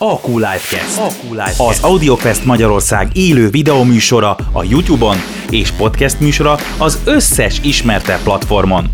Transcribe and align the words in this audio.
AQ 0.00 0.26
Livecast. 0.26 0.98
AQ 0.98 1.22
Livecast. 1.22 1.60
Az 1.60 1.82
AudioQuest 1.82 2.44
Magyarország 2.44 3.16
élő 3.16 3.48
videóműsora 3.48 4.36
a 4.52 4.64
YouTube-on 4.68 5.16
és 5.50 5.70
podcast 5.70 6.20
műsora 6.20 6.56
az 6.78 6.98
összes 7.04 7.60
ismerte 7.62 8.18
platformon. 8.22 8.90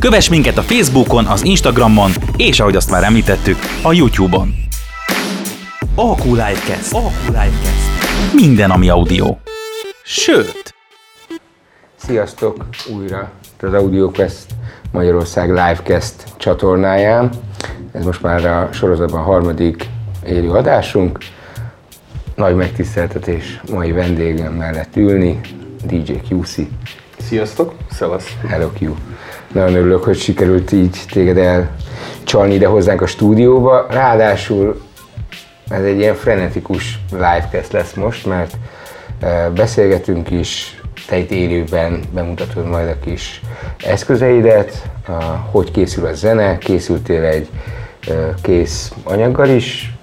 Kövess 0.00 0.28
minket 0.28 0.58
a 0.58 0.62
Facebookon, 0.62 1.24
az 1.24 1.44
Instagramon, 1.44 2.10
és 2.36 2.60
ahogy 2.60 2.76
azt 2.76 2.90
már 2.90 3.04
említettük, 3.04 3.58
a 3.82 3.92
YouTube-on. 3.92 4.54
AQ 5.94 6.24
Livecast. 6.24 6.92
AQ 6.92 7.26
Livecast. 7.26 8.32
Minden, 8.34 8.70
ami 8.70 8.88
audio. 8.88 9.36
Sőt, 10.04 10.74
Sziasztok! 11.96 12.66
Újra 12.96 13.30
az 13.60 13.72
AudioQuest 13.72 14.46
Magyarország 14.92 15.48
Livecast 15.48 16.14
csatornáján. 16.36 17.30
Ez 17.92 18.04
most 18.04 18.22
már 18.22 18.44
a 18.44 18.68
sorozatban 18.72 19.20
a 19.20 19.24
harmadik 19.24 19.88
élő 20.26 20.50
adásunk. 20.50 21.18
Nagy 22.34 22.54
megtiszteltetés 22.54 23.60
mai 23.70 23.92
vendégem 23.92 24.52
mellett 24.52 24.96
ülni, 24.96 25.40
DJ 25.84 26.12
QC. 26.30 26.56
Sziasztok, 27.18 27.74
szevasz. 27.90 28.36
Hello 28.48 28.68
Q. 28.80 28.94
Nagyon 29.52 29.74
örülök, 29.74 30.04
hogy 30.04 30.18
sikerült 30.18 30.72
így 30.72 30.98
téged 31.10 31.36
elcsalni 31.36 32.54
ide 32.54 32.66
hozzánk 32.66 33.00
a 33.00 33.06
stúdióba. 33.06 33.86
Ráadásul 33.90 34.80
ez 35.68 35.82
egy 35.82 35.98
ilyen 35.98 36.14
frenetikus 36.14 37.00
livecast 37.10 37.72
lesz 37.72 37.94
most, 37.94 38.26
mert 38.26 38.56
eh, 39.20 39.46
beszélgetünk 39.54 40.30
is, 40.30 40.79
te 41.10 41.18
itt 41.18 41.30
élőben 41.30 42.00
bemutatod 42.12 42.66
majd 42.66 42.88
a 42.88 42.98
kis 43.04 43.40
eszközeidet, 43.84 44.88
hogy 45.50 45.70
készül 45.70 46.06
a 46.06 46.12
zene, 46.12 46.58
készültél 46.58 47.22
egy 47.22 47.48
kész 48.42 48.92
anyaggal 49.02 49.48
is, 49.48 49.94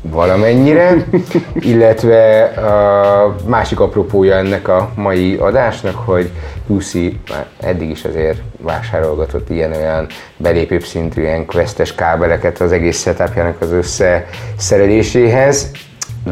valamennyire, 0.00 0.94
illetve 1.72 2.44
a 2.44 3.36
másik 3.46 3.80
apropója 3.80 4.36
ennek 4.36 4.68
a 4.68 4.90
mai 4.94 5.36
adásnak, 5.36 5.94
hogy 5.94 6.30
Lucy 6.66 7.20
már 7.30 7.46
eddig 7.60 7.90
is 7.90 8.04
azért 8.04 8.38
vásárolgatott 8.60 9.50
ilyen-olyan 9.50 10.06
belépőbb 10.36 10.82
szintű 10.82 11.22
ilyen 11.22 11.46
questes 11.46 11.94
kábeleket 11.94 12.60
az 12.60 12.72
egész 12.72 13.00
setupjának 13.00 13.60
az 13.60 13.70
összeszereléséhez. 13.70 15.70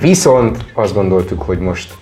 Viszont 0.00 0.64
azt 0.74 0.94
gondoltuk, 0.94 1.42
hogy 1.42 1.58
most 1.58 1.94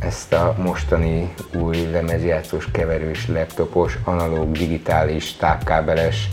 ezt 0.00 0.32
a 0.32 0.54
mostani 0.62 1.32
új 1.54 1.88
lemezjátszós, 1.92 2.70
keverős, 2.72 3.28
laptopos, 3.28 3.98
analóg, 4.04 4.52
digitális, 4.52 5.36
tápkábeles 5.36 6.28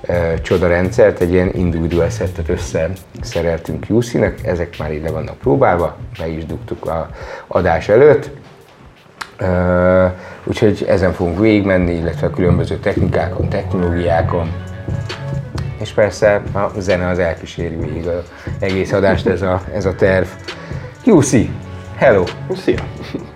ö, 0.00 0.34
csodarendszert, 0.42 1.20
egy 1.20 1.32
ilyen 1.32 1.50
individual 1.54 2.10
szettet 2.10 2.48
összeszereltünk 2.48 3.86
UC-nek, 3.88 4.46
ezek 4.46 4.78
már 4.78 4.92
így 4.92 5.02
le 5.02 5.10
vannak 5.10 5.38
próbálva, 5.38 5.96
be 6.18 6.28
is 6.28 6.46
dugtuk 6.46 6.86
a 6.86 7.10
adás 7.46 7.88
előtt. 7.88 8.30
Ö, 9.36 10.06
úgyhogy 10.44 10.84
ezen 10.88 11.12
fogunk 11.12 11.38
végigmenni, 11.38 11.92
illetve 11.92 12.26
a 12.26 12.30
különböző 12.30 12.76
technikákon, 12.76 13.48
technológiákon, 13.48 14.52
és 15.80 15.90
persze 15.90 16.42
a 16.52 16.80
zene 16.80 17.08
az 17.08 17.18
elkíséri 17.18 17.76
végig 17.76 18.06
az 18.06 18.22
egész 18.58 18.92
adást, 18.92 19.26
ez 19.26 19.42
a, 19.42 19.62
ez 19.74 19.84
a 19.84 19.94
terv. 19.94 20.26
UC, 21.04 21.32
hello! 22.02 22.24
Szia. 22.54 22.82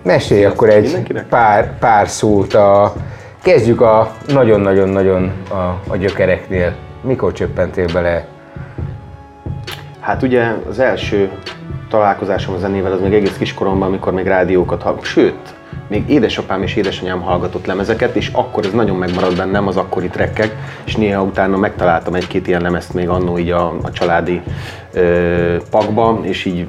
Mesélj 0.03 0.45
akkor 0.45 0.69
egy 0.69 0.83
mindenkinek. 0.83 1.27
pár, 1.27 1.77
pár 1.77 2.07
szót 2.07 2.53
a... 2.53 2.93
Kezdjük 3.41 3.81
a 3.81 4.15
nagyon-nagyon-nagyon 4.27 5.31
a, 5.49 5.91
a 5.91 5.95
gyökereknél. 5.97 6.75
Mikor 7.01 7.33
csöppentél 7.33 7.85
bele? 7.93 8.25
Hát 9.99 10.23
ugye 10.23 10.53
az 10.69 10.79
első 10.79 11.31
találkozásom 11.89 12.55
a 12.55 12.57
zenével 12.57 12.91
az 12.91 13.01
még 13.01 13.13
egész 13.13 13.37
kiskoromban, 13.37 13.87
amikor 13.87 14.13
még 14.13 14.25
rádiókat 14.25 14.81
hallgattam. 14.81 15.09
Sőt, 15.09 15.55
még 15.87 16.09
édesapám 16.09 16.63
és 16.63 16.75
édesanyám 16.75 17.21
hallgatott 17.21 17.65
lemezeket, 17.65 18.15
és 18.15 18.29
akkor 18.33 18.65
ez 18.65 18.71
nagyon 18.71 18.95
megmaradt 18.95 19.37
bennem, 19.37 19.67
az 19.67 19.77
akkori 19.77 20.07
trekkek, 20.07 20.55
és 20.85 20.95
néha 20.95 21.23
utána 21.23 21.57
megtaláltam 21.57 22.13
egy-két 22.13 22.47
ilyen 22.47 22.61
lemezt 22.61 22.93
még 22.93 23.09
annó 23.09 23.37
így 23.37 23.49
a, 23.49 23.73
a 23.81 23.91
családi 23.91 24.41
pakba, 25.69 26.19
és 26.21 26.45
így 26.45 26.65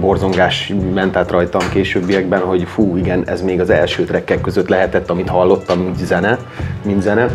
borzongás 0.00 0.72
ment 0.94 1.16
át 1.16 1.30
rajtam 1.30 1.60
későbbiekben, 1.72 2.40
hogy 2.40 2.62
fú, 2.62 2.96
igen, 2.96 3.22
ez 3.26 3.42
még 3.42 3.60
az 3.60 3.70
első 3.70 4.04
trekkek 4.04 4.40
között 4.40 4.68
lehetett, 4.68 5.10
amit 5.10 5.28
hallottam, 5.28 5.78
mint 5.78 5.98
zene, 5.98 6.38
mint 6.84 7.02
zene. 7.02 7.26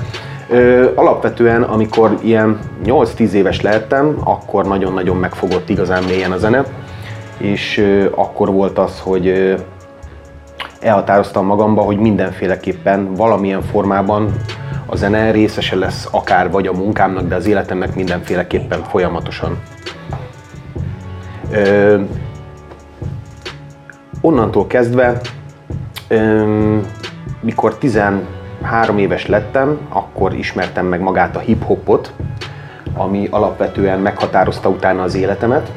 Ö, 0.50 0.90
alapvetően, 0.96 1.62
amikor 1.64 2.18
ilyen 2.22 2.60
8-10 2.86 3.32
éves 3.32 3.62
lehettem, 3.62 4.18
akkor 4.24 4.66
nagyon-nagyon 4.66 5.18
megfogott 5.18 5.70
igazán 5.70 6.04
mélyen 6.04 6.32
a 6.32 6.38
zene, 6.38 6.64
és 7.38 7.78
ö, 7.78 8.06
akkor 8.16 8.52
volt 8.52 8.78
az, 8.78 9.00
hogy 9.00 9.28
ö, 9.28 9.54
elhatároztam 10.80 11.46
magamba, 11.46 11.82
hogy 11.82 11.98
mindenféleképpen 11.98 13.14
valamilyen 13.14 13.62
formában 13.62 14.32
a 14.86 14.96
zene 14.96 15.32
részese 15.32 15.76
lesz 15.76 16.08
akár 16.12 16.52
vagy 16.52 16.68
a 16.68 16.74
munkámnak, 16.74 17.28
de 17.28 17.36
az 17.36 17.48
életemnek 17.48 17.96
mindenféleképpen 17.96 18.84
folyamatosan. 18.84 19.58
Ö, 21.56 22.00
onnantól 24.22 24.68
kezdve, 24.68 25.22
ö, 26.08 26.78
mikor 27.42 27.78
13 27.78 28.98
éves 28.98 29.28
lettem, 29.28 29.78
akkor 29.90 30.34
ismertem 30.34 30.86
meg 30.86 31.02
magát 31.02 31.36
a 31.36 31.40
hip-hopot, 31.40 32.14
ami 32.94 33.28
alapvetően 33.32 34.00
meghatározta 34.00 34.70
utána 34.70 35.04
az 35.04 35.16
életemet. 35.16 35.72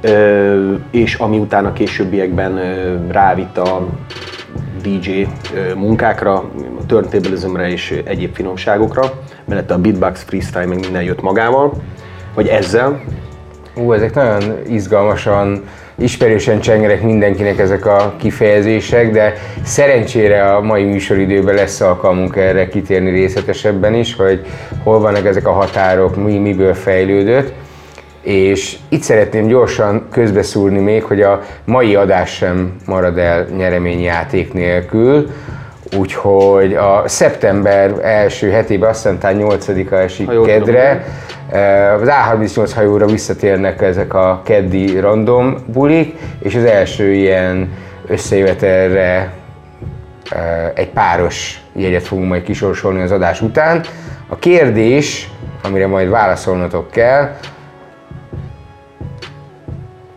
Ö, 0.00 0.74
és 0.90 1.14
ami 1.14 1.38
utána 1.38 1.72
későbbiekben 1.72 2.56
ö, 2.56 2.96
rávitt 3.10 3.58
a 3.58 3.86
DJ 4.82 5.26
munkákra, 5.76 6.34
a 6.78 6.86
turntablismre 6.86 7.70
és 7.70 8.00
egyéb 8.04 8.34
finomságokra, 8.34 9.12
mellette 9.44 9.74
a 9.74 9.78
beatbox, 9.78 10.22
freestyle, 10.22 10.66
meg 10.66 10.80
minden 10.80 11.02
jött 11.02 11.22
magával, 11.22 11.72
vagy 12.34 12.48
ezzel. 12.48 13.00
Ú, 13.76 13.92
ezek 13.92 14.14
nagyon 14.14 14.58
izgalmasan, 14.68 15.64
ismerősen 15.94 16.60
csengerek 16.60 17.02
mindenkinek 17.02 17.58
ezek 17.58 17.86
a 17.86 18.14
kifejezések, 18.18 19.10
de 19.10 19.34
szerencsére 19.64 20.54
a 20.54 20.60
mai 20.60 20.84
műsoridőben 20.84 21.54
lesz 21.54 21.80
alkalmunk 21.80 22.36
erre 22.36 22.68
kitérni 22.68 23.10
részletesebben 23.10 23.94
is, 23.94 24.16
hogy 24.16 24.46
hol 24.82 25.00
vannak 25.00 25.26
ezek 25.26 25.46
a 25.46 25.52
határok, 25.52 26.16
mi 26.16 26.38
miből 26.38 26.74
fejlődött. 26.74 27.52
És 28.22 28.76
itt 28.88 29.02
szeretném 29.02 29.46
gyorsan 29.46 30.06
közbeszúrni 30.10 30.78
még, 30.78 31.02
hogy 31.02 31.22
a 31.22 31.40
mai 31.64 31.94
adás 31.94 32.34
sem 32.34 32.76
marad 32.86 33.18
el 33.18 33.46
nyereményjáték 33.56 34.52
nélkül, 34.52 35.30
úgyhogy 35.96 36.74
a 36.74 37.02
szeptember 37.06 37.94
első 38.02 38.50
hetében, 38.50 38.88
azt 38.88 39.02
hiszem 39.02 39.18
talán 39.18 39.36
8-a 39.40 39.94
esik 39.94 40.26
Ha 40.26 40.32
jól 40.32 40.46
tudom, 40.46 40.58
kedre, 40.58 41.04
eh, 41.50 41.94
az 41.94 42.08
A38 42.08 42.70
hajóra 42.74 43.06
visszatérnek 43.06 43.82
ezek 43.82 44.14
a 44.14 44.40
keddi 44.44 44.98
random 44.98 45.56
bulik, 45.66 46.18
és 46.38 46.54
az 46.54 46.64
első 46.64 47.12
ilyen 47.12 47.72
összejövetelre 48.06 49.32
eh, 50.30 50.70
egy 50.74 50.88
páros 50.88 51.60
jegyet 51.72 52.02
fogunk 52.02 52.28
majd 52.28 52.42
kisorsolni 52.42 53.00
az 53.00 53.10
adás 53.10 53.40
után. 53.40 53.80
A 54.28 54.36
kérdés, 54.36 55.30
amire 55.62 55.86
majd 55.86 56.08
válaszolnotok 56.08 56.90
kell, 56.90 57.30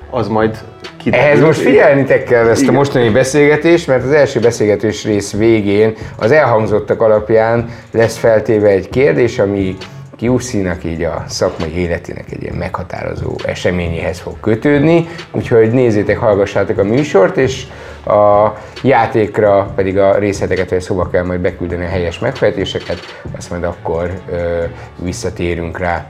Az 0.09 0.27
majd 0.27 0.57
kiderül. 0.97 1.25
Ehhez 1.25 1.41
most 1.41 1.59
figyelnitek 1.59 2.24
kell 2.24 2.47
ezt 2.47 2.68
a 2.68 2.72
mostani 2.72 3.09
beszélgetést, 3.09 3.88
mert 3.88 4.03
az 4.03 4.12
első 4.12 4.40
beszélgetés 4.40 5.03
rész 5.03 5.34
végén 5.34 5.94
az 6.16 6.31
elhangzottak 6.31 7.02
alapján 7.02 7.69
lesz 7.91 8.18
feltéve 8.18 8.68
egy 8.68 8.90
kérdés, 8.90 9.40
ami 9.40 9.75
QC-nak 10.21 10.83
így 10.83 11.04
a 11.04 11.24
szakmai 11.27 11.77
életének 11.77 12.31
egy 12.31 12.42
ilyen 12.42 12.56
meghatározó 12.56 13.36
eseményéhez 13.45 14.19
fog 14.19 14.39
kötődni, 14.39 15.07
úgyhogy 15.31 15.71
nézzétek, 15.71 16.18
hallgassátok 16.18 16.77
a 16.77 16.83
műsort, 16.83 17.38
és 17.38 17.63
a 18.06 18.54
játékra 18.83 19.71
pedig 19.75 19.98
a 19.98 20.18
részleteket, 20.18 20.69
vagy 20.69 20.81
szóba 20.81 21.10
kell 21.10 21.24
majd 21.24 21.39
beküldeni 21.39 21.86
a 21.86 21.89
helyes 21.89 22.19
megfejtéseket, 22.19 23.00
azt 23.38 23.50
majd 23.50 23.63
akkor 23.63 24.12
ö, 24.31 24.63
visszatérünk 25.04 25.80
rá. 25.80 26.06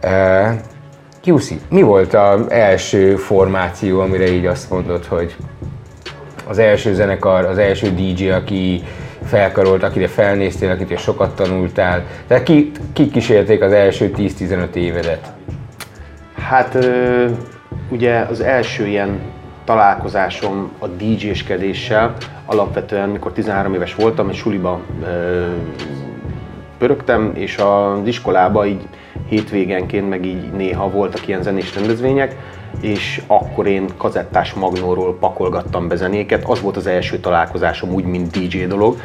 Ö, 0.00 0.48
QC, 1.24 1.54
mi 1.70 1.82
volt 1.82 2.14
az 2.14 2.50
első 2.50 3.16
formáció, 3.16 4.00
amire 4.00 4.32
így 4.32 4.46
azt 4.46 4.70
mondod, 4.70 5.04
hogy 5.04 5.36
az 6.48 6.58
első 6.58 6.94
zenekar, 6.94 7.44
az 7.44 7.58
első 7.58 7.90
DJ, 7.94 8.28
aki 8.30 8.82
felkarolt, 9.24 9.82
akire 9.82 10.06
felnéztél, 10.06 10.70
akitől 10.70 10.96
sokat 10.96 11.34
tanultál. 11.34 12.04
Tehát 12.26 12.42
ki, 12.42 12.70
ki 12.92 13.10
kísérték 13.10 13.62
az 13.62 13.72
első 13.72 14.12
10-15 14.16 14.74
évedet? 14.74 15.32
Hát 16.34 16.88
ugye 17.88 18.18
az 18.18 18.40
első 18.40 18.86
ilyen 18.86 19.20
találkozásom 19.64 20.70
a 20.78 20.86
DJ-skedéssel 20.86 22.14
alapvetően, 22.46 23.08
mikor 23.08 23.32
13 23.32 23.74
éves 23.74 23.94
voltam, 23.94 24.30
és 24.30 24.36
suliba 24.36 24.80
ö, 25.02 25.46
pörögtem, 26.78 27.32
és 27.34 27.56
az 27.56 28.06
iskolába 28.06 28.66
így 28.66 28.88
hétvégenként, 29.32 30.08
meg 30.08 30.24
így 30.24 30.52
néha 30.52 30.90
voltak 30.90 31.28
ilyen 31.28 31.42
zenés 31.42 31.74
rendezvények, 31.74 32.36
és 32.80 33.22
akkor 33.26 33.66
én 33.66 33.86
kazettás 33.96 34.52
magnóról 34.52 35.18
pakolgattam 35.18 35.88
be 35.88 35.96
zenéket. 35.96 36.44
Az 36.44 36.60
volt 36.60 36.76
az 36.76 36.86
első 36.86 37.18
találkozásom 37.18 37.92
úgy, 37.92 38.04
mint 38.04 38.30
DJ 38.30 38.64
dolog 38.64 38.96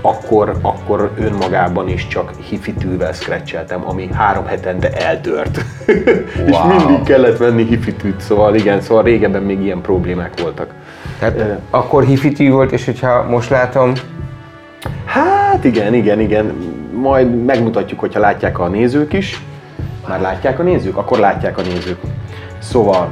akkor, 0.00 0.56
akkor 0.62 1.12
önmagában 1.18 1.88
is 1.88 2.06
csak 2.06 2.32
hifitűvel 2.48 3.12
scratcheltem, 3.12 3.88
ami 3.88 4.08
három 4.12 4.46
hetente 4.46 4.90
eldört. 4.92 5.60
Wow. 5.86 6.48
és 6.48 6.56
mindig 6.76 7.02
kellett 7.04 7.36
venni 7.36 7.64
hifitűt, 7.64 8.20
szóval 8.20 8.54
igen, 8.54 8.80
szóval 8.80 9.02
régebben 9.02 9.42
még 9.42 9.60
ilyen 9.60 9.80
problémák 9.80 10.40
voltak. 10.40 10.74
Tehát 11.18 11.40
uh, 11.40 11.56
akkor 11.70 12.04
hifitű 12.04 12.50
volt, 12.50 12.72
és 12.72 12.84
hogyha 12.84 13.22
most 13.22 13.50
látom... 13.50 13.92
Hát 15.04 15.64
igen, 15.64 15.94
igen, 15.94 16.20
igen. 16.20 16.52
Majd 17.04 17.44
megmutatjuk, 17.44 18.00
hogyha 18.00 18.20
látják 18.20 18.58
a 18.58 18.68
nézők 18.68 19.12
is. 19.12 19.42
Már 20.08 20.20
látják 20.20 20.58
a 20.58 20.62
nézők? 20.62 20.96
Akkor 20.96 21.18
látják 21.18 21.58
a 21.58 21.62
nézők. 21.62 22.00
Szóval, 22.58 23.08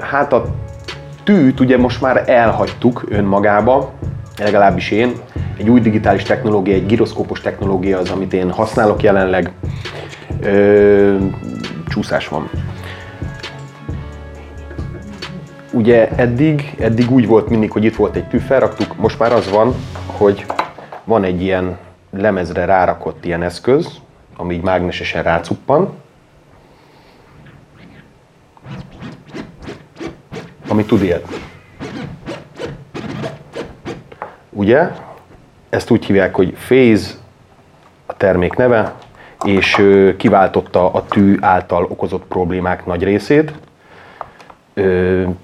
hát 0.00 0.32
a 0.32 0.44
tűt 1.24 1.60
ugye 1.60 1.78
most 1.78 2.00
már 2.00 2.22
elhagytuk 2.26 3.04
önmagába, 3.08 3.92
legalábbis 4.38 4.90
én, 4.90 5.12
egy 5.56 5.68
új 5.68 5.80
digitális 5.80 6.22
technológia, 6.22 6.74
egy 6.74 6.86
gyroszkópos 6.86 7.40
technológia 7.40 7.98
az, 7.98 8.10
amit 8.10 8.32
én 8.32 8.50
használok 8.50 9.02
jelenleg. 9.02 9.52
Ö, 10.40 11.16
csúszás 11.88 12.28
van. 12.28 12.50
Ugye 15.72 16.08
eddig, 16.08 16.76
eddig 16.78 17.10
úgy 17.10 17.26
volt 17.26 17.48
mindig, 17.48 17.70
hogy 17.70 17.84
itt 17.84 17.96
volt 17.96 18.16
egy 18.16 18.28
tű, 18.28 18.38
felraktuk, 18.38 18.96
most 18.96 19.18
már 19.18 19.32
az 19.32 19.50
van, 19.50 19.74
hogy 20.06 20.44
van 21.04 21.24
egy 21.24 21.42
ilyen 21.42 21.76
lemezre 22.10 22.64
rárakott 22.64 23.24
ilyen 23.24 23.42
eszköz, 23.42 24.00
ami 24.36 24.54
így 24.54 24.62
mágnesesen 24.62 25.22
rácuppan, 25.22 25.94
ami 30.68 30.84
tud 30.84 31.02
ilyet. 31.02 31.26
Ugye? 34.50 34.90
Ezt 35.68 35.90
úgy 35.90 36.04
hívják, 36.04 36.34
hogy 36.34 36.52
Phase 36.52 37.14
a 38.06 38.16
termék 38.16 38.54
neve, 38.56 38.94
és 39.44 39.82
kiváltotta 40.16 40.92
a 40.92 41.04
tű 41.04 41.36
által 41.40 41.84
okozott 41.84 42.24
problémák 42.24 42.86
nagy 42.86 43.02
részét, 43.02 43.52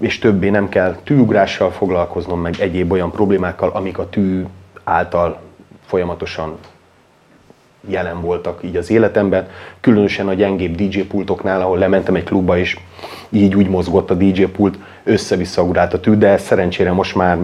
és 0.01 0.19
többé 0.19 0.49
nem 0.49 0.69
kell 0.69 0.97
tűugrással 1.05 1.71
foglalkoznom, 1.71 2.41
meg 2.41 2.55
egyéb 2.61 2.93
olyan 2.93 3.11
problémákkal, 3.11 3.69
amik 3.69 3.99
a 3.99 4.09
tű 4.09 4.45
által 4.85 5.41
folyamatosan 5.87 6.59
jelen 7.89 8.21
voltak 8.21 8.61
így 8.63 8.77
az 8.77 8.91
életemben, 8.91 9.49
különösen 9.81 10.29
a 10.29 10.35
gyengébb 10.35 10.75
DJ 10.75 11.01
pultoknál, 11.01 11.61
ahol 11.61 11.79
lementem 11.79 12.15
egy 12.15 12.25
klubba, 12.25 12.59
és 12.59 12.79
így 13.29 13.55
úgy 13.55 13.69
mozgott 13.69 14.11
a 14.11 14.15
DJ 14.15 14.43
pult, 14.43 14.79
össze-vissza 15.05 15.63
a 15.63 16.01
tű, 16.01 16.15
de 16.15 16.37
szerencsére 16.37 16.93
most 16.93 17.15
már 17.15 17.39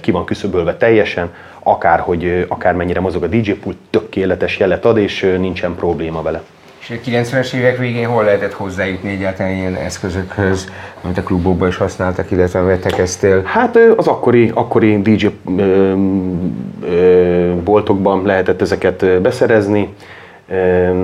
ki 0.00 0.10
van 0.10 0.24
küszöbölve 0.24 0.76
teljesen, 0.76 1.34
akár, 1.62 2.00
hogy 2.00 2.46
akármennyire 2.48 3.00
mozog 3.00 3.22
a 3.22 3.26
DJ 3.26 3.50
pult, 3.50 3.76
tökéletes 3.90 4.58
jelet 4.58 4.84
ad, 4.84 4.96
és 4.96 5.34
nincsen 5.38 5.74
probléma 5.74 6.22
vele. 6.22 6.42
És 6.88 6.96
a 6.96 7.10
90-es 7.10 7.52
évek 7.52 7.78
végén 7.78 8.06
hol 8.06 8.24
lehetett 8.24 8.52
hozzájutni 8.52 9.10
egyáltalán 9.10 9.52
ilyen 9.52 9.74
eszközökhöz, 9.74 10.70
amit 11.02 11.18
a 11.18 11.22
klubokban 11.22 11.68
is 11.68 11.76
használtak, 11.76 12.30
illetve 12.30 12.60
vetekeztél? 12.60 13.42
Hát 13.44 13.78
az 13.96 14.06
akkori, 14.06 14.50
akkori 14.54 15.02
DJ 15.02 15.26
ö, 15.56 15.94
ö, 16.84 17.54
boltokban 17.64 18.22
lehetett 18.24 18.60
ezeket 18.60 19.20
beszerezni. 19.20 19.94
Ö, 20.48 21.02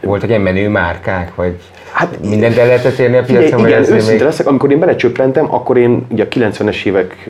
voltak 0.00 0.28
ilyen 0.28 0.40
menő 0.40 0.68
márkák, 0.68 1.34
vagy 1.34 1.56
hát, 1.92 2.18
mindent 2.20 2.56
el 2.56 2.66
lehetett 2.66 2.98
érni 2.98 3.16
a 3.16 3.22
piacon? 3.22 3.58
Igen, 3.58 3.82
igen 3.82 3.94
őszinte 3.94 4.12
még... 4.12 4.20
leszek, 4.20 4.46
amikor 4.46 4.70
én 4.70 4.78
belecsöppentem, 4.78 5.54
akkor 5.54 5.76
én 5.76 6.06
ugye 6.10 6.24
a 6.24 6.28
90-es 6.28 6.84
évek 6.84 7.28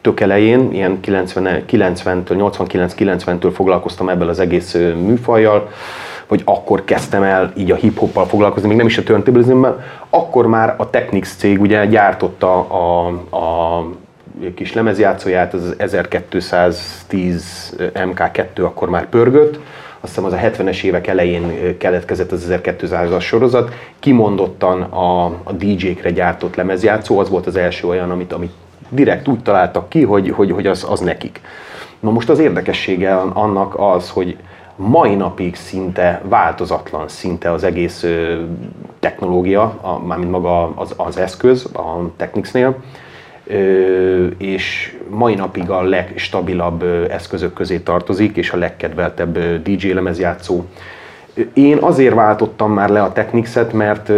tök 0.00 0.20
elején, 0.20 0.72
ilyen 0.72 1.00
90, 1.00 1.62
90-től, 1.70 2.52
89-90-től 2.58 3.50
foglalkoztam 3.54 4.08
ebből 4.08 4.28
az 4.28 4.38
egész 4.38 4.74
műfajjal, 5.06 5.68
vagy 6.28 6.42
akkor 6.44 6.84
kezdtem 6.84 7.22
el 7.22 7.52
így 7.56 7.70
a 7.70 7.74
hip-hoppal 7.74 8.26
foglalkozni, 8.26 8.68
még 8.68 8.76
nem 8.76 8.86
is 8.86 8.98
a 8.98 9.02
turntablism 9.02 9.64
akkor 10.10 10.46
már 10.46 10.74
a 10.76 10.90
Technics 10.90 11.26
cég 11.26 11.60
ugye 11.60 11.86
gyártotta 11.86 12.58
a, 12.60 13.06
a 13.36 13.84
kis 14.54 14.72
lemezjátszóját, 14.72 15.54
az 15.54 15.74
1210 15.78 17.76
MK2 17.94 18.64
akkor 18.64 18.88
már 18.88 19.08
pörgött, 19.08 19.58
azt 20.00 20.14
hiszem 20.14 20.24
az 20.24 20.32
a 20.32 20.36
70-es 20.36 20.82
évek 20.82 21.06
elején 21.06 21.76
keletkezett 21.78 22.32
az 22.32 22.46
1200-as 22.50 23.20
sorozat, 23.20 23.72
kimondottan 23.98 24.82
a, 24.82 25.24
a 25.24 25.52
DJ-kre 25.52 26.10
gyártott 26.10 26.54
lemezjátszó, 26.54 27.18
az 27.18 27.28
volt 27.28 27.46
az 27.46 27.56
első 27.56 27.88
olyan, 27.88 28.10
amit, 28.10 28.32
amit 28.32 28.52
direkt 28.88 29.28
úgy 29.28 29.42
találtak 29.42 29.88
ki, 29.88 30.02
hogy, 30.02 30.30
hogy, 30.30 30.50
hogy 30.50 30.66
az, 30.66 30.86
az 30.88 31.00
nekik. 31.00 31.40
Na 32.00 32.10
most 32.10 32.28
az 32.28 32.38
érdekessége 32.38 33.14
annak 33.16 33.74
az, 33.78 34.10
hogy 34.10 34.36
mai 34.76 35.14
napig 35.14 35.54
szinte 35.54 36.22
változatlan 36.24 37.08
szinte 37.08 37.52
az 37.52 37.64
egész 37.64 38.06
technológia, 39.00 39.62
a, 39.80 39.98
mármint 40.06 40.30
maga 40.30 40.76
az, 40.76 40.94
az 40.96 41.16
eszköz 41.16 41.64
a 41.74 42.10
Technicsnél, 42.16 42.76
és 44.38 44.96
mai 45.08 45.34
napig 45.34 45.70
a 45.70 45.82
legstabilabb 45.82 46.82
eszközök 47.10 47.52
közé 47.52 47.78
tartozik, 47.78 48.36
és 48.36 48.50
a 48.50 48.56
legkedveltebb 48.56 49.38
DJ 49.62 49.92
lemezjátszó. 49.92 50.64
Én 51.52 51.78
azért 51.80 52.14
váltottam 52.14 52.72
már 52.72 52.88
le 52.88 53.02
a 53.02 53.12
Technics-et, 53.12 53.72
mert 53.72 54.08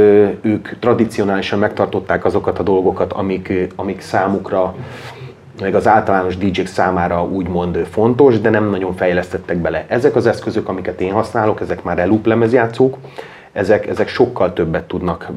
ők 0.40 0.78
tradicionálisan 0.78 1.58
megtartották 1.58 2.24
azokat 2.24 2.58
a 2.58 2.62
dolgokat, 2.62 3.12
amik, 3.12 3.52
amik 3.76 4.00
számukra 4.00 4.74
meg 5.60 5.74
az 5.74 5.86
általános 5.86 6.36
DJ-k 6.36 6.66
számára 6.66 7.24
úgymond 7.24 7.76
fontos, 7.90 8.40
de 8.40 8.50
nem 8.50 8.70
nagyon 8.70 8.94
fejlesztettek 8.94 9.56
bele. 9.56 9.84
Ezek 9.88 10.16
az 10.16 10.26
eszközök, 10.26 10.68
amiket 10.68 11.00
én 11.00 11.12
használok, 11.12 11.60
ezek 11.60 11.82
már 11.82 11.98
elup 11.98 12.26
lemezjátszók, 12.26 12.96
ezek, 13.52 13.86
ezek 13.86 14.08
sokkal 14.08 14.52
többet 14.52 14.84
tudnak, 14.84 15.30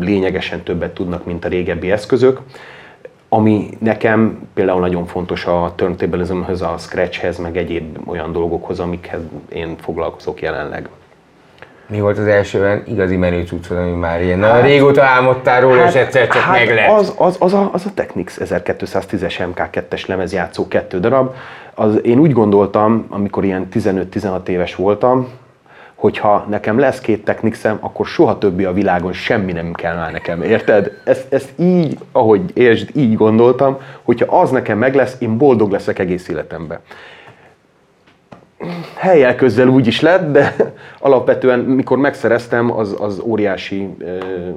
lényegesen 0.00 0.62
többet 0.62 0.94
tudnak, 0.94 1.24
mint 1.24 1.44
a 1.44 1.48
régebbi 1.48 1.90
eszközök. 1.90 2.40
Ami 3.28 3.68
nekem 3.78 4.48
például 4.54 4.80
nagyon 4.80 5.06
fontos 5.06 5.46
a 5.46 5.72
turntablismhöz, 5.76 6.62
a 6.62 6.74
scratchhez, 6.78 7.38
meg 7.38 7.56
egyéb 7.56 7.98
olyan 8.06 8.32
dolgokhoz, 8.32 8.80
amikhez 8.80 9.20
én 9.48 9.76
foglalkozok 9.80 10.42
jelenleg. 10.42 10.88
Mi 11.88 12.00
volt 12.00 12.18
az 12.18 12.26
első 12.26 12.60
olyan 12.60 12.82
igazi 12.86 13.16
menő 13.16 13.44
cuccod, 13.44 13.76
ami 13.78 13.90
már 13.90 14.22
ilyen 14.22 14.42
hát, 14.42 14.62
régóta 14.62 15.02
álmodtál 15.02 15.60
róla, 15.60 15.80
hát, 15.80 15.88
és 15.88 16.00
egyszer 16.00 16.28
csak 16.28 16.42
hát 16.42 16.58
meg 16.58 16.74
lett? 16.74 16.88
Az, 16.88 17.14
az, 17.16 17.36
az, 17.38 17.52
a, 17.54 17.70
az 17.72 17.86
a 17.86 17.90
Technics 17.94 18.32
1210-es 18.38 19.48
MK2-es 19.54 20.06
lemezjátszó 20.06 20.68
kettő 20.68 21.00
darab. 21.00 21.34
Az, 21.74 22.00
én 22.04 22.18
úgy 22.18 22.32
gondoltam, 22.32 23.06
amikor 23.10 23.44
ilyen 23.44 23.68
15-16 23.72 24.48
éves 24.48 24.74
voltam, 24.74 25.28
hogyha 25.94 26.46
nekem 26.48 26.78
lesz 26.78 27.00
két 27.00 27.24
technikszem, 27.24 27.78
akkor 27.80 28.06
soha 28.06 28.38
többi 28.38 28.64
a 28.64 28.72
világon 28.72 29.12
semmi 29.12 29.52
nem 29.52 29.72
kell 29.72 29.96
már 29.96 30.12
nekem, 30.12 30.42
érted? 30.42 30.92
Ezt, 31.04 31.32
ezt 31.32 31.52
így, 31.58 31.98
ahogy 32.12 32.40
értsd, 32.54 32.90
így 32.96 33.14
gondoltam, 33.14 33.78
hogyha 34.02 34.40
az 34.40 34.50
nekem 34.50 34.78
meg 34.78 34.94
lesz, 34.94 35.16
én 35.18 35.38
boldog 35.38 35.70
leszek 35.70 35.98
egész 35.98 36.28
életemben 36.28 36.80
helyel 38.94 39.34
közzel 39.34 39.68
úgy 39.68 39.86
is 39.86 40.00
lett, 40.00 40.32
de 40.32 40.54
alapvetően 40.98 41.58
mikor 41.58 41.98
megszereztem, 41.98 42.72
az, 42.72 42.96
az 43.00 43.20
óriási, 43.24 43.96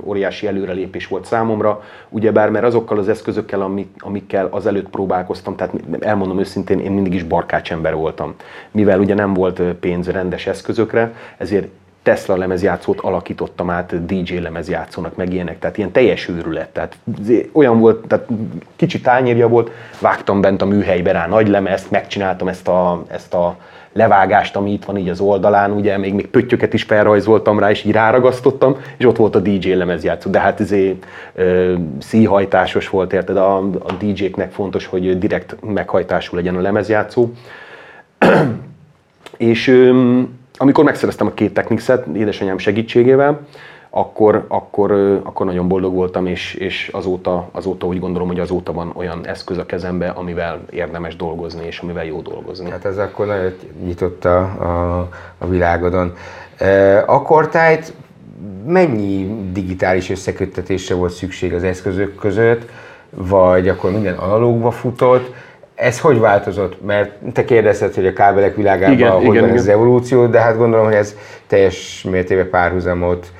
óriási 0.03 0.47
előrelépés 0.47 1.07
volt 1.07 1.25
számomra, 1.25 1.83
ugyebár 2.09 2.49
mert 2.49 2.65
azokkal 2.65 2.97
az 2.97 3.09
eszközökkel, 3.09 3.61
amik, 3.61 3.89
amikkel 3.99 4.47
azelőtt 4.51 4.89
próbálkoztam, 4.89 5.55
tehát 5.55 5.73
elmondom 5.99 6.39
őszintén, 6.39 6.79
én 6.79 6.91
mindig 6.91 7.13
is 7.13 7.23
barkács 7.23 7.71
ember 7.71 7.95
voltam. 7.95 8.35
Mivel 8.71 8.99
ugye 8.99 9.13
nem 9.13 9.33
volt 9.33 9.61
pénz 9.61 10.09
rendes 10.09 10.47
eszközökre, 10.47 11.13
ezért 11.37 11.67
Tesla 12.03 12.35
lemezjátszót 12.35 12.99
alakítottam 12.99 13.69
át 13.69 14.05
DJ 14.05 14.37
lemezjátszónak, 14.37 15.15
meg 15.15 15.33
ilyenek, 15.33 15.59
tehát 15.59 15.77
ilyen 15.77 15.91
teljes 15.91 16.27
őrület. 16.27 16.69
Tehát 16.69 16.97
olyan 17.51 17.79
volt, 17.79 18.07
tehát 18.07 18.27
kicsi 18.75 19.01
tányérja 19.01 19.47
volt, 19.47 19.71
vágtam 20.01 20.41
bent 20.41 20.61
a 20.61 20.65
műhelybe 20.65 21.11
rá 21.11 21.27
nagy 21.27 21.47
lemezt, 21.47 21.91
megcsináltam 21.91 22.47
ezt 22.47 22.67
a, 22.67 23.03
ezt 23.07 23.33
a 23.33 23.57
levágást, 23.99 24.55
ami 24.55 24.71
itt 24.71 24.85
van 24.85 24.97
így 24.97 25.09
az 25.09 25.19
oldalán, 25.19 25.71
ugye 25.71 25.97
még, 25.97 26.13
még 26.13 26.27
pöttyöket 26.27 26.73
is 26.73 26.83
felrajzoltam 26.83 27.59
rá, 27.59 27.69
és 27.69 27.83
így 27.83 27.91
ráragasztottam, 27.91 28.75
és 28.97 29.05
ott 29.05 29.17
volt 29.17 29.35
a 29.35 29.39
DJ 29.39 29.73
lemezjátszó. 29.73 30.29
De 30.29 30.39
hát 30.39 30.59
ez 30.59 30.73
szíhajtásos 31.99 32.89
volt, 32.89 33.13
érted? 33.13 33.37
A, 33.37 33.57
a 33.57 33.93
DJ-knek 33.99 34.51
fontos, 34.51 34.85
hogy 34.85 35.17
direkt 35.17 35.55
meghajtású 35.61 36.35
legyen 36.35 36.55
a 36.55 36.61
lemezjátszó. 36.61 37.29
és 39.37 39.67
ö, 39.67 40.19
amikor 40.57 40.83
megszereztem 40.83 41.27
a 41.27 41.33
két 41.33 41.53
Technics-et 41.53 42.05
édesanyám 42.15 42.57
segítségével, 42.57 43.39
akkor, 43.89 44.45
akkor, 44.47 44.91
akkor 45.23 45.45
nagyon 45.45 45.67
boldog 45.67 45.93
voltam, 45.93 46.25
és, 46.25 46.53
és 46.53 46.89
azóta, 46.93 47.49
azóta 47.51 47.85
úgy 47.85 47.99
gondolom, 47.99 48.27
hogy 48.27 48.39
azóta 48.39 48.73
van 48.73 48.91
olyan 48.95 49.27
eszköz 49.27 49.57
a 49.57 49.65
kezembe, 49.65 50.09
amivel 50.09 50.61
érdemes 50.69 51.15
dolgozni, 51.15 51.65
és 51.65 51.79
amivel 51.79 52.05
jó 52.05 52.21
dolgozni. 52.21 52.69
Hát 52.69 52.85
ez 52.85 52.97
akkor 52.97 53.25
nagyon 53.25 53.53
nyitott 53.83 54.25
a, 54.25 54.39
a, 55.37 55.47
világodon. 55.47 56.13
Akkor 57.05 57.49
tájt 57.49 57.93
mennyi 58.65 59.49
digitális 59.51 60.09
összeköttetésre 60.09 60.95
volt 60.95 61.11
szükség 61.11 61.53
az 61.53 61.63
eszközök 61.63 62.15
között, 62.15 62.69
vagy 63.09 63.67
akkor 63.67 63.91
minden 63.91 64.15
analógba 64.15 64.71
futott, 64.71 65.33
ez 65.75 65.99
hogy 65.99 66.19
változott? 66.19 66.85
Mert 66.85 67.11
te 67.33 67.45
kérdezted, 67.45 67.93
hogy 67.93 68.05
a 68.05 68.13
kábelek 68.13 68.55
világában 68.55 68.93
igen, 68.93 69.11
hogy 69.11 69.21
igen, 69.21 69.33
van 69.33 69.43
igen. 69.43 69.57
az 69.57 69.67
evolúció, 69.67 70.25
de 70.25 70.39
hát 70.39 70.57
gondolom, 70.57 70.85
hogy 70.85 70.95
ez 70.95 71.15
teljes 71.47 72.05
mértékben 72.09 72.49
párhuzamot 72.49 73.31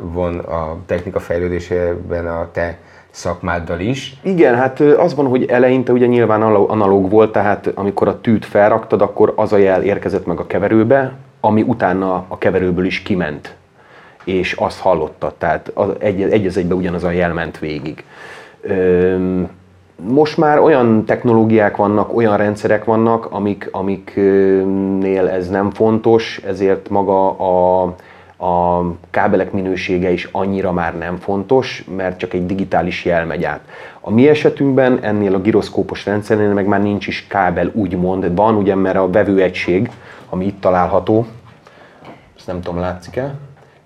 von 0.00 0.38
a 0.38 0.76
technika 0.86 1.20
fejlődésében 1.20 2.26
a 2.26 2.48
te 2.52 2.78
szakmáddal 3.10 3.80
is. 3.80 4.16
Igen, 4.22 4.54
hát 4.54 4.80
az 4.80 5.14
van, 5.14 5.26
hogy 5.26 5.44
eleinte 5.44 5.92
ugye 5.92 6.06
nyilván 6.06 6.42
analóg 6.42 7.10
volt, 7.10 7.32
tehát 7.32 7.70
amikor 7.74 8.08
a 8.08 8.20
tűt 8.20 8.44
felraktad, 8.44 9.02
akkor 9.02 9.32
az 9.36 9.52
a 9.52 9.56
jel 9.56 9.82
érkezett 9.82 10.26
meg 10.26 10.38
a 10.38 10.46
keverőbe, 10.46 11.12
ami 11.40 11.62
utána 11.62 12.24
a 12.28 12.38
keverőből 12.38 12.84
is 12.84 13.02
kiment, 13.02 13.54
és 14.24 14.52
azt 14.52 14.80
hallottad, 14.80 15.34
tehát 15.34 15.72
egy, 15.98 16.22
egy 16.22 16.46
az 16.46 16.56
egybe 16.56 16.74
ugyanaz 16.74 17.04
a 17.04 17.10
jel 17.10 17.32
ment 17.32 17.58
végig. 17.58 18.04
Most 19.96 20.36
már 20.36 20.58
olyan 20.58 21.04
technológiák 21.04 21.76
vannak, 21.76 22.16
olyan 22.16 22.36
rendszerek 22.36 22.84
vannak, 22.84 23.26
amik, 23.30 23.68
amiknél 23.72 25.28
ez 25.28 25.48
nem 25.48 25.70
fontos, 25.70 26.40
ezért 26.46 26.88
maga 26.88 27.28
a 27.30 27.94
a 28.44 28.84
kábelek 29.10 29.52
minősége 29.52 30.10
is 30.10 30.28
annyira 30.32 30.72
már 30.72 30.98
nem 30.98 31.16
fontos, 31.16 31.84
mert 31.96 32.18
csak 32.18 32.32
egy 32.32 32.46
digitális 32.46 33.04
jel 33.04 33.26
megy 33.26 33.44
át. 33.44 33.60
A 34.00 34.10
mi 34.10 34.28
esetünkben 34.28 34.98
ennél 35.02 35.34
a 35.34 35.40
giroszkópos 35.40 36.06
rendszernél 36.06 36.52
meg 36.52 36.66
már 36.66 36.82
nincs 36.82 37.06
is 37.06 37.26
kábel 37.26 37.70
úgymond, 37.74 38.34
van 38.34 38.54
ugye, 38.54 38.74
mert 38.74 38.96
a 38.96 39.10
vevőegység, 39.10 39.90
ami 40.28 40.46
itt 40.46 40.60
található, 40.60 41.26
ezt 42.36 42.46
nem 42.46 42.60
tudom, 42.60 42.80
látszik-e, 42.80 43.34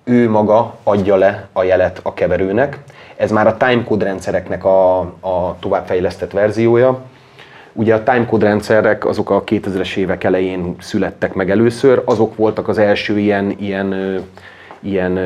ő 0.05 0.31
maga 0.31 0.75
adja 0.83 1.17
le 1.17 1.49
a 1.53 1.63
jelet 1.63 2.01
a 2.03 2.15
keverőnek. 2.15 2.79
Ez 3.17 3.31
már 3.31 3.47
a 3.47 3.57
timecode 3.57 4.05
rendszereknek 4.05 4.65
a, 4.65 4.99
a 5.21 5.57
továbbfejlesztett 5.61 6.31
verziója. 6.31 7.01
Ugye 7.79 7.95
a 7.95 8.03
timecode 8.03 8.47
rendszerek 8.47 9.05
azok 9.05 9.31
a 9.31 9.45
2000-es 9.45 9.97
évek 9.97 10.25
elején 10.25 10.75
születtek 10.79 11.35
meg 11.35 11.51
először, 11.51 12.03
azok 12.05 12.37
voltak 12.37 12.69
az 12.69 12.79
első 12.79 13.19
ilyen, 13.19 13.55
ilyen, 13.59 14.21
ilyen 14.81 15.19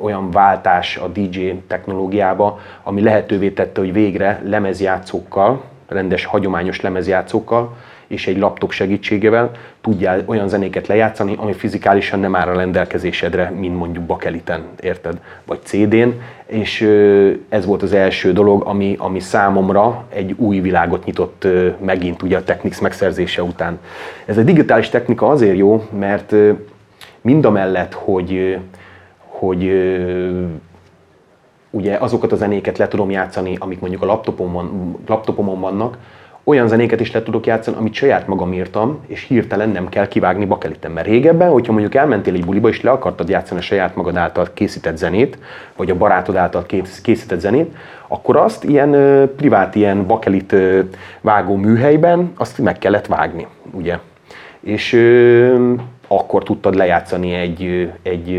olyan 0.00 0.30
váltás 0.30 0.96
a 0.96 1.08
DJ 1.08 1.50
technológiába, 1.66 2.58
ami 2.82 3.02
lehetővé 3.02 3.50
tette, 3.50 3.80
hogy 3.80 3.92
végre 3.92 4.42
lemezjátszókkal, 4.44 5.62
rendes 5.88 6.24
hagyományos 6.24 6.80
lemezjátszókkal 6.80 7.76
és 8.10 8.26
egy 8.26 8.38
laptop 8.38 8.72
segítségével 8.72 9.50
tudjál 9.80 10.22
olyan 10.26 10.48
zenéket 10.48 10.86
lejátszani, 10.86 11.34
ami 11.38 11.52
fizikálisan 11.52 12.20
nem 12.20 12.34
áll 12.34 12.48
a 12.48 12.56
rendelkezésedre, 12.56 13.50
mint 13.50 13.76
mondjuk 13.76 14.04
bakeliten, 14.04 14.62
érted? 14.80 15.20
Vagy 15.44 15.58
CD-n, 15.62 16.08
és 16.50 16.80
ez 17.48 17.66
volt 17.66 17.82
az 17.82 17.92
első 17.92 18.32
dolog, 18.32 18.62
ami, 18.66 18.96
ami 18.98 19.20
számomra 19.20 20.04
egy 20.08 20.34
új 20.36 20.60
világot 20.60 21.04
nyitott 21.04 21.46
megint 21.84 22.22
ugye 22.22 22.36
a 22.36 22.44
Technics 22.44 22.80
megszerzése 22.80 23.42
után. 23.42 23.78
Ez 24.24 24.38
a 24.38 24.42
digitális 24.42 24.88
technika 24.88 25.28
azért 25.28 25.56
jó, 25.56 25.84
mert 25.98 26.34
mind 27.20 27.44
a 27.44 27.50
mellett, 27.50 27.94
hogy, 27.94 28.58
hogy 29.16 29.72
ugye 31.70 31.96
azokat 31.96 32.32
a 32.32 32.36
zenéket 32.36 32.78
le 32.78 32.88
tudom 32.88 33.10
játszani, 33.10 33.56
amik 33.58 33.80
mondjuk 33.80 34.02
a 34.02 34.06
laptopomon, 34.06 34.96
laptopomon 35.06 35.60
vannak, 35.60 35.98
olyan 36.50 36.68
zenéket 36.68 37.00
is 37.00 37.12
le 37.12 37.22
tudok 37.22 37.46
játszani, 37.46 37.76
amit 37.76 37.92
saját 37.94 38.26
magam 38.26 38.52
írtam, 38.52 38.98
és 39.06 39.26
hirtelen 39.26 39.68
nem 39.68 39.88
kell 39.88 40.08
kivágni 40.08 40.44
bakeliten. 40.44 40.90
Mert 40.90 41.06
régebben, 41.06 41.50
hogyha 41.50 41.72
mondjuk 41.72 41.94
elmentél 41.94 42.34
egy 42.34 42.44
buliba, 42.44 42.68
és 42.68 42.82
le 42.82 42.90
akartad 42.90 43.28
játszani 43.28 43.60
a 43.60 43.62
saját 43.62 43.96
magad 43.96 44.16
által 44.16 44.48
készített 44.54 44.96
zenét, 44.96 45.38
vagy 45.76 45.90
a 45.90 45.96
barátod 45.96 46.36
által 46.36 46.66
készített 47.02 47.40
zenét, 47.40 47.76
akkor 48.08 48.36
azt 48.36 48.64
ilyen 48.64 48.92
ö, 48.92 49.34
privát, 49.34 49.74
ilyen 49.74 50.06
bakelit 50.06 50.52
ö, 50.52 50.80
vágó 51.20 51.56
műhelyben, 51.56 52.32
azt 52.36 52.58
meg 52.58 52.78
kellett 52.78 53.06
vágni, 53.06 53.46
ugye. 53.70 53.98
És 54.60 54.92
ö, 54.92 55.74
akkor 56.08 56.42
tudtad 56.42 56.74
lejátszani 56.74 57.32
egy, 57.32 57.90
egy, 58.02 58.30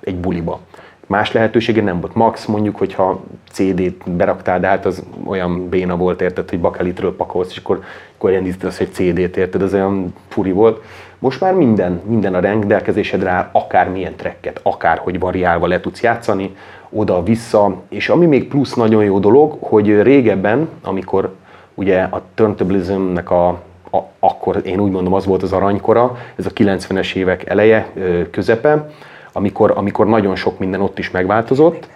egy 0.00 0.16
buliba. 0.16 0.60
Más 1.06 1.32
lehetősége 1.32 1.82
nem 1.82 2.00
volt. 2.00 2.14
Max 2.14 2.44
mondjuk, 2.44 2.76
hogyha 2.76 3.20
CD-t 3.50 4.10
beraktál, 4.10 4.60
de 4.60 4.66
hát 4.66 4.86
az 4.86 5.02
olyan 5.24 5.68
béna 5.68 5.96
volt, 5.96 6.20
érted, 6.20 6.50
hogy 6.50 6.60
bakelitről 6.60 7.16
pakolsz, 7.16 7.50
és 7.50 7.56
akkor, 7.56 7.82
akkor 8.16 8.30
elindítasz 8.30 8.80
egy 8.80 8.92
CD-t, 8.92 9.36
érted, 9.36 9.62
az 9.62 9.74
olyan 9.74 10.14
furi 10.28 10.52
volt. 10.52 10.82
Most 11.18 11.40
már 11.40 11.54
minden, 11.54 12.00
minden 12.04 12.34
a 12.34 12.40
rendelkezésedre 12.40 13.30
áll, 13.30 13.48
akármilyen 13.52 14.14
trekket, 14.16 14.60
akárhogy 14.62 15.18
variálva 15.18 15.66
le 15.66 15.80
tudsz 15.80 16.02
játszani, 16.02 16.56
oda-vissza, 16.90 17.82
és 17.88 18.08
ami 18.08 18.26
még 18.26 18.48
plusz 18.48 18.74
nagyon 18.74 19.04
jó 19.04 19.18
dolog, 19.18 19.56
hogy 19.60 20.02
régebben, 20.02 20.68
amikor 20.82 21.34
ugye 21.74 22.02
a 22.02 22.22
turntablismnek 22.34 23.30
a, 23.30 23.48
a, 23.90 23.98
akkor 24.18 24.60
én 24.64 24.80
úgy 24.80 24.90
mondom, 24.90 25.12
az 25.12 25.26
volt 25.26 25.42
az 25.42 25.52
aranykora, 25.52 26.16
ez 26.36 26.46
a 26.46 26.50
90-es 26.50 27.14
évek 27.14 27.48
eleje, 27.48 27.92
közepe, 28.30 28.90
amikor, 29.36 29.72
amikor 29.76 30.06
nagyon 30.06 30.36
sok 30.36 30.58
minden 30.58 30.80
ott 30.80 30.98
is 30.98 31.10
megváltozott, 31.10 31.88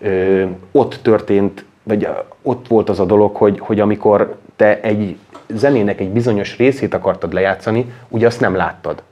ö, 0.00 0.44
ott 0.72 0.98
történt, 1.02 1.64
vagy 1.82 2.08
ott 2.42 2.68
volt 2.68 2.88
az 2.88 3.00
a 3.00 3.04
dolog, 3.04 3.36
hogy, 3.36 3.58
hogy 3.58 3.80
amikor 3.80 4.36
te 4.56 4.80
egy 4.80 5.16
zenének 5.48 6.00
egy 6.00 6.08
bizonyos 6.08 6.56
részét 6.56 6.94
akartad 6.94 7.32
lejátszani, 7.32 7.92
ugye 8.08 8.26
azt 8.26 8.40
nem 8.40 8.54
láttad. 8.54 9.02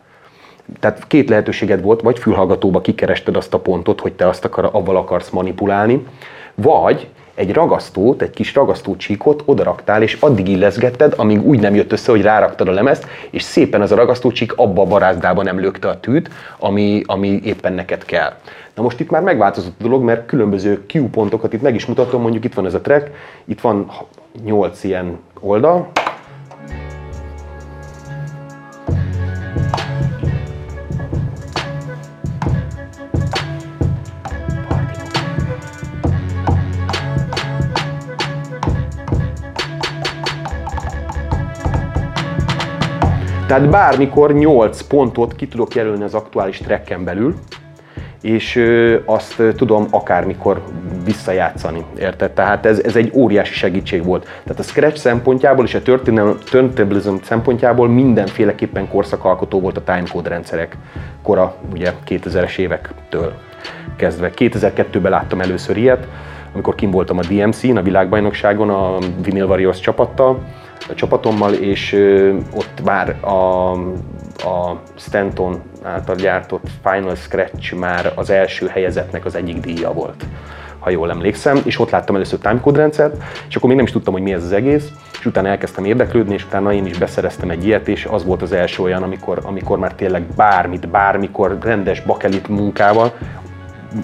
Tehát 0.81 1.07
két 1.07 1.29
lehetőséged 1.29 1.83
volt, 1.83 2.01
vagy 2.01 2.19
fülhallgatóba 2.19 2.81
kikerested 2.81 3.37
azt 3.37 3.55
a 3.55 3.59
pontot, 3.59 4.01
hogy 4.01 4.13
te 4.13 4.29
azt 4.29 4.45
akar, 4.45 4.69
avval 4.73 4.97
akarsz 4.97 5.31
manipulálni, 5.31 6.07
vagy 6.55 7.09
egy 7.37 7.53
ragasztót, 7.53 8.23
egy 8.23 8.31
kis 8.31 8.55
ragasztócsíkot 8.55 9.43
odaraktál, 9.45 10.03
és 10.03 10.17
addig 10.21 10.49
illeszgetted, 10.49 11.15
amíg 11.17 11.47
úgy 11.47 11.61
nem 11.61 11.75
jött 11.75 11.93
össze, 11.93 12.11
hogy 12.11 12.23
ráraktad 12.23 12.69
a 12.69 12.73
lemezt, 12.73 13.07
és 13.31 13.43
szépen 13.43 13.81
az 13.81 13.93
a 13.93 13.97
ragasztócsík 13.97 14.53
abba 14.57 14.83
a 14.83 14.87
barázdában 14.87 15.45
nem 15.45 15.61
lökte 15.61 15.89
a 15.89 16.01
tűt, 16.01 16.31
ami, 16.59 17.03
ami 17.07 17.41
éppen 17.45 17.73
neked 17.73 18.05
kell. 18.05 18.33
Na 18.75 18.83
most 18.83 19.01
itt 19.01 19.11
már 19.11 19.23
megváltozott 19.23 19.81
a 19.81 19.83
dolog, 19.83 20.03
mert 20.03 20.27
különböző 20.27 20.85
Q 20.93 21.09
pontokat 21.11 21.53
itt 21.53 21.63
meg 21.63 21.75
is 21.75 21.87
mutatom, 21.87 22.23
mondjuk 22.23 22.45
itt 22.45 22.55
van 22.55 22.67
ez 22.67 22.75
a 22.75 22.81
track, 22.81 23.11
itt 23.45 23.61
van 23.61 23.91
8 24.45 24.85
ilyen 24.85 25.19
oldal, 25.41 25.91
Tehát 43.47 43.71
bármikor 43.71 44.33
8 44.33 44.83
pontot 44.83 45.37
ki 45.37 45.49
tudok 45.49 45.75
jelölni 45.75 46.03
az 46.03 46.15
aktuális 46.15 46.59
trekken 46.59 47.05
belül, 47.05 47.35
és 48.23 48.63
azt 49.05 49.43
tudom 49.57 49.87
akármikor 49.91 50.63
visszajátszani, 51.05 51.85
érted? 51.99 52.31
Tehát 52.31 52.67
ez, 52.67 52.79
ez 52.79 52.97
egy 52.97 53.11
óriási 53.15 53.55
segítség 53.55 54.05
volt. 54.05 54.23
Tehát 54.23 54.59
a 54.59 54.63
Scratch 54.63 54.99
szempontjából 54.99 55.65
és 55.65 55.75
a 55.75 55.83
Turntablism 56.51 57.15
szempontjából 57.23 57.89
mindenféleképpen 57.89 58.89
korszakalkotó 58.89 59.61
volt 59.61 59.77
a 59.77 59.85
timecode 59.85 60.29
rendszerek 60.29 60.77
kora, 61.23 61.55
ugye 61.73 61.93
2000-es 62.09 62.59
évektől 62.59 63.33
kezdve. 63.97 64.31
2002-ben 64.37 65.11
láttam 65.11 65.41
először 65.41 65.77
ilyet, 65.77 66.07
amikor 66.53 66.75
kim 66.75 66.91
voltam 66.91 67.19
a 67.19 67.23
DMC-n, 67.29 67.77
a 67.77 67.83
világbajnokságon 67.83 68.71
a 68.71 68.99
Vinyl 69.23 69.45
Warriors 69.47 69.81
csapattal, 69.81 70.39
a 70.89 70.95
csapatommal, 70.95 71.53
és 71.53 71.93
ott 72.55 72.85
már 72.85 73.25
a, 73.25 73.73
a 74.49 74.81
Stanton 74.95 75.63
által 75.83 76.15
gyártott 76.15 76.67
Final 76.83 77.15
Scratch 77.15 77.75
már 77.75 78.13
az 78.15 78.31
első 78.31 78.67
helyezetnek 78.67 79.25
az 79.25 79.35
egyik 79.35 79.61
díja 79.61 79.93
volt 79.93 80.25
ha 80.87 80.93
jól 80.93 81.11
emlékszem, 81.11 81.61
és 81.65 81.79
ott 81.79 81.91
láttam 81.91 82.15
először 82.15 82.39
timecode 82.39 82.79
rendszert, 82.79 83.23
és 83.49 83.57
akkor 83.57 83.69
még 83.69 83.77
nem 83.77 83.87
is 83.87 83.93
tudtam, 83.93 84.13
hogy 84.13 84.23
mi 84.23 84.33
ez 84.33 84.45
az 84.45 84.53
egész, 84.53 84.89
és 85.19 85.27
utána 85.27 85.49
elkezdtem 85.49 85.85
érdeklődni, 85.85 86.35
és 86.35 86.45
utána 86.45 86.73
én 86.73 86.87
is 86.87 86.99
beszereztem 86.99 87.51
egy 87.51 87.67
ilyet, 87.67 87.89
és 87.89 88.05
az 88.05 88.25
volt 88.25 88.43
az 88.43 88.53
első 88.53 88.83
olyan, 88.83 89.03
amikor, 89.03 89.39
amikor 89.43 89.79
már 89.79 89.95
tényleg 89.95 90.23
bármit, 90.37 90.89
bármikor 90.89 91.59
rendes 91.61 92.01
bakelit 92.01 92.49
munkával 92.49 93.13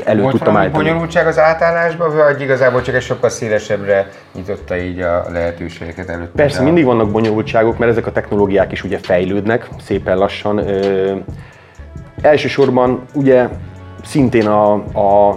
elő 0.05 0.21
Volt 0.23 0.35
tudtam 0.35 0.57
állítani. 0.57 0.85
bonyolultság 0.85 1.27
az 1.27 1.39
átállásban, 1.39 2.17
vagy 2.17 2.41
igazából 2.41 2.83
csak 2.83 2.95
egy 2.95 3.03
sokkal 3.03 3.31
szélesebbre 3.31 4.09
nyitotta 4.35 4.77
így 4.77 5.01
a 5.01 5.25
lehetőségeket 5.33 6.09
előtt? 6.09 6.31
Persze, 6.31 6.63
mindig 6.63 6.85
vannak 6.85 7.11
bonyolultságok, 7.11 7.79
mert 7.79 7.91
ezek 7.91 8.07
a 8.07 8.13
technológiák 8.13 8.73
is 8.73 8.85
ugye 8.85 8.99
fejlődnek 8.99 9.69
szépen 9.85 10.19
lassan. 10.19 10.65
elsősorban 12.23 13.03
ugye 13.15 13.49
szintén 14.05 14.47
a, 14.47 14.73
a, 14.93 15.29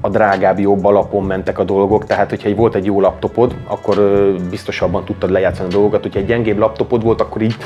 a 0.00 0.08
drágább, 0.08 0.58
jobb 0.58 0.84
alapon 0.84 1.24
mentek 1.24 1.58
a 1.58 1.64
dolgok, 1.64 2.06
tehát 2.06 2.30
hogyha 2.30 2.48
egy 2.48 2.56
volt 2.56 2.74
egy 2.74 2.84
jó 2.84 3.00
laptopod, 3.00 3.54
akkor 3.66 3.98
ö, 3.98 4.34
biztosabban 4.50 5.04
tudtad 5.04 5.30
lejátszani 5.30 5.68
a 5.68 5.72
dolgokat, 5.72 6.02
hogyha 6.02 6.18
egy 6.18 6.26
gyengébb 6.26 6.58
laptopod 6.58 7.02
volt, 7.02 7.20
akkor 7.20 7.42
így, 7.42 7.56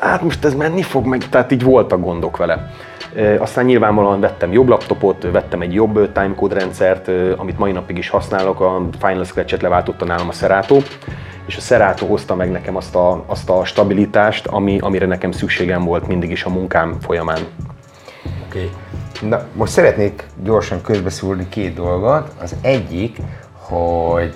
hát 0.00 0.22
most 0.22 0.44
ez 0.44 0.54
menni 0.54 0.82
fog 0.82 1.06
meg, 1.06 1.28
tehát 1.28 1.52
így 1.52 1.62
voltak 1.62 2.00
gondok 2.00 2.36
vele. 2.36 2.70
Aztán 3.38 3.64
nyilvánvalóan 3.64 4.20
vettem 4.20 4.52
jobb 4.52 4.68
laptopot, 4.68 5.30
vettem 5.30 5.60
egy 5.60 5.74
jobb 5.74 6.12
timecode 6.12 6.54
rendszert, 6.54 7.08
amit 7.36 7.58
mai 7.58 7.72
napig 7.72 7.98
is 7.98 8.08
használok, 8.08 8.60
a 8.60 8.88
Final 8.98 9.24
Scratch-et 9.24 9.62
leváltotta 9.62 10.04
nálam 10.04 10.28
a 10.28 10.32
Serato, 10.32 10.76
és 11.46 11.56
a 11.56 11.60
Serato 11.60 12.06
hozta 12.06 12.34
meg 12.34 12.50
nekem 12.50 12.76
azt 12.76 12.94
a, 12.94 13.24
azt 13.26 13.50
a 13.50 13.64
stabilitást, 13.64 14.46
ami, 14.46 14.78
amire 14.78 15.06
nekem 15.06 15.30
szükségem 15.30 15.84
volt 15.84 16.06
mindig 16.06 16.30
is 16.30 16.44
a 16.44 16.50
munkám 16.50 16.96
folyamán. 17.00 17.38
Oké. 18.48 18.58
Okay. 18.58 19.28
Na, 19.28 19.46
most 19.52 19.72
szeretnék 19.72 20.26
gyorsan 20.42 20.80
közbeszúrni 20.82 21.48
két 21.48 21.74
dolgot. 21.74 22.32
Az 22.40 22.56
egyik, 22.60 23.16
hogy 23.52 24.34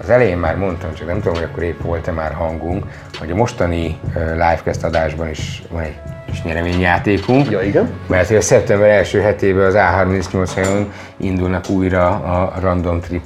az 0.00 0.10
elején 0.10 0.38
már 0.38 0.56
mondtam, 0.56 0.94
csak 0.94 1.06
nem 1.06 1.20
tudom, 1.20 1.34
hogy 1.34 1.48
akkor 1.50 1.62
épp 1.62 1.80
volt-e 1.80 2.12
már 2.12 2.32
hangunk, 2.32 2.84
hogy 3.18 3.30
a 3.30 3.34
mostani 3.34 3.98
livecast 4.14 4.84
adásban 4.84 5.28
is 5.28 5.62
van 5.70 5.82
egy 5.82 5.96
kis 6.30 6.42
nyereményjátékunk. 6.42 7.50
Ja, 7.50 7.62
igen. 7.62 7.90
Mert 8.06 8.30
a 8.30 8.40
szeptember 8.40 8.88
első 8.88 9.20
hetében 9.20 9.64
az 9.64 9.74
A38-on 9.76 10.86
indulnak 11.16 11.68
újra 11.68 12.06
a 12.08 12.52
Random 12.60 13.00
Trip 13.00 13.22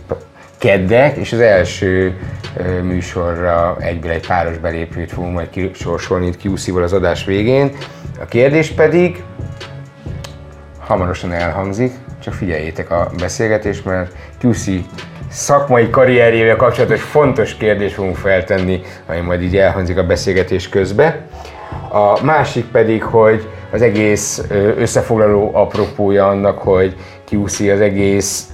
keddek, 0.59 1.17
és 1.17 1.33
az 1.33 1.41
első 1.41 2.17
műsorra 2.83 3.77
egyből 3.81 4.11
egy 4.11 4.27
páros 4.27 4.59
belépőt 4.59 5.13
fogunk 5.13 5.35
majd 5.35 5.51
kisorsolni 5.51 6.27
itt 6.27 6.45
QC-val 6.45 6.83
az 6.83 6.93
adás 6.93 7.25
végén. 7.25 7.71
A 8.21 8.25
kérdés 8.25 8.71
pedig, 8.71 9.23
hamarosan 10.79 11.33
elhangzik, 11.33 11.93
csak 12.23 12.35
figyeljétek 12.35 12.91
a 12.91 13.11
beszélgetést, 13.19 13.85
mert 13.85 14.13
QC 14.43 14.65
szakmai 15.31 15.91
karrierjével 15.91 16.57
kapcsolatos 16.57 17.03
fontos 17.03 17.57
kérdést 17.57 17.95
fogunk 17.95 18.17
feltenni, 18.17 18.81
ami 19.07 19.21
majd 19.21 19.43
így 19.43 19.57
elhangzik 19.57 19.99
a 19.99 20.07
beszélgetés 20.07 20.69
közben. 20.69 21.15
A 21.93 22.23
másik 22.23 22.65
pedig, 22.65 23.03
hogy 23.03 23.49
az 23.73 23.83
egész 23.83 24.43
összefoglaló 24.77 25.51
apropója 25.55 26.29
annak, 26.29 26.59
hogy 26.59 26.97
QC 27.31 27.61
az 27.61 27.81
egész 27.81 28.47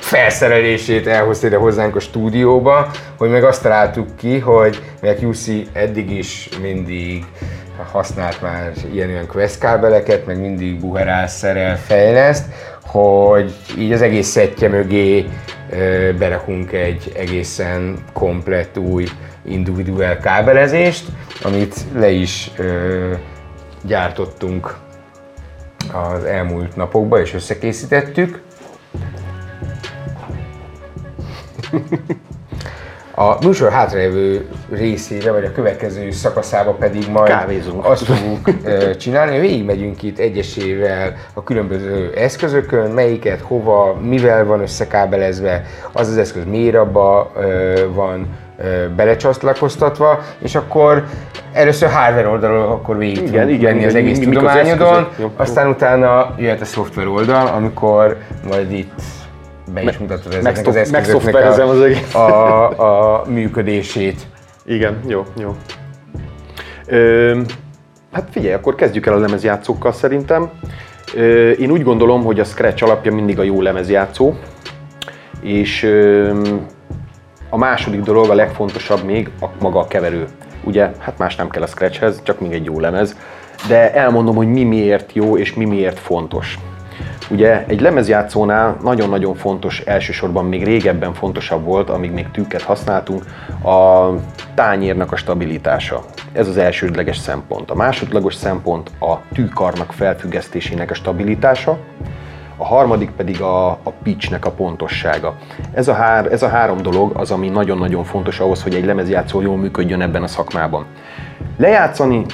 felszerelését 0.00 1.06
elhozta 1.06 1.46
ide 1.46 1.56
hozzánk 1.56 1.96
a 1.96 2.00
stúdióba, 2.00 2.90
hogy 3.18 3.30
meg 3.30 3.44
azt 3.44 3.62
találtuk 3.62 4.16
ki, 4.16 4.38
hogy 4.38 4.82
mert 5.00 5.22
QC 5.22 5.46
eddig 5.72 6.10
is 6.10 6.48
mindig 6.62 7.24
használt 7.92 8.42
már 8.42 8.72
ilyen-olyan 8.92 9.26
quest 9.26 9.58
kábeleket, 9.58 10.26
meg 10.26 10.40
mindig 10.40 10.80
buherál, 10.80 11.26
szerel, 11.26 11.76
fejleszt, 11.76 12.44
hogy 12.94 13.54
így 13.78 13.92
az 13.92 14.02
egész 14.02 14.26
szettje 14.26 14.68
mögé 14.68 15.26
berakunk 16.18 16.72
egy 16.72 17.12
egészen 17.16 17.98
komplett 18.12 18.78
új 18.78 19.04
individuál 19.44 20.18
kábelezést, 20.18 21.04
amit 21.42 21.74
le 21.94 22.10
is 22.10 22.50
gyártottunk 23.82 24.76
az 25.92 26.24
elmúlt 26.24 26.76
napokban, 26.76 27.20
és 27.20 27.34
összekészítettük. 27.34 28.42
A 33.16 33.46
műsor 33.46 33.70
hátralévő 33.70 34.48
részébe, 34.70 35.32
vagy 35.32 35.44
a 35.44 35.52
következő 35.52 36.10
szakaszába 36.10 36.72
pedig 36.72 37.10
majd 37.10 37.28
Kávézunk. 37.28 37.84
azt 37.84 38.04
fogjuk 38.04 38.48
ö, 38.64 38.96
csinálni, 38.96 39.30
hogy 39.32 39.40
végigmegyünk 39.40 40.02
itt 40.02 40.18
egyesével 40.18 41.14
a 41.34 41.42
különböző 41.42 42.12
eszközökön, 42.16 42.90
melyiket, 42.90 43.40
hova, 43.40 43.94
mivel 44.02 44.44
van 44.44 44.60
összekábelezve, 44.60 45.64
az 45.92 46.08
az 46.08 46.16
eszköz 46.16 46.44
miért 46.44 46.76
abba 46.76 47.32
van 47.94 48.26
belecsatlakoztatva, 48.96 50.20
és 50.38 50.54
akkor 50.54 51.04
először 51.52 51.88
hardware 51.88 52.28
oldalról 52.28 52.62
akkor 52.62 52.98
végig 52.98 53.16
Igen, 53.16 53.30
tudunk 53.30 53.50
igen, 53.50 53.74
menni 53.74 53.84
az 53.84 53.94
igen, 53.94 54.04
egész 54.04 54.18
az 54.18 54.24
tudományodon, 54.24 55.08
jó. 55.16 55.30
aztán 55.36 55.68
utána 55.68 56.34
jöhet 56.38 56.60
a 56.60 56.64
szoftver 56.64 57.06
oldal, 57.06 57.46
amikor 57.46 58.16
majd 58.48 58.72
itt 58.72 59.00
be 59.72 59.82
is 59.82 59.98
mutatod 59.98 60.32
ezeknek 60.32 60.66
az 60.66 60.76
eszközöknek 60.76 60.90
megszoftverezem 60.90 61.68
az 61.68 61.80
egész. 61.80 62.14
a, 62.14 62.70
a, 62.70 63.20
a 63.20 63.24
működését. 63.28 64.26
Igen, 64.64 65.00
jó, 65.06 65.24
jó. 65.38 65.56
Ö, 66.86 67.40
hát 68.12 68.28
figyelj, 68.30 68.54
akkor 68.54 68.74
kezdjük 68.74 69.06
el 69.06 69.14
a 69.14 69.18
lemezjátszókkal 69.18 69.92
szerintem. 69.92 70.50
Ö, 71.14 71.50
én 71.50 71.70
úgy 71.70 71.82
gondolom, 71.82 72.24
hogy 72.24 72.40
a 72.40 72.44
Scratch 72.44 72.82
alapja 72.82 73.12
mindig 73.12 73.38
a 73.38 73.42
jó 73.42 73.62
lemezjátszó, 73.62 74.34
és 75.40 75.82
ö, 75.82 76.32
a 77.50 77.56
második 77.56 78.00
dolog, 78.00 78.30
a 78.30 78.34
legfontosabb 78.34 79.04
még 79.04 79.30
a 79.40 79.46
maga 79.60 79.78
a 79.78 79.86
keverő. 79.86 80.24
Ugye, 80.64 80.90
hát 80.98 81.18
más 81.18 81.36
nem 81.36 81.48
kell 81.48 81.62
a 81.62 81.66
Scratchhez, 81.66 82.22
csak 82.22 82.40
még 82.40 82.52
egy 82.52 82.64
jó 82.64 82.80
lemez. 82.80 83.16
De 83.68 83.94
elmondom, 83.94 84.36
hogy 84.36 84.48
mi 84.48 84.64
miért 84.64 85.12
jó 85.12 85.38
és 85.38 85.54
mi 85.54 85.64
miért 85.64 85.98
fontos. 85.98 86.58
Ugye 87.30 87.64
egy 87.66 87.80
lemezjátszónál 87.80 88.76
nagyon-nagyon 88.82 89.34
fontos, 89.34 89.80
elsősorban 89.80 90.44
még 90.44 90.64
régebben 90.64 91.14
fontosabb 91.14 91.64
volt, 91.64 91.90
amíg 91.90 92.10
még 92.10 92.30
tűket 92.30 92.62
használtunk, 92.62 93.22
a 93.64 94.08
tányérnak 94.54 95.12
a 95.12 95.16
stabilitása. 95.16 96.04
Ez 96.32 96.48
az 96.48 96.56
elsődleges 96.56 97.16
szempont. 97.16 97.70
A 97.70 97.74
másodlagos 97.74 98.34
szempont 98.34 98.90
a 99.00 99.14
tűkarnak 99.32 99.92
felfüggesztésének 99.92 100.90
a 100.90 100.94
stabilitása, 100.94 101.78
a 102.56 102.64
harmadik 102.64 103.10
pedig 103.10 103.40
a, 103.40 103.68
a 103.68 103.90
pitchnek 104.02 104.44
a 104.44 104.50
pontossága. 104.50 105.34
Ez 105.72 105.88
a, 105.88 105.94
hár, 105.94 106.32
ez 106.32 106.42
a 106.42 106.48
három 106.48 106.82
dolog 106.82 107.12
az, 107.16 107.30
ami 107.30 107.48
nagyon-nagyon 107.48 108.04
fontos 108.04 108.40
ahhoz, 108.40 108.62
hogy 108.62 108.74
egy 108.74 108.84
lemezjátszó 108.84 109.40
jól 109.40 109.56
működjön 109.56 110.00
ebben 110.00 110.22
a 110.22 110.26
szakmában. 110.26 110.86
Lejátszani 111.56 112.24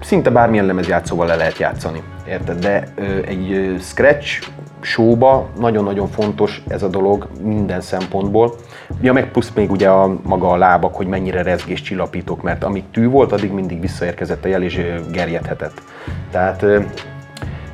szinte 0.00 0.30
bármilyen 0.30 0.66
lemezjátszóval 0.66 1.26
le 1.26 1.34
lehet 1.34 1.58
játszani, 1.58 2.02
érted? 2.28 2.58
De 2.58 2.84
egy 3.26 3.76
scratch 3.80 4.48
showba 4.80 5.48
nagyon-nagyon 5.58 6.08
fontos 6.08 6.62
ez 6.68 6.82
a 6.82 6.88
dolog 6.88 7.28
minden 7.42 7.80
szempontból. 7.80 8.54
Ja, 9.00 9.12
meg 9.12 9.30
plusz 9.30 9.52
még 9.54 9.70
ugye 9.70 9.88
a 9.88 10.16
maga 10.22 10.50
a 10.50 10.56
lábak, 10.56 10.94
hogy 10.94 11.06
mennyire 11.06 11.42
rezgés 11.42 11.82
csillapítok, 11.82 12.42
mert 12.42 12.64
amíg 12.64 12.84
tű 12.90 13.08
volt, 13.08 13.32
addig 13.32 13.52
mindig 13.52 13.80
visszaérkezett 13.80 14.44
a 14.44 14.48
jel 14.48 14.62
és 14.62 14.80
gerjedhetett. 15.12 15.82
Tehát 16.30 16.64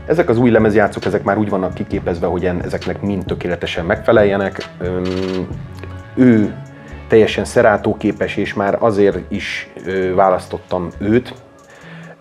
ezek 0.06 0.28
az 0.28 0.38
új 0.38 0.50
lemezjátszók, 0.50 1.04
ezek 1.04 1.22
már 1.22 1.38
úgy 1.38 1.48
vannak 1.48 1.74
kiképezve, 1.74 2.26
hogy 2.26 2.44
ezeknek 2.44 3.00
mind 3.00 3.24
tökéletesen 3.24 3.84
megfeleljenek. 3.84 4.68
Ő 6.14 6.54
teljesen 7.08 7.44
Serato 7.44 7.96
képes, 7.96 8.36
és 8.36 8.54
már 8.54 8.76
azért 8.78 9.18
is 9.28 9.70
választottam 10.14 10.88
őt, 10.98 11.34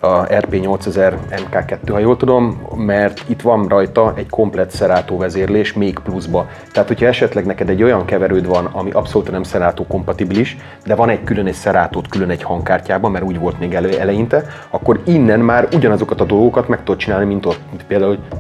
a 0.03 0.25
RP8000 0.27 1.13
MK2, 1.29 1.77
ha 1.91 1.99
jól 1.99 2.17
tudom, 2.17 2.61
mert 2.75 3.23
itt 3.27 3.41
van 3.41 3.67
rajta 3.67 4.13
egy 4.15 4.29
komplett 4.29 4.75
Serato 4.75 5.17
vezérlés, 5.17 5.73
még 5.73 5.99
pluszba. 5.99 6.49
Tehát, 6.71 6.87
hogyha 6.87 7.05
esetleg 7.05 7.45
neked 7.45 7.69
egy 7.69 7.83
olyan 7.83 8.05
keverőd 8.05 8.47
van, 8.47 8.65
ami 8.65 8.91
abszolút 8.91 9.31
nem 9.31 9.43
Serato 9.43 9.87
kompatibilis, 9.87 10.57
de 10.85 10.95
van 10.95 11.09
egy 11.09 11.23
külön 11.23 11.47
egy 11.47 11.55
serato 11.55 12.01
külön 12.09 12.29
egy 12.29 12.43
hangkártyában, 12.43 13.11
mert 13.11 13.25
úgy 13.25 13.39
volt 13.39 13.59
még 13.59 13.73
elő, 13.73 13.99
eleinte, 13.99 14.43
akkor 14.69 15.01
innen 15.03 15.39
már 15.39 15.67
ugyanazokat 15.73 16.21
a 16.21 16.25
dolgokat 16.25 16.67
meg 16.67 16.83
tudod 16.83 16.99
csinálni, 16.99 17.25
mint 17.25 17.45
ott. 17.45 17.61
Például, 17.87 18.09
hogy 18.09 18.39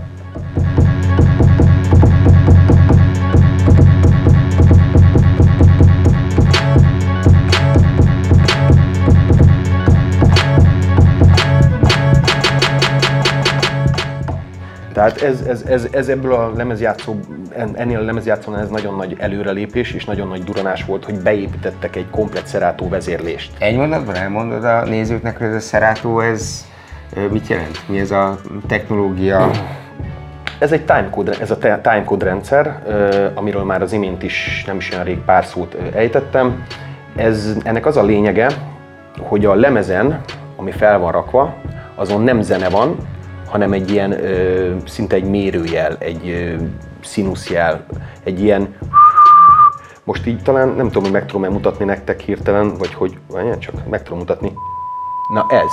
Tehát 15.03 15.21
ez, 15.21 15.41
ez, 15.41 15.63
ez, 15.67 15.87
ez 15.91 16.07
ebből 16.07 16.33
a 16.33 16.51
lemezjátszó, 16.55 17.15
en- 17.55 17.77
ennél 17.77 17.97
a 17.97 18.01
lemezjátszónál 18.03 18.61
ez 18.61 18.69
nagyon 18.69 18.95
nagy 18.95 19.15
előrelépés 19.19 19.91
és 19.91 20.05
nagyon 20.05 20.27
nagy 20.27 20.43
duranás 20.43 20.85
volt, 20.85 21.05
hogy 21.05 21.19
beépítettek 21.19 21.95
egy 21.95 22.09
komplet 22.09 22.49
Serato 22.49 22.89
vezérlést. 22.89 23.51
Egy 23.59 23.75
mondatban 23.75 24.15
elmondod 24.15 24.63
a 24.63 24.83
nézőknek, 24.83 25.37
hogy 25.37 25.47
ez 25.47 25.53
a 25.53 25.59
Serato, 25.59 26.19
ez 26.19 26.65
mit 27.29 27.47
jelent? 27.47 27.79
Mi 27.87 27.99
ez 27.99 28.11
a 28.11 28.39
technológia? 28.67 29.49
Ez 30.59 30.71
egy 30.71 30.85
timecode, 30.85 31.33
ez 31.39 31.51
a 31.51 31.57
timecode 31.57 32.25
rendszer, 32.25 32.81
amiről 33.33 33.63
már 33.63 33.81
az 33.81 33.91
imént 33.91 34.23
is 34.23 34.63
nem 34.67 34.77
is 34.77 34.91
olyan 34.91 35.03
rég 35.03 35.17
pár 35.17 35.45
szót 35.45 35.77
ejtettem. 35.93 36.65
Ez, 37.15 37.57
ennek 37.63 37.85
az 37.85 37.97
a 37.97 38.03
lényege, 38.03 38.47
hogy 39.21 39.45
a 39.45 39.53
lemezen, 39.53 40.21
ami 40.55 40.71
fel 40.71 40.99
van 40.99 41.11
rakva, 41.11 41.55
azon 41.95 42.21
nem 42.21 42.41
zene 42.41 42.69
van, 42.69 42.95
hanem 43.49 43.73
egy 43.73 43.91
ilyen, 43.91 44.17
szinte 44.85 45.15
egy 45.15 45.29
mérőjel, 45.29 45.95
egy 45.99 46.55
színuszjel, 47.01 47.85
egy 48.23 48.41
ilyen 48.41 48.75
most 50.03 50.27
így 50.27 50.41
talán 50.41 50.67
nem 50.67 50.85
tudom, 50.87 51.03
hogy 51.03 51.11
meg 51.11 51.25
tudom-e 51.25 51.49
mutatni 51.49 51.85
nektek 51.85 52.19
hirtelen, 52.19 52.77
vagy 52.77 52.93
hogy, 52.93 53.17
várjál 53.31 53.57
csak, 53.57 53.87
meg 53.89 54.03
tudom 54.03 54.19
mutatni. 54.19 54.53
Na 55.33 55.45
ez. 55.49 55.71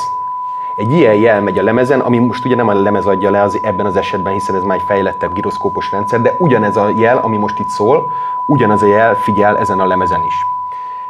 Egy 0.76 0.92
ilyen 0.92 1.14
jel 1.14 1.40
megy 1.40 1.58
a 1.58 1.62
lemezen, 1.62 2.00
ami 2.00 2.18
most 2.18 2.44
ugye 2.44 2.54
nem 2.54 2.68
a 2.68 2.82
lemez 2.82 3.06
adja 3.06 3.30
le 3.30 3.42
az, 3.42 3.58
ebben 3.62 3.86
az 3.86 3.96
esetben, 3.96 4.32
hiszen 4.32 4.54
ez 4.54 4.62
már 4.62 4.76
egy 4.76 4.84
fejlettebb 4.86 5.34
giroszkópos 5.34 5.90
rendszer, 5.90 6.20
de 6.20 6.34
ugyanez 6.38 6.76
a 6.76 6.94
jel, 6.98 7.18
ami 7.18 7.36
most 7.36 7.58
itt 7.58 7.68
szól, 7.68 8.02
ugyanaz 8.46 8.82
a 8.82 8.86
jel 8.86 9.14
figyel 9.14 9.58
ezen 9.58 9.80
a 9.80 9.86
lemezen 9.86 10.24
is. 10.26 10.34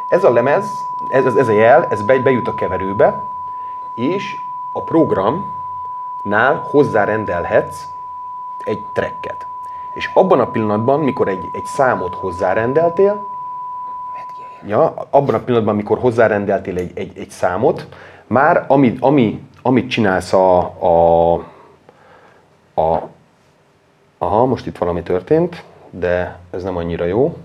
Ez 0.09 0.23
a 0.23 0.31
lemez, 0.31 0.85
ez, 1.07 1.35
ez 1.35 1.47
a 1.47 1.51
jel, 1.51 1.85
ez 1.85 2.01
be, 2.01 2.19
bejut 2.19 2.47
a 2.47 2.53
keverőbe, 2.53 3.23
és 3.95 4.39
a 4.73 4.83
programnál 6.21 6.53
hozzárendelhetsz 6.55 7.85
egy 8.63 8.79
tracket. 8.93 9.47
És 9.93 10.09
abban 10.13 10.39
a 10.39 10.51
pillanatban, 10.51 10.99
mikor 10.99 11.27
egy, 11.27 11.43
egy 11.53 11.65
számot 11.65 12.15
hozzárendeltél, 12.15 13.29
ja, 14.65 14.93
abban 15.09 15.35
a 15.35 15.39
pillanatban, 15.39 15.73
amikor 15.73 15.99
hozzárendeltél 15.99 16.77
egy, 16.77 16.91
egy, 16.93 17.17
egy 17.17 17.29
számot, 17.29 17.87
már 18.27 18.65
ami, 18.67 18.97
ami, 18.99 19.43
amit 19.61 19.89
csinálsz 19.89 20.33
a, 20.33 20.57
a, 20.59 21.33
a, 22.81 23.09
aha, 24.17 24.45
most 24.45 24.65
itt 24.67 24.77
valami 24.77 25.03
történt, 25.03 25.63
de 25.89 26.39
ez 26.51 26.63
nem 26.63 26.77
annyira 26.77 27.05
jó. 27.05 27.37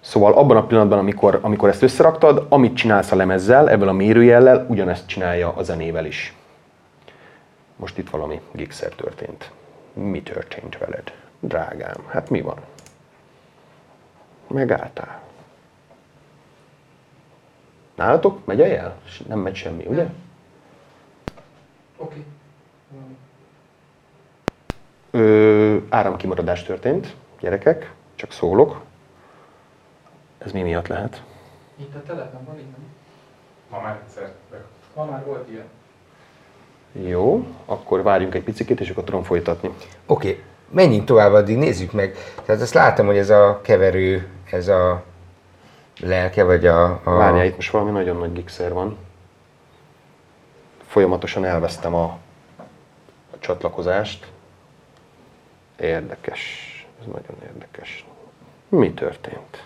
Szóval 0.00 0.32
abban 0.32 0.56
a 0.56 0.66
pillanatban, 0.66 0.98
amikor, 0.98 1.38
amikor 1.42 1.68
ezt 1.68 1.82
összeraktad, 1.82 2.46
amit 2.48 2.76
csinálsz 2.76 3.12
a 3.12 3.16
lemezzel, 3.16 3.70
ebből 3.70 3.88
a 3.88 3.92
mérőjellel, 3.92 4.66
ugyanezt 4.68 5.06
csinálja 5.06 5.52
a 5.56 5.62
zenével 5.62 6.06
is. 6.06 6.34
Most 7.76 7.98
itt 7.98 8.10
valami 8.10 8.40
gigszer 8.52 8.92
történt. 8.94 9.50
Mi 9.92 10.22
történt 10.22 10.78
veled? 10.78 11.12
Drágám, 11.40 12.06
hát 12.08 12.30
mi 12.30 12.40
van? 12.40 12.60
Megálltál. 14.46 15.22
Nálatok 17.94 18.44
megy 18.44 18.60
a 18.60 18.66
jel? 18.66 19.00
Nem 19.26 19.38
megy 19.38 19.54
semmi, 19.54 19.86
ugye? 19.86 20.06
Oké. 21.96 22.24
Ö, 25.10 25.76
áramkimaradás 25.88 26.62
történt, 26.62 27.16
gyerekek, 27.40 27.92
csak 28.14 28.32
szólok. 28.32 28.82
Ez 30.38 30.52
mi 30.52 30.62
miatt 30.62 30.86
lehet? 30.86 31.22
Itt 31.76 31.94
a 31.94 32.02
telepen 32.02 32.44
van, 32.44 32.58
itt 32.58 32.70
nem? 32.70 32.86
Ma 33.70 33.80
már 33.80 34.00
egyszer. 34.04 34.34
Ma 34.94 35.04
már 35.04 35.24
volt 35.24 35.48
ilyen. 35.48 35.66
Jó, 37.02 37.46
akkor 37.66 38.02
várjunk 38.02 38.34
egy 38.34 38.42
picit, 38.42 38.80
és 38.80 38.90
akkor 38.90 39.04
tudom 39.04 39.22
folytatni. 39.22 39.68
Oké, 40.06 40.28
okay. 40.28 40.42
menjünk 40.70 41.04
tovább, 41.04 41.32
addig 41.32 41.56
nézzük 41.56 41.92
meg. 41.92 42.16
Tehát 42.44 42.60
azt 42.62 42.74
látom, 42.74 43.06
hogy 43.06 43.16
ez 43.16 43.30
a 43.30 43.60
keverő, 43.62 44.28
ez 44.50 44.68
a 44.68 45.02
lelke, 46.00 46.44
vagy 46.44 46.66
a... 46.66 46.84
a... 47.04 47.10
Várjál, 47.10 47.44
itt 47.44 47.56
most 47.56 47.70
valami 47.70 47.90
nagyon 47.90 48.16
nagy 48.16 48.32
gigszer 48.32 48.72
van. 48.72 48.96
Folyamatosan 50.86 51.44
elvesztem 51.44 51.94
a, 51.94 52.18
a 53.30 53.38
csatlakozást. 53.38 54.26
Érdekes, 55.80 56.86
ez 57.00 57.06
nagyon 57.06 57.36
érdekes. 57.52 58.04
Mi 58.68 58.92
történt? 58.92 59.64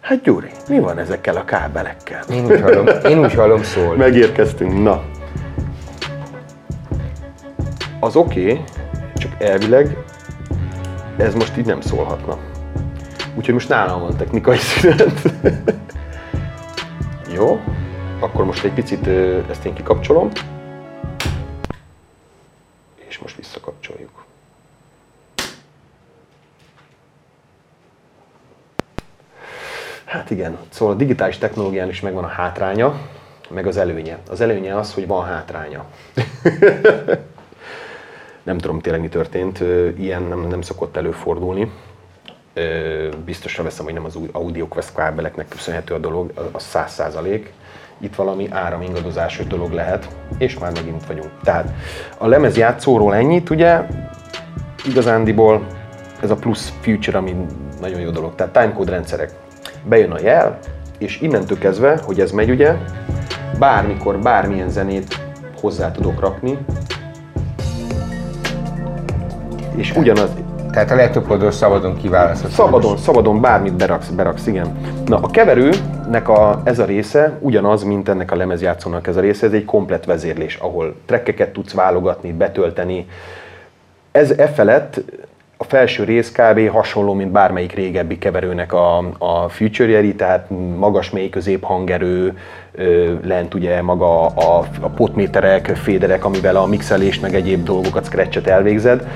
Hát 0.00 0.22
Gyuri, 0.22 0.50
mi 0.68 0.78
van 0.78 0.98
ezekkel 0.98 1.36
a 1.36 1.44
kábelekkel? 1.44 2.24
Én 2.30 2.44
úgy 2.44 2.60
hallom, 2.60 2.86
én 2.86 3.18
úgy 3.18 3.34
hallom 3.34 3.62
szól. 3.62 3.96
Megérkeztünk, 3.96 4.82
na. 4.82 5.04
Az 8.00 8.16
oké, 8.16 8.50
okay, 8.50 8.64
csak 9.14 9.42
elvileg 9.42 9.96
ez 11.16 11.34
most 11.34 11.56
így 11.56 11.66
nem 11.66 11.80
szólhatna. 11.80 12.38
Úgyhogy 13.34 13.54
most 13.54 13.68
nálam 13.68 14.00
van 14.00 14.16
technikai 14.16 14.56
szünet. 14.56 15.32
Jó, 17.34 17.60
akkor 18.20 18.44
most 18.44 18.64
egy 18.64 18.72
picit 18.72 19.06
ezt 19.50 19.64
én 19.64 19.74
kikapcsolom. 19.74 20.28
És 23.08 23.18
most 23.18 23.36
visszakapcsoljuk. 23.36 24.24
Hát 30.04 30.30
igen, 30.30 30.58
szóval 30.68 30.94
a 30.94 30.96
digitális 30.96 31.38
technológián 31.38 31.88
is 31.88 32.00
megvan 32.00 32.24
a 32.24 32.28
hátránya, 32.28 33.00
meg 33.48 33.66
az 33.66 33.76
előnye. 33.76 34.18
Az 34.30 34.40
előnye 34.40 34.76
az, 34.76 34.94
hogy 34.94 35.06
van 35.06 35.24
hátránya. 35.24 35.84
nem 38.46 38.58
tudom 38.58 38.80
tényleg 38.80 39.00
mi 39.00 39.08
történt, 39.08 39.64
ilyen 39.98 40.22
nem, 40.22 40.46
nem 40.48 40.60
szokott 40.60 40.96
előfordulni. 40.96 41.70
Biztosra 43.24 43.62
veszem, 43.62 43.84
hogy 43.84 43.94
nem 43.94 44.04
az 44.04 44.16
új 44.16 44.28
AudioQuest 44.32 44.94
kábeleknek 44.94 45.48
köszönhető 45.48 45.94
a 45.94 45.98
dolog, 45.98 46.32
az 46.52 46.62
száz 46.62 46.92
százalék. 46.92 47.52
Itt 47.98 48.14
valami 48.14 48.48
áramingadozásos 48.50 49.46
dolog 49.46 49.72
lehet, 49.72 50.08
és 50.38 50.58
már 50.58 50.72
megint 50.72 51.06
vagyunk. 51.06 51.30
Tehát 51.42 51.72
a 52.18 52.26
lemezjátszóról 52.26 53.14
ennyit, 53.14 53.50
ugye, 53.50 53.86
igazándiból 54.88 55.66
ez 56.20 56.30
a 56.30 56.36
plusz 56.36 56.72
future, 56.80 57.18
ami 57.18 57.36
nagyon 57.80 58.00
jó 58.00 58.10
dolog. 58.10 58.34
Tehát 58.34 58.52
timecode 58.52 58.90
rendszerek. 58.90 59.32
Bejön 59.84 60.10
a 60.10 60.20
jel, 60.20 60.58
és 60.98 61.20
innentől 61.20 61.58
kezdve, 61.58 62.00
hogy 62.04 62.20
ez 62.20 62.30
megy 62.30 62.50
ugye, 62.50 62.76
bármikor, 63.58 64.18
bármilyen 64.18 64.68
zenét 64.68 65.20
hozzá 65.60 65.90
tudok 65.90 66.20
rakni, 66.20 66.58
és 69.76 69.96
ugyanaz, 69.96 70.30
Tehát 70.70 70.90
a 70.90 70.94
legtöbb 70.94 71.30
oldal 71.30 71.50
szabadon 71.50 71.96
kiválasztható. 71.96 72.54
Szabadon, 72.54 72.96
szabadon 72.96 73.40
bármit 73.40 73.74
beraksz, 73.74 74.08
beraksz, 74.08 74.46
igen. 74.46 74.78
Na, 75.06 75.18
a 75.18 75.30
keverőnek 75.30 76.28
a, 76.28 76.60
ez 76.64 76.78
a 76.78 76.84
része 76.84 77.38
ugyanaz, 77.40 77.82
mint 77.82 78.08
ennek 78.08 78.32
a 78.32 78.36
lemezjátszónak 78.36 79.06
ez 79.06 79.16
a 79.16 79.20
része, 79.20 79.46
ez 79.46 79.52
egy 79.52 79.64
komplet 79.64 80.04
vezérlés, 80.04 80.56
ahol 80.56 80.94
trekkeket 81.06 81.52
tudsz 81.52 81.72
válogatni, 81.72 82.32
betölteni. 82.32 83.06
Ez 84.12 84.30
e 84.30 84.46
felett 84.46 85.00
a 85.56 85.64
felső 85.64 86.04
rész 86.04 86.32
kb. 86.32 86.70
hasonló, 86.70 87.12
mint 87.12 87.30
bármelyik 87.30 87.72
régebbi 87.72 88.18
keverőnek 88.18 88.72
a, 88.72 88.98
a 89.18 89.48
feature 89.48 90.12
tehát 90.16 90.46
magas, 90.76 91.10
mély, 91.10 91.28
közép 91.28 91.64
hangerő, 91.64 92.38
lent 93.24 93.54
ugye 93.54 93.82
maga 93.82 94.26
a, 94.26 94.66
a 94.80 94.88
potméterek, 94.88 95.66
féderek, 95.66 96.24
amivel 96.24 96.56
a 96.56 96.66
mixelést 96.66 97.22
meg 97.22 97.34
egyéb 97.34 97.64
dolgokat, 97.64 98.04
scratchet 98.04 98.46
elvégzed 98.46 99.06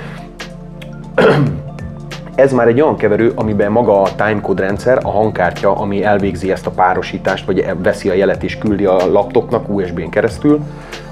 ez 2.34 2.52
már 2.52 2.68
egy 2.68 2.80
olyan 2.80 2.96
keverő, 2.96 3.32
amiben 3.34 3.72
maga 3.72 4.02
a 4.02 4.14
timecode 4.16 4.62
rendszer, 4.62 4.98
a 5.02 5.10
hangkártya, 5.10 5.72
ami 5.76 6.04
elvégzi 6.04 6.50
ezt 6.50 6.66
a 6.66 6.70
párosítást, 6.70 7.46
vagy 7.46 7.64
veszi 7.82 8.08
a 8.08 8.14
jelet 8.14 8.42
és 8.42 8.58
küldi 8.58 8.84
a 8.84 9.10
laptopnak 9.10 9.68
USB-n 9.68 10.08
keresztül, 10.08 10.60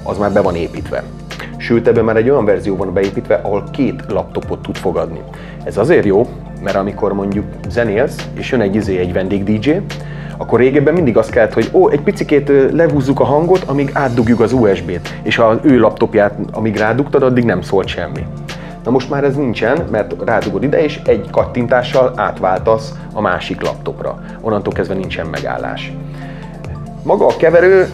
az 0.02 0.18
már 0.18 0.32
be 0.32 0.40
van 0.40 0.54
építve. 0.54 1.02
Sőt, 1.56 1.88
ebben 1.88 2.04
már 2.04 2.16
egy 2.16 2.30
olyan 2.30 2.44
verzió 2.44 2.76
van 2.76 2.92
beépítve, 2.92 3.40
ahol 3.42 3.64
két 3.72 4.02
laptopot 4.08 4.62
tud 4.62 4.76
fogadni. 4.76 5.20
Ez 5.64 5.76
azért 5.76 6.04
jó, 6.04 6.26
mert 6.62 6.76
amikor 6.76 7.12
mondjuk 7.12 7.44
zenélsz, 7.68 8.28
és 8.34 8.50
jön 8.50 8.60
egy 8.60 8.74
izé, 8.74 8.98
egy 8.98 9.12
vendég 9.12 9.44
DJ, 9.44 9.70
akkor 10.36 10.58
régebben 10.58 10.94
mindig 10.94 11.16
azt 11.16 11.30
kellett, 11.30 11.52
hogy 11.52 11.70
ó, 11.72 11.88
egy 11.88 12.00
picikét 12.00 12.52
lehúzzuk 12.72 13.20
a 13.20 13.24
hangot, 13.24 13.62
amíg 13.66 13.90
átdugjuk 13.92 14.40
az 14.40 14.52
USB-t, 14.52 15.14
és 15.22 15.38
az 15.38 15.56
ő 15.62 15.78
laptopját, 15.78 16.34
amíg 16.52 16.76
rádugtad, 16.76 17.22
addig 17.22 17.44
nem 17.44 17.62
szólt 17.62 17.86
semmi. 17.86 18.26
Na 18.88 18.94
most 18.94 19.10
már 19.10 19.24
ez 19.24 19.36
nincsen, 19.36 19.86
mert 19.90 20.14
rádugod 20.24 20.62
ide, 20.62 20.82
és 20.82 21.00
egy 21.04 21.30
kattintással 21.30 22.12
átváltasz 22.16 22.94
a 23.12 23.20
másik 23.20 23.62
laptopra. 23.62 24.18
Onnantól 24.40 24.72
kezdve 24.72 24.94
nincsen 24.94 25.26
megállás. 25.26 25.92
Maga 27.02 27.26
a 27.26 27.36
keverő 27.36 27.88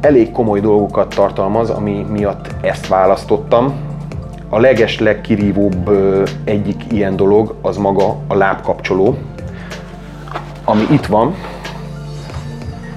elég 0.00 0.32
komoly 0.32 0.60
dolgokat 0.60 1.14
tartalmaz, 1.14 1.70
ami 1.70 2.06
miatt 2.10 2.54
ezt 2.60 2.88
választottam. 2.88 3.74
A 4.48 4.58
leges 4.58 4.98
legkirívóbb 4.98 5.90
egyik 6.44 6.92
ilyen 6.92 7.16
dolog 7.16 7.54
az 7.62 7.76
maga 7.76 8.16
a 8.26 8.34
lábkapcsoló, 8.34 9.18
ami 10.64 10.86
itt 10.90 11.06
van. 11.06 11.34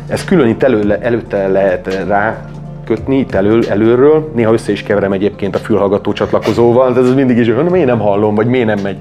Ez 0.08 0.24
külön 0.24 0.48
itt 0.48 0.64
elő, 0.64 0.94
előtte 1.02 1.48
lehet 1.48 2.06
rá 2.08 2.51
kötni 2.96 3.18
itt 3.18 3.34
elő, 3.34 3.62
előről, 3.70 4.32
néha 4.36 4.54
össze 4.54 4.72
is 4.72 4.84
keverem 4.84 5.12
egyébként 5.12 5.56
a 5.56 5.60
fülhallgató 5.60 6.14
csatlakozóval, 6.14 6.94
de 6.94 7.00
ez 7.00 7.14
mindig 7.14 7.38
is, 7.38 7.50
hogy 7.52 7.70
miért 7.70 7.88
nem 7.88 8.00
hallom, 8.00 8.36
vagy 8.36 8.48
miért 8.48 8.66
nem 8.66 8.80
megy. 8.84 8.98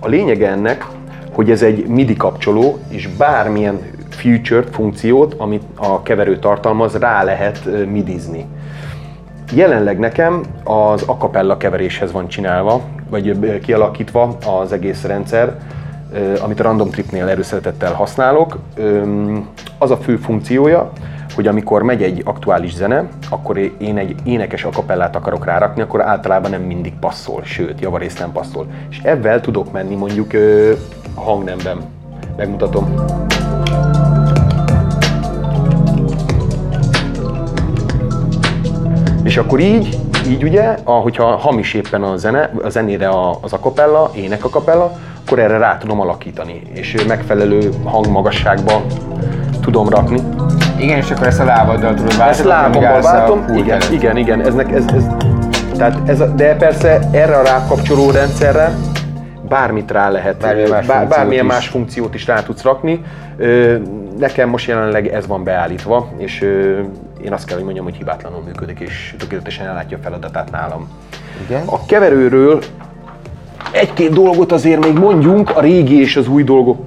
A 0.00 0.08
lényege 0.08 0.50
ennek, 0.50 0.86
hogy 1.32 1.50
ez 1.50 1.62
egy 1.62 1.86
MIDI 1.86 2.16
kapcsoló, 2.16 2.78
és 2.88 3.08
bármilyen 3.08 3.78
feature 4.08 4.62
funkciót, 4.70 5.34
amit 5.38 5.62
a 5.76 6.02
keverő 6.02 6.38
tartalmaz, 6.38 6.96
rá 6.96 7.22
lehet 7.22 7.68
midizni. 7.90 8.46
Jelenleg 9.52 9.98
nekem 9.98 10.42
az 10.64 11.02
acapella 11.02 11.56
keveréshez 11.56 12.12
van 12.12 12.28
csinálva, 12.28 12.80
vagy 13.08 13.60
kialakítva 13.60 14.36
az 14.62 14.72
egész 14.72 15.04
rendszer, 15.04 15.56
amit 16.42 16.60
a 16.60 16.62
Random 16.62 16.90
Tripnél 16.90 17.28
erőszeretettel 17.28 17.92
használok. 17.92 18.58
Az 19.78 19.90
a 19.90 19.96
fő 19.96 20.16
funkciója, 20.16 20.92
hogy 21.34 21.46
amikor 21.46 21.82
megy 21.82 22.02
egy 22.02 22.22
aktuális 22.24 22.74
zene, 22.74 23.08
akkor 23.30 23.58
én 23.78 23.96
egy 23.98 24.14
énekes 24.24 24.64
akapellát 24.64 25.16
akarok 25.16 25.44
rárakni, 25.44 25.82
akkor 25.82 26.02
általában 26.02 26.50
nem 26.50 26.62
mindig 26.62 26.92
passzol, 27.00 27.40
sőt, 27.44 27.80
javarészt 27.80 28.18
nem 28.18 28.32
passzol. 28.32 28.66
És 28.90 28.98
ebben 29.02 29.40
tudok 29.40 29.72
menni 29.72 29.94
mondjuk 29.94 30.32
ö, 30.32 30.72
a 31.14 31.20
hangnemben. 31.20 31.78
Megmutatom. 32.36 32.94
És 39.24 39.36
akkor 39.36 39.60
így, 39.60 39.98
így 40.28 40.42
ugye, 40.42 40.74
ahogyha 40.84 41.36
hamis 41.36 41.74
éppen 41.74 42.02
a 42.02 42.16
zene, 42.16 42.50
a 42.64 42.68
zenére 42.68 43.08
a- 43.08 43.38
az 43.40 43.52
akapella, 43.52 44.10
ének 44.14 44.44
akapella, 44.44 44.98
akkor 45.26 45.38
erre 45.38 45.58
rá 45.58 45.78
tudom 45.78 46.00
alakítani, 46.00 46.62
és 46.72 47.04
megfelelő 47.08 47.70
hangmagasságba 47.84 48.82
tudom 49.60 49.88
rakni. 49.88 50.20
Igen, 50.78 50.96
és 50.96 51.10
akkor 51.10 51.26
ezt 51.26 51.40
a 51.40 51.44
lábaddal 51.44 51.94
tudod 51.94 52.16
váltani. 52.16 52.84
Ezt 52.84 53.06
a 53.06 53.10
váltom, 53.10 53.44
igen, 53.54 53.80
előtt. 53.80 53.92
igen, 53.92 54.16
igen, 54.16 54.40
ez, 54.40 54.54
ez, 54.54 54.84
ez, 54.94 55.06
tehát 55.76 56.08
ez 56.08 56.20
a, 56.20 56.26
de 56.26 56.56
persze 56.56 56.98
erre 57.12 57.36
a 57.36 57.42
rákapcsoló 57.42 58.10
rendszerre 58.10 58.74
bármit 59.48 59.90
rá 59.90 60.10
lehet, 60.10 60.36
Bármilyen 60.36 60.70
más 60.70 60.86
bár, 60.86 60.96
funkciót 60.96 61.18
bármilyen 61.18 61.44
is. 61.44 61.50
más 61.52 61.68
funkciót 61.68 62.14
is 62.14 62.26
rá 62.26 62.42
tudsz 62.42 62.62
rakni. 62.62 63.04
Nekem 64.18 64.48
most 64.48 64.68
jelenleg 64.68 65.06
ez 65.06 65.26
van 65.26 65.44
beállítva, 65.44 66.08
és 66.16 66.40
én 67.24 67.32
azt 67.32 67.44
kell, 67.44 67.54
hogy 67.56 67.64
mondjam, 67.64 67.84
hogy 67.84 67.96
hibátlanul 67.96 68.42
működik, 68.46 68.78
és 68.78 69.14
tökéletesen 69.18 69.66
ellátja 69.66 69.96
a 69.96 70.00
feladatát 70.02 70.50
nálam. 70.50 70.88
Igen. 71.46 71.62
A 71.66 71.84
keverőről 71.86 72.62
egy-két 73.72 74.12
dolgot 74.12 74.52
azért 74.52 74.84
még 74.84 74.98
mondjunk 74.98 75.56
a 75.56 75.60
régi 75.60 76.00
és 76.00 76.16
az 76.16 76.28
új 76.28 76.44
dolgok, 76.44 76.78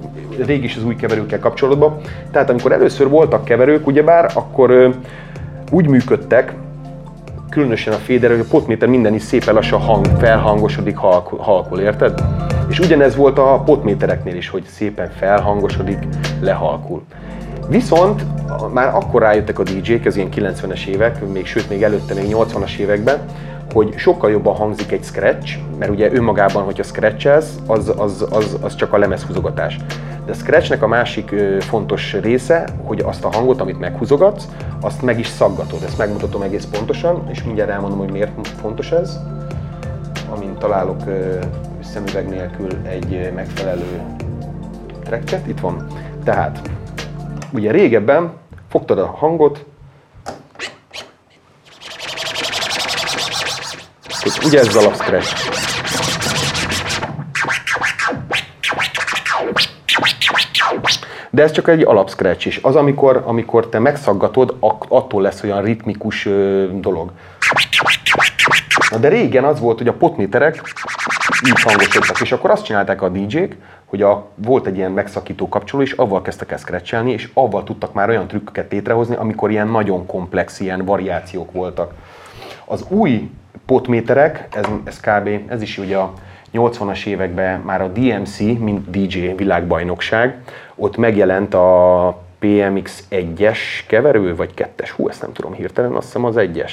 régi 0.46 0.64
és 0.64 0.76
az 0.76 0.84
új 0.84 0.96
keverőkkel 0.96 1.38
kapcsolatban. 1.38 1.96
Tehát 2.30 2.50
amikor 2.50 2.72
először 2.72 3.08
voltak 3.08 3.44
keverők, 3.44 3.86
ugyebár, 3.86 4.30
akkor 4.34 4.94
úgy 5.70 5.88
működtek, 5.88 6.54
különösen 7.50 7.92
a 7.92 7.96
féder, 7.96 8.30
hogy 8.30 8.40
a 8.40 8.44
potméter 8.50 8.88
minden 8.88 9.14
is 9.14 9.22
szépen 9.22 9.54
lassan 9.54 9.80
hang, 9.80 10.06
felhangosodik, 10.18 10.96
halkul, 10.96 11.38
halkul, 11.38 11.80
érted? 11.80 12.22
És 12.68 12.78
ugyanez 12.78 13.16
volt 13.16 13.38
a 13.38 13.62
potmétereknél 13.64 14.36
is, 14.36 14.48
hogy 14.48 14.62
szépen 14.64 15.10
felhangosodik, 15.18 15.98
lehalkul. 16.40 17.02
Viszont 17.68 18.24
már 18.72 18.94
akkor 18.94 19.22
rájöttek 19.22 19.58
a 19.58 19.62
DJ-k, 19.62 20.04
ez 20.04 20.16
ilyen 20.16 20.28
90-es 20.36 20.86
évek, 20.86 21.32
még 21.32 21.46
sőt 21.46 21.68
még 21.68 21.82
előtte, 21.82 22.14
még 22.14 22.24
80-as 22.28 22.76
években, 22.76 23.18
hogy 23.72 23.94
sokkal 23.96 24.30
jobban 24.30 24.54
hangzik 24.54 24.92
egy 24.92 25.02
scratch, 25.02 25.58
mert 25.78 25.90
ugye 25.90 26.12
önmagában, 26.12 26.64
hogyha 26.64 26.82
scratchelsz, 26.82 27.58
az, 27.66 27.92
az, 27.96 28.26
az, 28.30 28.56
az 28.60 28.74
csak 28.74 28.92
a 28.92 28.98
lemezhúzogatás. 28.98 29.78
De 30.26 30.32
a 30.32 30.34
scratchnek 30.34 30.82
a 30.82 30.86
másik 30.86 31.34
fontos 31.60 32.12
része, 32.12 32.68
hogy 32.84 33.00
azt 33.00 33.24
a 33.24 33.30
hangot, 33.32 33.60
amit 33.60 33.78
meghúzogatsz, 33.78 34.48
azt 34.80 35.02
meg 35.02 35.18
is 35.18 35.26
szaggatod. 35.26 35.82
Ezt 35.82 35.98
megmutatom 35.98 36.42
egész 36.42 36.64
pontosan, 36.64 37.28
és 37.30 37.42
mindjárt 37.44 37.70
elmondom, 37.70 37.98
hogy 37.98 38.10
miért 38.10 38.48
fontos 38.60 38.92
ez. 38.92 39.18
Amint 40.30 40.58
találok 40.58 41.02
szemüveg 41.82 42.28
nélkül 42.28 42.68
egy 42.82 43.32
megfelelő 43.34 44.00
tracket, 45.04 45.46
itt 45.46 45.60
van. 45.60 45.86
Tehát, 46.24 46.70
ugye 47.52 47.70
régebben 47.70 48.32
fogtad 48.68 48.98
a 48.98 49.06
hangot, 49.06 49.64
ugye 54.44 54.58
ez 54.58 54.76
alap 54.76 54.94
scratch. 54.94 55.62
De 61.30 61.42
ez 61.42 61.50
csak 61.50 61.68
egy 61.68 61.82
alap 61.82 62.10
scratch 62.10 62.46
is. 62.46 62.56
Az, 62.62 62.76
amikor, 62.76 63.22
amikor 63.26 63.68
te 63.68 63.78
megszaggatod, 63.78 64.56
attól 64.88 65.22
lesz 65.22 65.42
olyan 65.42 65.62
ritmikus 65.62 66.28
dolog. 66.72 67.10
Na 68.90 68.98
de 68.98 69.08
régen 69.08 69.44
az 69.44 69.60
volt, 69.60 69.78
hogy 69.78 69.88
a 69.88 69.92
potméterek 69.92 70.62
így 71.46 71.62
hangosodtak, 71.62 72.20
és 72.20 72.32
akkor 72.32 72.50
azt 72.50 72.64
csinálták 72.64 73.02
a 73.02 73.08
DJ-k, 73.08 73.56
hogy 73.84 74.02
a, 74.02 74.28
volt 74.34 74.66
egy 74.66 74.76
ilyen 74.76 74.90
megszakító 74.90 75.48
kapcsoló, 75.48 75.82
és 75.82 75.92
avval 75.92 76.22
kezdtek 76.22 76.50
el 76.50 76.58
scratchelni, 76.58 77.12
és 77.12 77.28
avval 77.34 77.64
tudtak 77.64 77.92
már 77.92 78.08
olyan 78.08 78.26
trükköket 78.26 78.72
létrehozni, 78.72 79.14
amikor 79.14 79.50
ilyen 79.50 79.68
nagyon 79.68 80.06
komplex, 80.06 80.60
ilyen 80.60 80.84
variációk 80.84 81.52
voltak. 81.52 81.92
Az 82.64 82.84
új 82.88 83.30
potméterek, 83.66 84.48
ez, 84.52 84.64
ez 84.84 85.00
kb. 85.00 85.28
ez 85.48 85.62
is 85.62 85.78
ugye 85.78 85.96
a 85.96 86.12
80-as 86.54 87.06
években 87.06 87.60
már 87.60 87.82
a 87.82 87.88
DMC, 87.88 88.38
mint 88.38 88.90
DJ 88.90 89.18
világbajnokság, 89.36 90.38
ott 90.74 90.96
megjelent 90.96 91.54
a 91.54 92.18
PMX 92.38 93.04
1-es 93.10 93.58
keverő, 93.86 94.36
vagy 94.36 94.50
2-es, 94.56 94.90
hú, 94.96 95.08
ezt 95.08 95.22
nem 95.22 95.32
tudom 95.32 95.52
hirtelen, 95.52 95.92
azt 95.92 96.06
hiszem 96.06 96.24
az 96.24 96.34
1-es, 96.38 96.72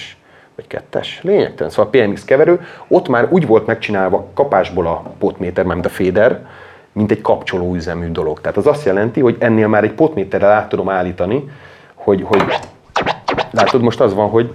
vagy 0.55 0.81
2-es, 0.91 1.07
lényegtelen, 1.21 1.71
szóval 1.71 1.91
a 1.93 1.97
PMX 1.97 2.25
keverő, 2.25 2.65
ott 2.87 3.07
már 3.07 3.27
úgy 3.29 3.47
volt 3.47 3.65
megcsinálva 3.65 4.27
kapásból 4.33 4.87
a 4.87 5.03
potméter, 5.19 5.65
mint 5.65 5.85
a 5.85 5.89
féder, 5.89 6.45
mint 6.91 7.11
egy 7.11 7.21
kapcsolóüzemű 7.21 8.11
dolog. 8.11 8.41
Tehát 8.41 8.57
az 8.57 8.67
azt 8.67 8.85
jelenti, 8.85 9.21
hogy 9.21 9.35
ennél 9.39 9.67
már 9.67 9.83
egy 9.83 9.93
potméterrel 9.93 10.51
át 10.51 10.69
tudom 10.69 10.89
állítani, 10.89 11.49
hogy, 11.95 12.23
hogy 12.27 12.43
látod, 13.51 13.81
most 13.81 14.01
az 14.01 14.13
van, 14.13 14.29
hogy. 14.29 14.53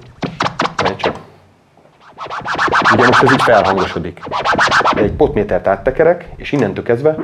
Ugye 2.94 3.06
most 3.06 3.22
ez 3.22 3.32
így 3.32 3.42
felhangosodik. 3.42 4.20
Egy 4.96 5.12
potmétert 5.12 5.66
áttekerek, 5.66 6.28
és 6.36 6.52
innentől 6.52 6.84
kezdve 6.84 7.16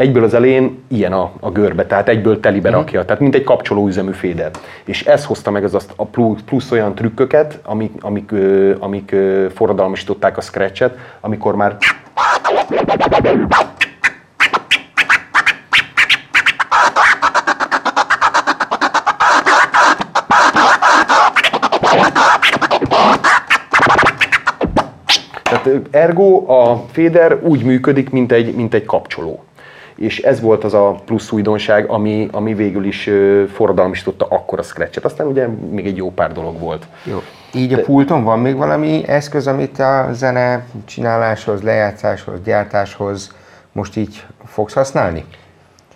egyből 0.00 0.24
az 0.24 0.34
elején 0.34 0.84
ilyen 0.88 1.12
a, 1.12 1.32
a 1.40 1.50
görbe, 1.50 1.86
tehát 1.86 2.08
egyből 2.08 2.40
telibe 2.40 2.70
rakja, 2.70 3.04
tehát 3.04 3.20
mint 3.20 3.34
egy 3.34 3.44
kapcsolóüzemű 3.44 4.12
féder. 4.12 4.50
És 4.84 5.04
ez 5.04 5.24
hozta 5.24 5.50
meg 5.50 5.64
az 5.64 5.74
azt 5.74 5.92
a 5.96 6.04
plusz, 6.04 6.40
plusz 6.44 6.70
olyan 6.70 6.94
trükköket, 6.94 7.60
amik, 7.64 7.92
amik, 8.00 8.32
amik 8.78 9.16
forradalmasították 9.54 10.36
a 10.36 10.40
scratchet, 10.40 10.98
amikor 11.20 11.54
már 11.56 11.76
Tehát 25.62 25.80
ergo 25.90 26.52
a 26.52 26.84
féder 26.90 27.38
úgy 27.42 27.64
működik, 27.64 28.10
mint 28.10 28.32
egy, 28.32 28.54
mint 28.54 28.74
egy 28.74 28.84
kapcsoló. 28.84 29.44
És 29.96 30.18
ez 30.18 30.40
volt 30.40 30.64
az 30.64 30.74
a 30.74 31.00
plusz 31.04 31.32
újdonság, 31.32 31.90
ami, 31.90 32.28
ami 32.32 32.54
végül 32.54 32.84
is 32.84 33.10
forradalmisította 33.52 34.26
akkor 34.28 34.58
a 34.58 34.62
scratchet. 34.62 35.04
Aztán 35.04 35.26
ugye 35.26 35.46
még 35.70 35.86
egy 35.86 35.96
jó 35.96 36.10
pár 36.10 36.32
dolog 36.32 36.58
volt. 36.58 36.86
Jó. 37.04 37.22
Így 37.54 37.72
a 37.72 37.80
pulton 37.80 38.24
van 38.24 38.38
még 38.38 38.56
valami 38.56 39.02
eszköz, 39.06 39.46
amit 39.46 39.78
a 39.78 40.08
zene 40.12 40.66
csináláshoz, 40.84 41.62
lejátszáshoz, 41.62 42.42
gyártáshoz 42.44 43.34
most 43.72 43.96
így 43.96 44.24
fogsz 44.44 44.72
használni? 44.72 45.24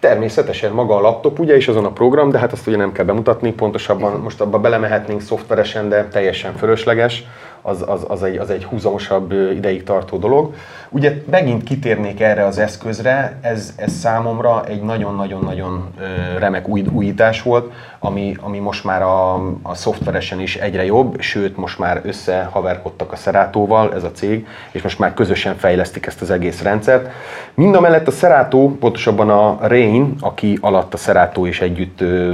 Természetesen 0.00 0.72
maga 0.72 0.96
a 0.96 1.00
laptop, 1.00 1.38
ugye, 1.38 1.57
és 1.57 1.68
azon 1.68 1.85
a 1.85 1.92
program, 1.92 2.31
de 2.31 2.38
hát 2.38 2.53
azt 2.53 2.66
ugye 2.66 2.77
nem 2.77 2.92
kell 2.92 3.05
bemutatni, 3.05 3.53
pontosabban 3.53 4.20
most 4.20 4.40
abba 4.40 4.59
belemehetnénk 4.59 5.20
szoftveresen, 5.20 5.88
de 5.88 6.09
teljesen 6.09 6.57
fölösleges, 6.57 7.24
az, 7.66 7.85
az, 7.87 8.05
az, 8.09 8.22
egy, 8.22 8.37
az 8.37 8.50
egy 8.50 8.64
húzamosabb 8.64 9.33
ideig 9.33 9.83
tartó 9.83 10.18
dolog. 10.18 10.55
Ugye 10.88 11.22
megint 11.31 11.62
kitérnék 11.62 12.20
erre 12.20 12.44
az 12.46 12.59
eszközre, 12.59 13.38
ez, 13.40 13.72
ez 13.77 13.92
számomra 13.92 14.64
egy 14.66 14.83
nagyon-nagyon-nagyon 14.83 15.94
remek 16.38 16.68
új, 16.68 16.85
újítás 16.92 17.42
volt, 17.42 17.72
ami, 18.05 18.37
ami 18.40 18.59
most 18.59 18.85
már 18.85 19.03
a, 19.03 19.35
a 19.62 19.75
szoftveresen 19.75 20.40
is 20.40 20.57
egyre 20.57 20.85
jobb, 20.85 21.21
sőt 21.21 21.57
most 21.57 21.79
már 21.79 22.01
összehaverkodtak 22.05 23.12
a 23.12 23.17
Seratóval, 23.17 23.95
ez 23.95 24.05
a 24.05 24.11
cég, 24.11 24.47
és 24.73 24.83
most 24.83 24.99
már 24.99 25.14
közösen 25.14 25.57
fejlesztik 25.57 26.07
ezt 26.07 26.21
az 26.21 26.31
egész 26.31 26.62
rendszert. 26.62 27.11
Mind 27.55 27.75
a 27.75 27.81
mellett 27.81 28.07
a 28.09 28.11
Serato, 28.11 28.69
pontosabban 28.69 29.31
a 29.31 29.59
Rain, 29.69 30.14
aki 30.21 30.59
alatt 30.61 30.95
a 30.95 30.97
Serato 30.97 31.45
is 31.45 31.61
együtt 31.61 32.01
ö, 32.01 32.33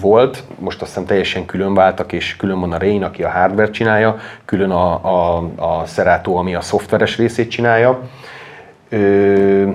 volt, 0.00 0.42
most 0.58 0.82
azt 0.82 0.90
hiszem 0.90 1.06
teljesen 1.06 1.46
külön 1.46 1.74
váltak, 1.74 2.12
és 2.12 2.36
külön 2.36 2.60
van 2.60 2.72
a 2.72 2.78
Rain, 2.78 3.02
aki 3.02 3.22
a 3.22 3.30
hardware 3.30 3.70
csinálja, 3.70 4.16
külön 4.44 4.70
a, 4.70 4.92
a, 5.04 5.44
a 5.56 5.84
Serato, 5.86 6.34
ami 6.34 6.54
a 6.54 6.60
szoftveres 6.60 7.16
részét 7.16 7.50
csinálja. 7.50 8.00
Ö, 8.88 9.70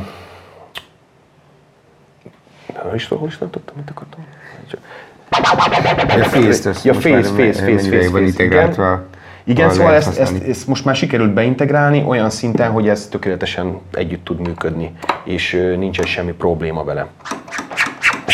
hol 2.76 2.96
is, 2.96 3.08
hol 3.08 3.28
is 3.28 3.38
tartottam, 3.38 3.76
mit 3.78 3.90
akartam? 3.90 4.26
Face-t, 6.24 6.66
azt 6.66 6.86
Ja, 6.86 6.94
Face, 6.94 7.24
Face, 7.24 7.64
Face, 7.64 7.90
Face, 7.90 8.10
van 8.10 8.12
Face, 8.12 8.22
integrálva. 8.22 9.06
igen. 9.44 9.70
Szóval 9.70 9.94
ezt, 9.94 10.20
ezt, 10.20 10.44
ezt 10.44 10.68
most 10.68 10.86
már 10.86 10.96
sikerült 10.96 11.34
beintegrálni 11.34 12.04
olyan 12.08 12.30
szinten, 12.30 12.72
hogy 12.72 12.90
ez 12.90 13.08
tökéletesen 13.08 13.80
együtt 13.94 14.26
tud 14.26 14.40
működni, 14.40 14.92
és 15.24 15.52
nincsen 15.78 16.06
semmi 16.06 16.32
probléma 16.32 16.84
vele. 16.84 17.08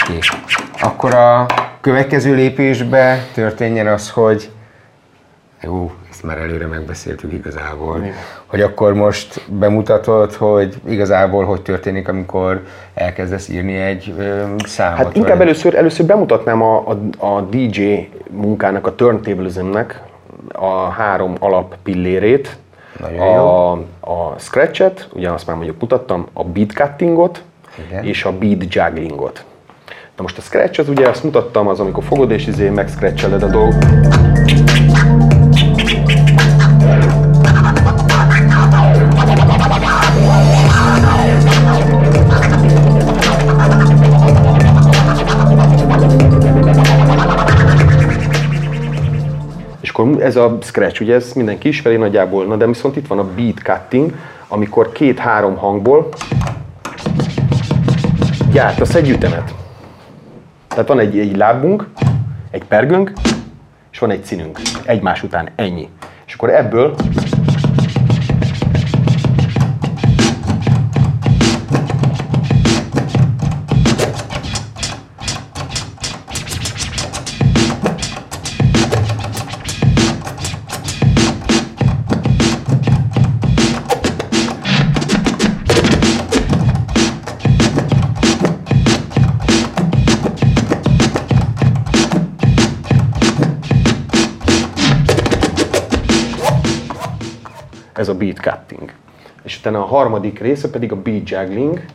Oké. 0.04 0.18
Akkor 0.82 1.14
a 1.14 1.46
következő 1.82 2.36
lépésbe 2.36 3.26
történjen 3.34 3.88
az, 3.88 4.10
hogy 4.10 4.50
jó, 5.62 5.92
ezt 6.24 6.36
már 6.36 6.44
előre 6.44 6.68
megbeszéltük 6.68 7.34
igazából, 7.34 7.98
Igen. 7.98 8.14
hogy 8.46 8.62
akkor 8.62 8.94
most 8.94 9.42
bemutatod, 9.48 10.34
hogy 10.34 10.76
igazából 10.88 11.46
hogy 11.46 11.62
történik, 11.62 12.08
amikor 12.08 12.64
elkezdesz 12.94 13.50
írni 13.50 13.76
egy 13.76 14.14
ö, 14.18 14.44
számot. 14.66 14.98
Hát 14.98 15.16
inkább 15.16 15.38
vagy- 15.38 15.46
először, 15.46 15.76
először 15.76 16.06
bemutatnám 16.06 16.62
a, 16.62 16.84
a, 17.18 17.26
a 17.26 17.42
DJ 17.42 18.10
munkának, 18.30 18.88
a 18.88 18.96
turntablismnek 18.96 20.02
a 20.52 20.90
három 20.90 21.36
alap 21.40 21.76
pillérét. 21.84 22.58
Nagyon 23.00 23.20
a, 23.20 23.72
a 24.00 24.36
scratchet, 24.38 25.08
ugye 25.14 25.30
azt 25.30 25.48
már 25.48 25.56
mondjuk 25.56 25.80
mutattam, 25.80 26.28
a 26.34 26.44
beat 26.44 26.72
cuttingot 26.72 27.42
Igen. 27.88 28.04
és 28.04 28.26
a 28.26 28.32
beat 28.38 28.74
jugglingot. 28.74 29.46
Na 30.16 30.22
most 30.22 30.38
a 30.38 30.42
scratch 30.42 30.80
az 30.80 30.90
ugye, 30.90 31.10
azt 31.10 31.24
mutattam, 31.24 31.68
az 31.68 31.80
amikor 31.80 32.04
fogod 32.04 32.32
és 32.32 32.48
izé 32.48 32.70
megscratcheled 32.70 33.44
a 33.44 33.48
dolgot. 33.48 33.86
Akkor 49.94 50.22
ez 50.22 50.36
a 50.36 50.58
scratch, 50.62 51.02
ugye 51.02 51.16
ez 51.16 51.34
mindenki 51.34 51.68
ismeri 51.68 51.96
nagyjából, 51.96 52.46
na 52.46 52.56
de 52.56 52.68
viszont 52.68 52.96
itt 52.96 53.08
van 53.08 53.20
a 53.20 53.34
beat 53.36 53.60
cutting, 53.60 54.14
amikor 54.48 54.92
két-három 54.92 55.58
hangból 55.58 56.10
gyártasz 58.52 58.96
egy 58.96 59.10
ütemet. 59.10 59.54
Tehát 60.68 60.88
van 60.88 61.00
egy, 61.00 61.20
egy 61.20 61.38
lábunk, 61.38 61.88
egy 62.52 62.64
pergünk, 62.64 63.12
és 63.92 64.00
van 64.00 64.12
egy 64.12 64.24
színünk. 64.24 64.60
Egymás 64.86 65.24
után 65.24 65.50
ennyi. 65.56 65.90
És 66.26 66.34
akkor 66.34 66.50
ebből 66.50 66.96
ez 98.04 98.10
a 98.10 98.16
beat 98.16 98.40
cutting. 98.40 98.92
És 99.44 99.58
utána 99.58 99.80
a 99.80 99.86
harmadik 99.86 100.40
része 100.40 100.70
pedig 100.70 100.92
a 100.92 101.02
beat 101.02 101.30
juggling, 101.30 101.86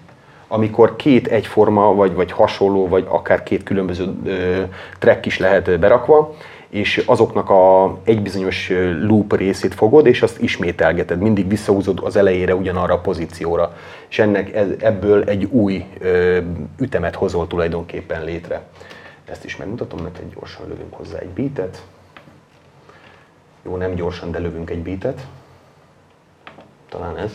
amikor 0.49 0.97
két 0.97 1.27
egyforma, 1.27 1.95
vagy, 1.95 2.15
vagy 2.15 2.33
hasonló, 2.33 2.89
vagy 2.89 3.07
akár 3.09 3.43
két 3.43 3.63
különböző 3.63 4.15
ö, 4.25 4.63
track 4.99 5.27
is 5.27 5.39
lehet 5.39 5.79
berakva, 5.79 6.35
és 6.69 7.03
azoknak 7.07 7.51
a 7.51 7.99
egy 8.05 8.23
bizonyos 8.23 8.73
loop 9.01 9.37
részét 9.37 9.75
fogod, 9.75 10.07
és 10.07 10.23
azt 10.23 10.41
ismételgeted, 10.41 11.21
mindig 11.21 11.49
visszahúzod 11.49 12.01
az 12.05 12.17
elejére 12.17 12.55
ugyanarra 12.55 12.95
a 12.95 13.01
pozícióra. 13.01 13.77
És 14.09 14.19
ennek 14.19 14.55
ez, 14.55 14.69
ebből 14.79 15.23
egy 15.23 15.45
új 15.45 15.85
ö, 15.99 16.39
ütemet 16.79 17.15
hozol 17.15 17.47
tulajdonképpen 17.47 18.25
létre. 18.25 18.63
Ezt 19.25 19.45
is 19.45 19.57
megmutatom 19.57 20.03
neked, 20.03 20.25
gyorsan 20.35 20.69
lövünk 20.69 20.95
hozzá 20.95 21.19
egy 21.19 21.29
beatet. 21.29 21.83
Jó, 23.63 23.77
nem 23.77 23.95
gyorsan, 23.95 24.31
de 24.31 24.39
lövünk 24.39 24.71
egy 24.71 24.83
beatet. 24.83 25.27
Talán 26.89 27.17
ez. 27.17 27.33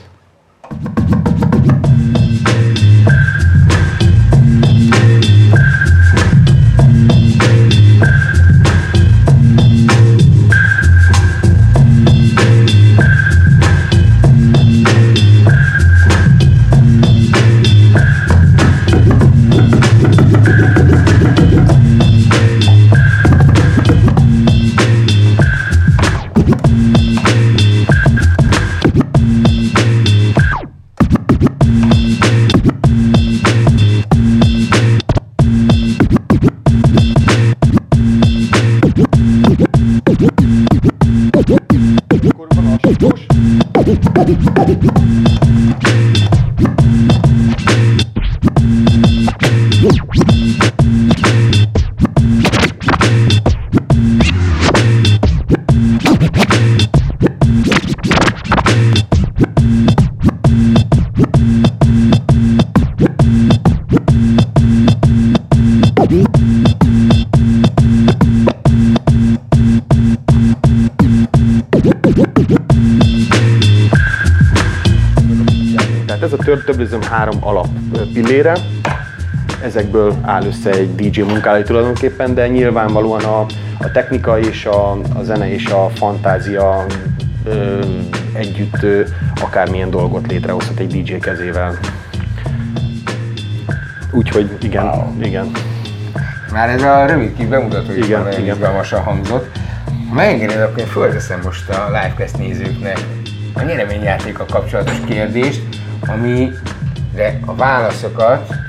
Ezekből 79.75 80.15
áll 80.21 80.45
össze 80.45 80.69
egy 80.69 80.95
DJ 80.95 81.21
munkálat 81.21 81.65
tulajdonképpen, 81.65 82.33
de 82.33 82.47
nyilvánvalóan 82.47 83.23
a, 83.23 83.39
a 83.79 83.91
technika 83.91 84.39
és 84.39 84.65
a, 84.65 84.91
a 84.91 85.23
zene 85.23 85.51
és 85.53 85.65
a 85.65 85.89
fantázia 85.93 86.85
ö, 87.45 87.79
együtt 88.33 88.83
ö, 88.83 89.01
akármilyen 89.41 89.89
dolgot 89.89 90.27
létrehozhat 90.27 90.79
egy 90.79 91.01
DJ 91.01 91.13
kezével. 91.13 91.79
Úgyhogy 94.11 94.57
igen, 94.61 94.83
wow. 94.83 95.21
igen. 95.21 95.51
Már 96.51 96.69
ez 96.69 96.81
a 96.81 97.05
rövid 97.05 97.35
kis 97.37 97.45
bemutató 97.45 97.91
is 97.91 98.05
Igen, 98.05 98.23
nagyon 98.23 98.39
igen. 98.39 98.55
izgalmasan 98.55 99.01
hangzott. 99.01 99.57
Ha 100.09 100.15
megengeded, 100.15 100.61
akkor 100.61 100.79
én 100.79 100.85
fölteszem 100.85 101.39
most 101.43 101.69
a 101.69 101.85
livecast 101.85 102.37
nézőknek 102.37 102.99
a 103.53 103.61
nyereményjátékkal 103.61 104.45
kapcsolatos 104.45 104.97
kérdést, 105.07 105.61
amire 106.07 107.39
a 107.45 107.55
válaszokat 107.55 108.62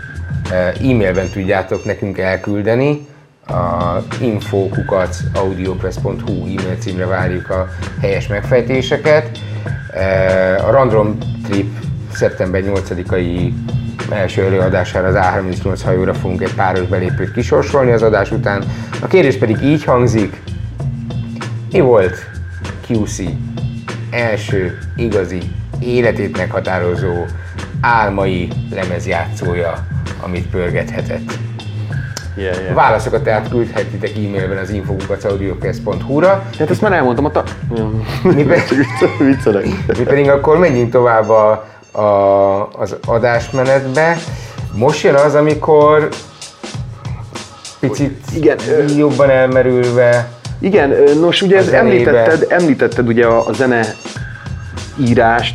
e-mailben 0.91 1.29
tudjátok 1.29 1.85
nekünk 1.85 2.19
elküldeni. 2.19 3.07
A 3.47 3.97
info.audiopress.hu 4.21 6.33
e-mail 6.33 6.77
címre 6.79 7.07
várjuk 7.07 7.51
a 7.51 7.69
helyes 8.01 8.27
megfejtéseket. 8.27 9.39
E, 9.93 10.67
A 10.67 10.71
Random 10.71 11.19
Trip 11.49 11.71
szeptember 12.13 12.63
8-ai 12.67 13.53
első 14.11 14.45
előadására 14.45 15.07
az 15.07 15.15
A38 15.19 15.81
hajóra 15.85 16.15
fogunk 16.15 16.43
egy 16.43 16.55
páros 16.55 16.87
belépőt 16.87 17.33
kisorsolni 17.33 17.91
az 17.91 18.03
adás 18.03 18.31
után. 18.31 18.65
A 19.01 19.07
kérdés 19.07 19.37
pedig 19.37 19.63
így 19.63 19.85
hangzik. 19.85 20.43
Mi 21.73 21.81
volt 21.81 22.31
QC 22.89 23.23
első 24.11 24.79
igazi 24.97 25.43
életét 25.81 26.37
meghatározó 26.37 27.25
álmai 27.81 28.49
lemezjátszója, 28.71 29.87
amit 30.21 30.47
pörgethetett? 30.47 31.33
Yeah, 32.37 32.63
yeah. 32.63 32.75
válaszokat 32.75 33.23
tehát 33.23 33.49
küldhetitek 33.49 34.11
e-mailben 34.17 34.57
az 34.59 34.71
info.audiopress.hu-ra, 34.71 36.43
Hát 36.59 36.71
ezt 36.71 36.81
már 36.81 36.93
elmondtam, 36.93 37.25
a 37.25 37.31
ta... 37.31 37.43
Mi 38.23 38.43
pe- 38.45 38.69
Viccelek. 39.19 39.65
mi 39.99 40.05
pedig 40.05 40.29
akkor 40.29 40.59
menjünk 40.59 40.91
tovább 40.91 41.29
a, 41.29 41.51
a, 42.01 42.69
az 42.79 42.97
adásmenetbe. 43.07 44.17
Most 44.73 45.03
jön 45.03 45.15
az, 45.15 45.35
amikor 45.35 46.09
picit 47.81 48.21
Igen, 48.35 48.59
jobban 48.97 49.31
elmerülve 49.31 50.29
Igen, 50.59 50.95
nos 51.21 51.43
ugye 51.43 51.57
ez 51.57 51.69
említetted, 51.69 52.47
említetted 52.49 53.07
ugye 53.09 53.27
a, 53.27 53.47
a 53.49 53.53
zene 53.53 53.95
írást, 54.99 55.55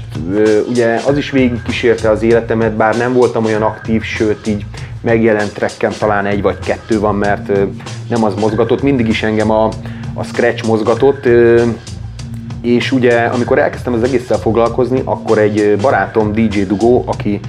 ugye 0.70 1.02
az 1.08 1.18
is 1.18 1.32
végig 1.32 1.62
kísérte 1.62 2.10
az 2.10 2.24
életemet, 2.24 2.74
bár 2.74 2.98
nem 2.98 3.14
voltam 3.14 3.46
olyan 3.46 3.62
aktív, 3.62 4.04
sőt 4.04 4.48
így 4.48 4.66
megjelent 5.02 5.54
trekkem 5.54 5.92
talán 6.00 6.26
egy 6.26 6.42
vagy 6.42 6.60
kettő 6.60 7.00
van, 7.00 7.16
mert 7.16 7.48
nem 8.10 8.24
az 8.24 8.34
mozgatott, 8.36 8.82
mindig 8.82 9.08
is 9.08 9.24
engem 9.24 9.52
a, 9.52 9.70
a 10.14 10.24
scratch 10.24 10.66
mozgatott, 10.66 11.28
és 12.62 12.92
ugye, 12.92 13.20
amikor 13.20 13.60
elkezdtem 13.60 13.94
az 13.94 14.04
egésszel 14.04 14.38
foglalkozni, 14.38 15.02
akkor 15.06 15.38
egy 15.38 15.78
barátom 15.82 16.34
DJ 16.34 16.62
Dugó, 16.62 17.04
aki 17.08 17.40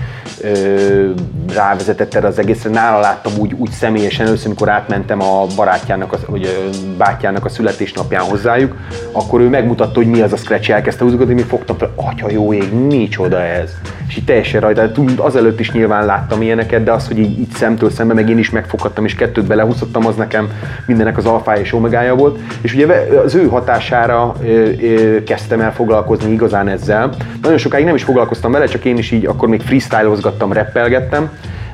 ö, 0.41 1.11
rávezetett 1.55 2.15
erre 2.15 2.27
az 2.27 2.39
egészre, 2.39 2.71
nála 2.71 3.01
láttam 3.01 3.33
úgy, 3.39 3.53
úgy 3.53 3.71
személyesen 3.71 4.27
először, 4.27 4.47
amikor 4.47 4.69
átmentem 4.69 5.23
a 5.23 5.47
barátjának, 5.57 6.13
a, 6.13 6.19
vagy 6.27 6.45
ö, 6.45 6.69
bátyjának 6.97 7.45
a 7.45 7.49
születésnapján 7.49 8.23
hozzájuk, 8.23 8.77
akkor 9.13 9.41
ő 9.41 9.49
megmutatta, 9.49 9.95
hogy 9.95 10.07
mi 10.07 10.21
az 10.21 10.33
a 10.33 10.37
scratch, 10.37 10.71
elkezdte 10.71 11.05
húzgatni, 11.05 11.35
mi 11.35 11.43
fogtam 11.43 11.77
fel, 11.77 11.93
atya 11.95 12.31
jó 12.31 12.53
ég, 12.53 12.73
micsoda 12.73 13.43
ez. 13.43 13.71
És 14.09 14.17
így 14.17 14.25
teljesen 14.25 14.61
rajta, 14.61 14.91
azelőtt 15.17 15.61
is 15.61 15.73
nyilván 15.73 16.07
láttam 16.07 16.43
ilyeneket, 16.43 16.83
de 16.83 16.93
az, 16.93 17.07
hogy 17.07 17.19
így, 17.19 17.39
így 17.39 17.51
szemtől 17.51 17.91
szembe 17.91 18.15
meg 18.15 18.29
én 18.29 18.39
is 18.39 18.51
megfoghattam, 18.51 19.05
és 19.05 19.15
kettőt 19.15 19.47
belehúzottam, 19.47 20.07
az 20.07 20.15
nekem 20.15 20.51
mindenek 20.87 21.17
az 21.17 21.27
alfája 21.27 21.61
és 21.61 21.73
omegája 21.73 22.15
volt. 22.15 22.39
És 22.61 22.75
ugye 22.75 22.87
az 23.25 23.35
ő 23.35 23.49
hatására 23.49 24.35
ö, 24.43 24.47
ö, 24.81 25.00
kezdtem 25.27 25.61
el 25.61 25.73
foglalkozni 25.73 26.33
igazán 26.33 26.69
ezzel. 26.69 27.11
Nagyon 27.43 27.59
sokáig 27.59 27.85
nem 27.85 27.95
is 27.95 28.03
foglalkoztam 28.03 28.53
vele, 28.53 28.67
csak 28.67 28.85
én 28.85 28.99
is 28.99 29.11
így 29.11 29.27
akkor 29.27 29.49
még 29.49 29.61
freestyle-ozgattam, 29.61 30.53
rappelgettem, 30.53 31.31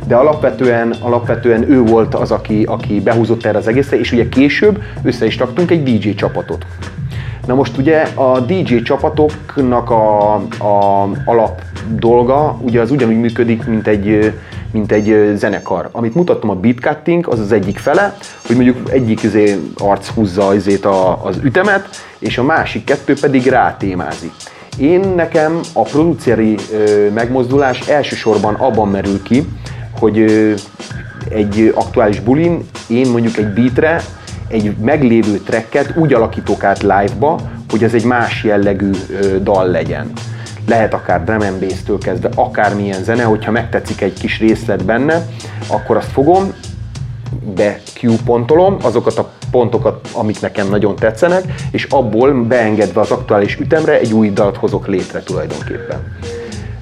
de 0.06 0.14
alapvetően, 0.14 0.94
alapvetően 1.00 1.70
ő 1.70 1.82
volt 1.82 2.14
az, 2.14 2.30
aki, 2.30 2.64
aki 2.64 3.00
behúzott 3.00 3.44
erre 3.44 3.58
az 3.58 3.68
egészre, 3.68 3.98
és 3.98 4.12
ugye 4.12 4.28
később 4.28 4.82
össze 5.02 5.26
is 5.26 5.38
raktunk 5.38 5.70
egy 5.70 5.82
DJ 5.82 6.08
csapatot. 6.10 6.66
Na 7.46 7.54
most 7.54 7.76
ugye 7.76 8.02
a 8.14 8.40
DJ 8.40 8.76
csapatoknak 8.76 9.90
a, 9.90 10.34
a 10.34 11.08
alap 11.24 11.60
dolga 11.88 12.58
ugye 12.60 12.80
az 12.80 12.90
ugyanúgy 12.90 13.20
működik, 13.20 13.66
mint 13.66 13.86
egy, 13.86 14.32
mint 14.76 14.92
egy 14.92 15.36
zenekar. 15.36 15.88
Amit 15.92 16.14
mutattam 16.14 16.50
a 16.50 16.54
beatcutting, 16.54 17.28
az 17.28 17.38
az 17.38 17.52
egyik 17.52 17.78
fele, 17.78 18.16
hogy 18.46 18.56
mondjuk 18.56 18.90
egyik 18.90 19.22
izé 19.22 19.58
arc 19.78 20.08
húzza 20.08 20.54
izét 20.54 20.84
a, 20.84 21.24
az 21.24 21.38
ütemet, 21.42 21.88
és 22.18 22.38
a 22.38 22.42
másik 22.42 22.84
kettő 22.84 23.14
pedig 23.20 23.46
rátémázik. 23.46 24.32
Én 24.78 25.00
nekem 25.00 25.60
a 25.72 25.82
produceri 25.82 26.54
ö, 26.72 27.08
megmozdulás 27.14 27.88
elsősorban 27.88 28.54
abban 28.54 28.88
merül 28.88 29.22
ki, 29.22 29.46
hogy 29.98 30.18
ö, 30.18 30.52
egy 31.28 31.72
aktuális 31.74 32.20
bulin 32.20 32.66
én 32.88 33.10
mondjuk 33.10 33.36
egy 33.36 33.52
beatre 33.52 34.00
egy 34.48 34.76
meglévő 34.76 35.38
tracket 35.38 35.96
úgy 35.96 36.12
alakítok 36.12 36.64
át 36.64 36.82
live-ba, 36.82 37.40
hogy 37.70 37.84
ez 37.84 37.94
egy 37.94 38.04
más 38.04 38.44
jellegű 38.44 38.90
ö, 39.20 39.38
dal 39.42 39.66
legyen. 39.66 40.12
Lehet 40.66 40.94
akár 40.94 41.24
drum 41.24 41.40
and 41.40 41.60
bass-től 41.60 41.98
kezdve, 41.98 42.28
akármilyen 42.34 43.02
zene, 43.02 43.22
hogyha 43.22 43.50
megtetszik 43.50 44.00
egy 44.00 44.12
kis 44.12 44.38
részlet 44.38 44.84
benne, 44.84 45.26
akkor 45.66 45.96
azt 45.96 46.10
fogom, 46.10 46.52
be 47.54 47.80
Q-pontolom 48.00 48.76
azokat 48.82 49.18
a 49.18 49.30
pontokat, 49.50 50.08
amik 50.12 50.40
nekem 50.40 50.68
nagyon 50.68 50.96
tetszenek, 50.96 51.54
és 51.70 51.84
abból 51.84 52.42
beengedve 52.42 53.00
az 53.00 53.10
aktuális 53.10 53.56
ütemre 53.56 53.98
egy 53.98 54.12
új 54.12 54.30
dalt 54.30 54.56
hozok 54.56 54.86
létre 54.86 55.22
tulajdonképpen. 55.22 56.16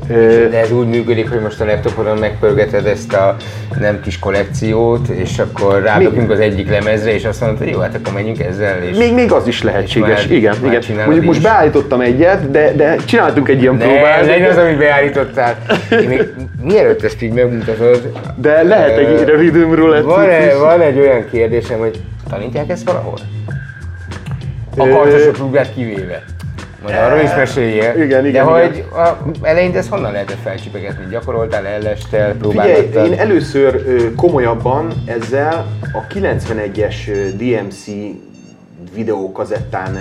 De 0.09 0.59
ez 0.61 0.73
úgy 0.73 0.87
működik, 0.89 1.31
hogy 1.31 1.41
most 1.41 1.61
a 1.61 1.65
laptopodon 1.65 2.19
megpörgeted 2.19 2.87
ezt 2.87 3.13
a 3.13 3.37
nem 3.81 4.01
kis 4.01 4.19
kollekciót, 4.19 5.09
és 5.09 5.39
akkor 5.39 5.83
rádokunk 5.83 6.31
az 6.31 6.41
egyik 6.41 6.69
lemezre, 6.71 7.15
és 7.15 7.25
azt 7.25 7.41
mondod, 7.41 7.59
hogy 7.59 7.69
jó, 7.69 7.79
hát 7.79 7.95
akkor 7.95 8.13
menjünk 8.13 8.41
ezzel. 8.41 8.83
És 8.83 8.97
Még, 8.97 9.15
még 9.15 9.33
az 9.33 9.47
is 9.47 9.63
lehetséges, 9.63 10.09
már- 10.09 10.31
igen. 10.31 10.55
már 10.63 10.83
igen. 10.89 11.05
Mondjuk 11.05 11.25
most 11.25 11.39
is. 11.39 11.45
beállítottam 11.45 12.01
egyet, 12.01 12.51
de, 12.51 12.73
de 12.77 12.97
csináltunk 13.05 13.49
egy 13.49 13.61
ilyen 13.63 13.75
ne, 13.75 13.85
próbát. 13.85 14.27
legyen 14.27 14.51
az, 14.51 14.57
amit 14.57 14.79
beállítottál. 14.79 15.57
Én 16.03 16.09
még, 16.09 16.23
mielőtt 16.63 17.03
ezt 17.03 17.23
így 17.23 17.33
megmutatod, 17.33 18.13
De 18.37 18.63
lehet 18.63 18.99
egy 18.99 19.25
rhythm 19.25 19.73
roulette 19.73 20.03
van, 20.03 20.29
egy, 20.29 20.59
van 20.59 20.81
egy 20.81 20.99
olyan 20.99 21.25
kérdésem, 21.31 21.79
hogy 21.79 22.01
tanítják 22.31 22.71
ezt 22.71 22.85
valahol? 22.85 23.19
A 24.77 24.89
kartosok 24.89 25.33
klubját 25.33 25.75
kivéve. 25.75 26.23
Majd 26.85 26.97
arról 26.97 27.21
is 27.21 27.35
meséljél. 27.37 28.03
Igen, 28.03 28.23
De 28.23 28.29
igen, 28.29 28.45
hogy 28.45 28.85
a, 28.93 29.19
eleinte 29.43 29.79
ezt 29.79 29.89
honnan 29.89 30.13
lehetett 30.13 30.41
felcsipegetni? 30.43 31.07
Gyakoroltál, 31.11 31.67
ellestel, 31.67 32.33
Figyelj, 32.33 32.39
próbálgattad? 32.39 33.07
én 33.07 33.19
először 33.19 33.85
komolyabban 34.17 34.93
ezzel 35.07 35.67
a 35.93 36.07
91-es 36.15 36.95
ö, 37.09 37.29
DMC 37.37 37.85
videókazettán 38.95 39.99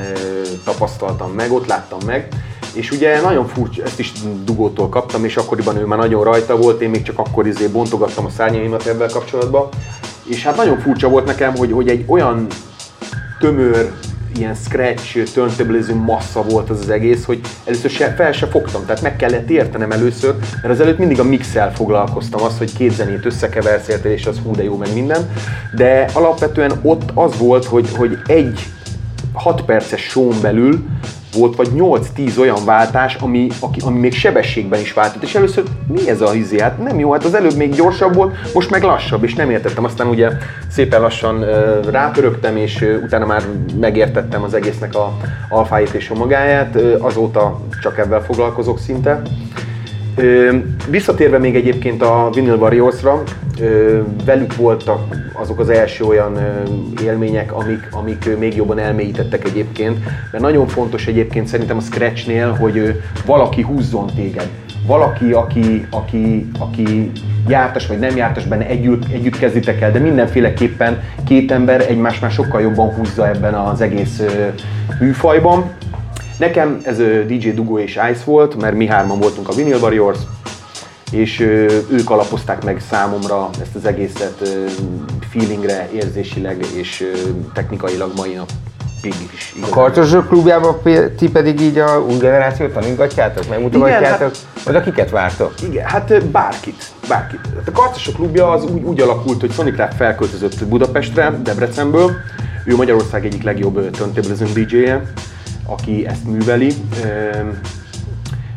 tapasztaltam 0.64 1.32
meg, 1.32 1.52
ott 1.52 1.68
láttam 1.68 2.00
meg, 2.06 2.28
és 2.74 2.92
ugye 2.92 3.22
nagyon 3.22 3.48
furcsa, 3.48 3.84
ezt 3.84 4.00
is 4.00 4.12
dugótól 4.44 4.90
kaptam, 4.90 5.26
és 5.26 5.38
akkoriban 5.38 5.78
ő 5.78 5.86
már 5.86 6.00
nagyon 6.00 6.24
rajta 6.24 6.58
volt, 6.58 6.82
én 6.82 6.90
még 6.90 7.02
csak 7.02 7.20
akkor 7.20 7.48
izé 7.48 7.68
bontogattam 7.68 8.26
a 8.26 8.30
szárnyaimat 8.30 8.86
ebben 8.86 9.10
kapcsolatban, 9.10 9.70
és 10.30 10.44
hát 10.44 10.56
nagyon 10.56 10.80
furcsa 10.80 11.10
volt 11.10 11.26
nekem, 11.26 11.56
hogy, 11.56 11.72
hogy 11.72 11.90
egy 11.90 12.06
olyan 12.08 12.48
tömör, 13.40 13.92
ilyen 14.38 14.56
scratch, 14.56 15.24
turntablism 15.34 15.94
massza 15.94 16.42
volt 16.42 16.70
az 16.70 16.80
az 16.80 16.90
egész, 16.90 17.26
hogy 17.26 17.40
először 17.66 17.90
se, 17.90 18.14
fel 18.14 18.32
se 18.32 18.48
fogtam, 18.48 18.86
tehát 18.86 19.02
meg 19.02 19.16
kellett 19.16 19.50
értenem 19.50 19.92
először, 19.92 20.36
mert 20.62 20.74
azelőtt 20.74 20.98
mindig 20.98 21.20
a 21.20 21.24
mixel 21.24 21.74
foglalkoztam, 21.74 22.42
az, 22.42 22.58
hogy 22.58 22.74
két 22.74 22.92
zenét 22.92 23.26
összekeversz, 23.26 23.88
érted, 23.88 24.12
és 24.12 24.26
az 24.26 24.40
hú 24.44 24.56
de 24.56 24.64
jó, 24.64 24.78
meg 24.78 24.94
minden, 24.94 25.30
de 25.76 26.06
alapvetően 26.14 26.80
ott 26.82 27.12
az 27.14 27.38
volt, 27.38 27.66
hogy, 27.66 27.90
hogy 27.96 28.18
egy 28.26 28.60
6 29.34 29.62
perces 29.62 30.02
show 30.02 30.30
belül 30.42 30.86
volt 31.34 31.56
vagy 31.56 31.70
8-10 31.76 32.40
olyan 32.40 32.66
váltás, 32.66 33.16
ami, 33.16 33.48
aki, 33.60 33.80
ami 33.86 34.00
még 34.00 34.14
sebességben 34.14 34.80
is 34.80 34.94
váltott, 34.94 35.24
és 35.24 35.36
először 35.36 35.64
mi 35.88 36.10
ez 36.10 36.22
a 36.22 36.34
izé? 36.34 36.60
Hát 36.60 36.84
nem 36.84 37.00
jó, 37.00 37.12
hát 37.12 37.24
az 37.24 37.34
előbb 37.34 37.56
még 37.56 37.76
gyorsabb 37.76 38.16
volt, 38.16 38.54
most 38.54 38.70
meg 38.70 38.84
lassabb, 38.84 39.24
és 39.24 39.34
nem 39.34 39.50
értettem. 39.50 39.84
Aztán 39.84 40.08
ugye 40.08 40.30
szépen 40.70 41.02
lassan 41.02 41.42
ö, 41.42 41.80
rápörögtem, 41.92 42.58
és 42.58 42.82
ö, 42.82 42.98
utána 42.98 43.26
már 43.26 43.44
megértettem 43.80 44.44
az 44.44 44.54
egésznek 44.54 44.96
a 44.96 45.18
alfáját 45.50 45.94
és 45.94 46.10
a 46.10 46.16
magáját, 46.16 46.76
Ö, 46.76 46.96
azóta 47.00 47.60
csak 47.82 47.98
ebben 47.98 48.22
foglalkozok 48.22 48.80
szinte. 48.80 49.22
Visszatérve 50.90 51.38
még 51.38 51.56
egyébként 51.56 52.02
a 52.02 52.30
Vinyl 52.34 52.56
Warriorsra, 52.56 53.24
ö, 53.60 54.00
velük 54.26 54.56
voltak 54.56 55.00
azok 55.34 55.60
az 55.60 55.70
első 55.70 56.04
olyan 56.04 56.38
élmények, 57.04 57.54
amik, 57.54 57.88
amik 57.92 58.38
még 58.40 58.56
jobban 58.56 58.80
elmélyítettek 58.80 59.46
egyébként, 59.46 60.00
mert 60.32 60.44
nagyon 60.44 60.68
fontos 60.68 61.08
egyébként 61.08 61.48
szerintem 61.48 61.78
a 61.78 61.82
Scratchnél, 61.82 62.52
hogy 62.52 63.02
valaki 63.26 63.62
húzzon 63.62 64.08
téged. 64.16 64.48
Valaki, 64.88 65.32
aki, 65.32 65.88
aki, 65.90 66.48
aki 66.60 67.12
jártas 67.48 67.88
vagy 67.88 68.00
nem 68.00 68.16
jártas 68.16 68.46
benne, 68.46 68.68
együtt, 68.68 69.04
együtt 69.12 69.38
kezditek 69.38 69.82
el, 69.82 69.92
de 69.92 70.00
mindenféleképpen 70.00 71.02
két 71.26 71.52
ember 71.52 71.82
egymást 71.82 72.22
már 72.22 72.32
sokkal 72.32 72.62
jobban 72.62 72.94
húzza 72.94 73.28
ebben 73.28 73.54
az 73.54 73.82
egész 73.82 74.22
műfajban. 75.00 75.72
Nekem 76.44 76.82
ez 76.84 76.98
DJ 77.28 77.50
Dugo 77.50 77.80
és 77.80 78.00
Ice 78.12 78.24
volt, 78.26 78.62
mert 78.62 78.76
mi 78.76 78.88
hárman 78.88 79.20
voltunk 79.20 79.50
a 79.50 79.54
Vinyl 79.54 79.78
Warriors, 79.78 80.18
és 81.12 81.40
ők 81.90 82.10
alapozták 82.10 82.64
meg 82.64 82.82
számomra 82.90 83.50
ezt 83.62 83.76
az 83.76 83.86
egészet 83.86 84.50
feelingre, 85.30 85.90
érzésileg 85.94 86.66
és 86.76 87.12
technikailag 87.54 88.12
mai 88.16 88.34
napig 88.34 89.14
is. 89.34 89.56
A 89.62 89.70
kartosok 89.70 90.28
klubjában 90.28 90.76
ti 91.18 91.30
pedig 91.30 91.60
így 91.60 91.78
a 91.78 92.06
új 92.10 92.18
generációt 92.18 92.74
tanítgatjátok, 92.74 93.50
megmutogatjátok? 93.50 94.32
Oda 94.68 94.82
kiket 94.82 95.10
vártok? 95.10 95.54
Igen, 95.70 95.86
hát 95.86 96.26
bárkit, 96.26 96.84
bárkit. 97.08 97.42
Hát 97.56 97.68
a 97.68 97.72
Karcosok 97.72 98.16
klubja 98.16 98.50
az 98.50 98.64
úgy, 98.64 98.84
úgy 98.84 99.02
alakult, 99.02 99.40
hogy 99.40 99.52
Sonic 99.52 99.76
Rap 99.76 99.94
felköltözött 99.94 100.66
Budapestre, 100.66 101.40
Debrecenből. 101.44 102.12
Ő 102.66 102.76
Magyarország 102.76 103.26
egyik 103.26 103.44
legjobb 103.44 103.78
ö, 103.78 103.90
turntablism 103.90 104.54
DJ-je, 104.54 105.02
aki 105.66 106.08
ezt 106.08 106.26
műveli. 106.26 106.74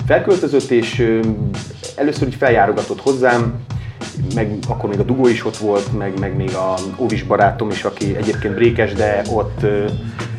Felköltözött, 0.07 0.70
és 0.70 1.20
először 1.96 2.28
így 2.28 2.34
feljárogatott 2.34 3.00
hozzám, 3.00 3.54
meg 4.34 4.59
akkor 4.68 4.88
még 4.88 4.98
a 4.98 5.02
Dugó 5.02 5.28
is 5.28 5.46
ott 5.46 5.57
volt, 5.57 5.98
meg, 5.98 6.18
meg 6.18 6.36
még 6.36 6.54
a 6.54 6.74
Óvis 6.98 7.22
barátom 7.22 7.70
is, 7.70 7.84
aki 7.84 8.16
egyébként 8.16 8.54
brékes, 8.54 8.92
de 8.92 9.22
ott, 9.32 9.66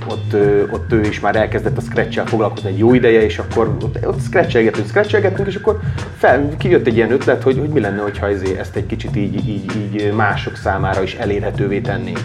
ott, 0.09 0.33
ott 0.71 0.91
ő 0.91 1.01
is 1.01 1.19
már 1.19 1.35
elkezdett 1.35 1.77
a 1.77 1.81
scratch 1.81 2.25
foglalkozni 2.25 2.69
egy 2.69 2.77
jó 2.77 2.93
ideje, 2.93 3.23
és 3.23 3.37
akkor 3.37 3.77
ott, 3.81 4.05
ott 4.05 4.21
scratchelgettünk, 4.21 4.87
scratchelgettünk, 4.87 5.47
és 5.47 5.55
akkor 5.55 5.79
fel, 6.17 6.49
kijött 6.57 6.87
egy 6.87 6.95
ilyen 6.95 7.11
ötlet, 7.11 7.43
hogy, 7.43 7.57
hogy 7.57 7.69
mi 7.69 7.79
lenne, 7.79 8.03
ezé- 8.21 8.59
ezt 8.59 8.75
egy 8.75 8.85
kicsit 8.85 9.15
így, 9.15 9.47
így, 9.49 9.71
így 9.75 10.13
mások 10.13 10.57
számára 10.57 11.03
is 11.03 11.13
elérhetővé 11.13 11.79
tennénk. 11.79 12.19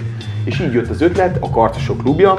És 0.44 0.60
így 0.60 0.72
jött 0.72 0.88
az 0.88 1.00
ötlet, 1.00 1.36
a 1.40 1.50
Karcosok 1.50 1.98
klubja, 1.98 2.34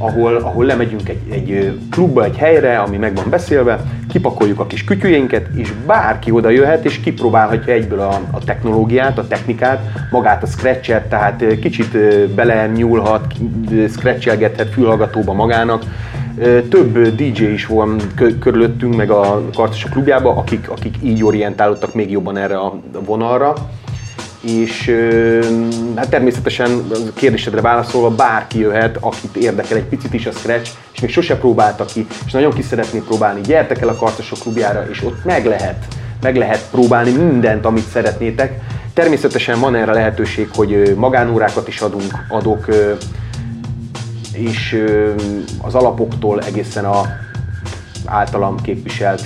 ahol, 0.00 0.36
ahol 0.36 0.64
lemegyünk 0.64 1.08
egy, 1.08 1.20
egy 1.30 1.78
klubba, 1.90 2.24
egy 2.24 2.36
helyre, 2.36 2.78
ami 2.78 2.96
meg 2.96 3.14
van 3.14 3.30
beszélve, 3.30 3.80
kipakoljuk 4.08 4.60
a 4.60 4.66
kis 4.66 4.84
kütyüjénket, 4.84 5.46
és 5.54 5.72
bárki 5.86 6.30
oda 6.30 6.48
jöhet, 6.48 6.84
és 6.84 7.00
kipróbálhatja 7.00 7.72
egyből 7.72 8.00
a, 8.00 8.20
a 8.30 8.38
technológiát, 8.44 9.18
a 9.18 9.26
technikát, 9.26 9.80
magát 10.10 10.42
a 10.42 10.46
scratchet, 10.46 11.08
tehát 11.08 11.44
kicsit 11.60 11.98
bele 12.34 12.66
nyúlhat, 12.66 13.34
scratchelgethet 13.88 14.68
fülhallgatóba 14.72 15.32
magának. 15.32 15.82
Több 16.68 17.14
DJ 17.14 17.42
is 17.42 17.66
van 17.66 17.96
kö- 18.14 18.38
körülöttünk, 18.38 18.96
meg 18.96 19.10
a 19.10 19.42
kartosok 19.54 19.90
klubjába, 19.90 20.36
akik, 20.36 20.70
akik 20.70 20.94
így 21.02 21.24
orientálódtak 21.24 21.94
még 21.94 22.10
jobban 22.10 22.36
erre 22.36 22.58
a 22.58 22.80
vonalra. 23.06 23.54
És 24.40 24.96
hát 25.96 26.10
természetesen 26.10 26.70
a 26.90 27.12
kérdésedre 27.14 27.60
válaszolva 27.60 28.10
bárki 28.10 28.58
jöhet, 28.58 28.96
akit 29.00 29.36
érdekel 29.36 29.76
egy 29.76 29.84
picit 29.84 30.14
is 30.14 30.26
a 30.26 30.32
Scratch, 30.32 30.70
és 30.92 31.00
még 31.00 31.10
sose 31.10 31.36
próbálta 31.36 31.84
ki, 31.84 32.06
és 32.26 32.32
nagyon 32.32 32.52
ki 32.52 32.62
szeretné 32.62 32.98
próbálni. 32.98 33.40
Gyertek 33.40 33.80
el 33.80 33.88
a 33.88 33.94
Karcosok 33.94 34.38
klubjára, 34.38 34.86
és 34.90 35.04
ott 35.04 35.24
meg 35.24 35.46
lehet, 35.46 35.84
meg 36.22 36.36
lehet 36.36 36.68
próbálni 36.70 37.10
mindent, 37.10 37.64
amit 37.64 37.88
szeretnétek. 37.92 38.60
Természetesen 38.94 39.60
van 39.60 39.74
erre 39.74 39.92
lehetőség, 39.92 40.48
hogy 40.54 40.94
magánórákat 40.96 41.68
is 41.68 41.80
adunk, 41.80 42.12
adok, 42.28 42.66
és 44.32 44.84
az 45.62 45.74
alapoktól 45.74 46.40
egészen 46.40 46.84
a 46.84 47.02
általam 48.04 48.60
képviselt 48.60 49.22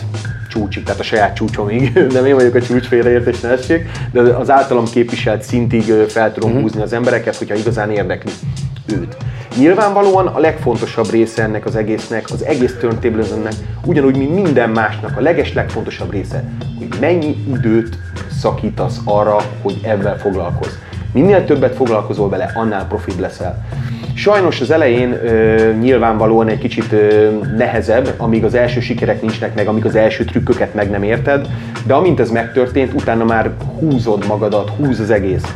csúcsig, 0.54 0.82
tehát 0.82 1.00
a 1.00 1.04
saját 1.04 1.34
csúcsomig, 1.34 1.92
nem 2.12 2.26
én 2.26 2.34
vagyok 2.34 2.54
a 2.54 2.62
csúcs 2.62 2.86
félreértés 2.86 3.40
ne 3.40 3.48
essék, 3.48 3.88
de 4.12 4.20
az 4.20 4.50
általam 4.50 4.84
képviselt 4.84 5.42
szintig 5.42 5.82
fel 6.08 6.32
tudom 6.32 6.48
uh-huh. 6.48 6.64
húzni 6.64 6.82
az 6.82 6.92
embereket, 6.92 7.36
hogyha 7.36 7.54
igazán 7.54 7.90
érdekli 7.90 8.32
őt. 8.86 9.16
Nyilvánvalóan 9.56 10.26
a 10.26 10.38
legfontosabb 10.38 11.10
része 11.10 11.42
ennek 11.42 11.66
az 11.66 11.76
egésznek, 11.76 12.30
az 12.30 12.44
egész 12.44 12.76
turntablismnek, 12.80 13.52
ugyanúgy, 13.84 14.16
mint 14.16 14.34
minden 14.34 14.70
másnak, 14.70 15.16
a 15.16 15.20
leges 15.20 15.52
legfontosabb 15.52 16.12
része, 16.12 16.44
hogy 16.78 16.88
mennyi 17.00 17.36
időt 17.48 17.98
szakítasz 18.40 19.00
arra, 19.04 19.36
hogy 19.62 19.80
ebben 19.82 20.18
foglalkozz. 20.18 20.72
Minél 21.12 21.44
többet 21.44 21.74
foglalkozol 21.74 22.28
vele, 22.28 22.52
annál 22.54 22.86
profibb 22.86 23.18
leszel. 23.18 23.64
Sajnos 24.14 24.60
az 24.60 24.70
elején 24.70 25.12
ö, 25.12 25.72
nyilvánvalóan 25.80 26.48
egy 26.48 26.58
kicsit 26.58 26.92
ö, 26.92 27.30
nehezebb, 27.56 28.14
amíg 28.16 28.44
az 28.44 28.54
első 28.54 28.80
sikerek 28.80 29.20
nincsnek 29.20 29.54
meg, 29.54 29.68
amíg 29.68 29.84
az 29.84 29.94
első 29.94 30.24
trükköket 30.24 30.74
meg 30.74 30.90
nem 30.90 31.02
érted, 31.02 31.48
de 31.86 31.94
amint 31.94 32.20
ez 32.20 32.30
megtörtént, 32.30 32.92
utána 32.92 33.24
már 33.24 33.50
húzod 33.78 34.26
magadat, 34.26 34.70
húz 34.76 35.00
az 35.00 35.10
egész. 35.10 35.54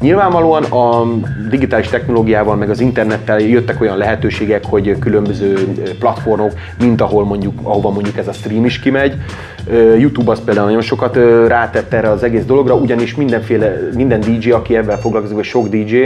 Nyilvánvalóan 0.00 0.64
a 0.64 1.06
digitális 1.50 1.88
technológiával, 1.88 2.56
meg 2.56 2.70
az 2.70 2.80
internettel 2.80 3.40
jöttek 3.40 3.80
olyan 3.80 3.96
lehetőségek, 3.96 4.64
hogy 4.64 4.98
különböző 4.98 5.54
platformok, 5.98 6.52
mint 6.78 7.00
ahol 7.00 7.24
mondjuk, 7.24 7.58
ahova 7.62 7.90
mondjuk 7.90 8.16
ez 8.16 8.28
a 8.28 8.32
stream 8.32 8.64
is 8.64 8.78
kimegy. 8.78 9.14
YouTube 9.98 10.30
az 10.30 10.44
például 10.44 10.66
nagyon 10.66 10.82
sokat 10.82 11.16
rátett 11.46 11.92
erre 11.92 12.10
az 12.10 12.22
egész 12.22 12.44
dologra, 12.44 12.74
ugyanis 12.74 13.14
mindenféle, 13.14 13.88
minden 13.94 14.20
DJ, 14.20 14.50
aki 14.50 14.76
ebben 14.76 14.98
foglalkozik, 14.98 15.36
vagy 15.36 15.44
sok 15.44 15.68
DJ, 15.68 16.04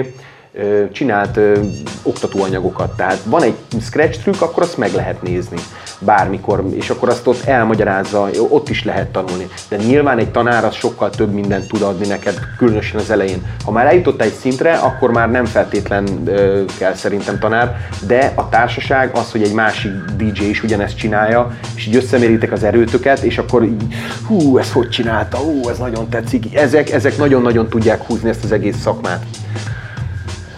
csinált 0.93 1.37
ö, 1.37 1.61
oktatóanyagokat. 2.03 2.97
Tehát 2.97 3.19
van 3.25 3.43
egy 3.43 3.55
scratch 3.81 4.21
trükk, 4.21 4.41
akkor 4.41 4.63
azt 4.63 4.77
meg 4.77 4.93
lehet 4.93 5.23
nézni 5.23 5.57
bármikor, 5.99 6.65
és 6.75 6.91
akkor 6.91 7.09
azt 7.09 7.27
ott 7.27 7.45
elmagyarázza, 7.45 8.29
ott 8.49 8.69
is 8.69 8.85
lehet 8.85 9.09
tanulni. 9.09 9.49
De 9.69 9.77
nyilván 9.77 10.19
egy 10.19 10.31
tanár 10.31 10.65
az 10.65 10.75
sokkal 10.75 11.11
több 11.11 11.33
mindent 11.33 11.69
tud 11.69 11.83
adni 11.83 12.07
neked, 12.07 12.39
különösen 12.59 13.01
az 13.01 13.11
elején. 13.11 13.47
Ha 13.65 13.71
már 13.71 13.87
eljutott 13.87 14.23
egy 14.23 14.33
szintre, 14.33 14.75
akkor 14.75 15.11
már 15.11 15.31
nem 15.31 15.45
feltétlen 15.45 16.09
ö, 16.25 16.63
kell 16.79 16.95
szerintem 16.95 17.39
tanár, 17.39 17.77
de 18.07 18.33
a 18.35 18.49
társaság 18.49 19.17
az, 19.17 19.31
hogy 19.31 19.43
egy 19.43 19.55
másik 19.55 19.93
DJ 20.17 20.45
is 20.45 20.63
ugyanezt 20.63 20.97
csinálja, 20.97 21.57
és 21.75 21.87
így 21.87 21.97
összeméritek 21.97 22.53
az 22.53 22.65
erőtöket, 22.65 23.19
és 23.19 23.39
akkor 23.39 23.63
így, 23.65 23.83
hú, 24.27 24.59
ezt 24.59 24.73
hogy 24.73 24.89
csinálta, 24.89 25.37
hú, 25.37 25.69
ez 25.69 25.79
nagyon 25.79 26.09
tetszik. 26.09 26.57
Ezek, 26.57 26.91
ezek 26.91 27.17
nagyon-nagyon 27.17 27.69
tudják 27.69 28.03
húzni 28.03 28.29
ezt 28.29 28.45
az 28.45 28.53
egész 28.53 28.77
szakmát. 28.81 29.25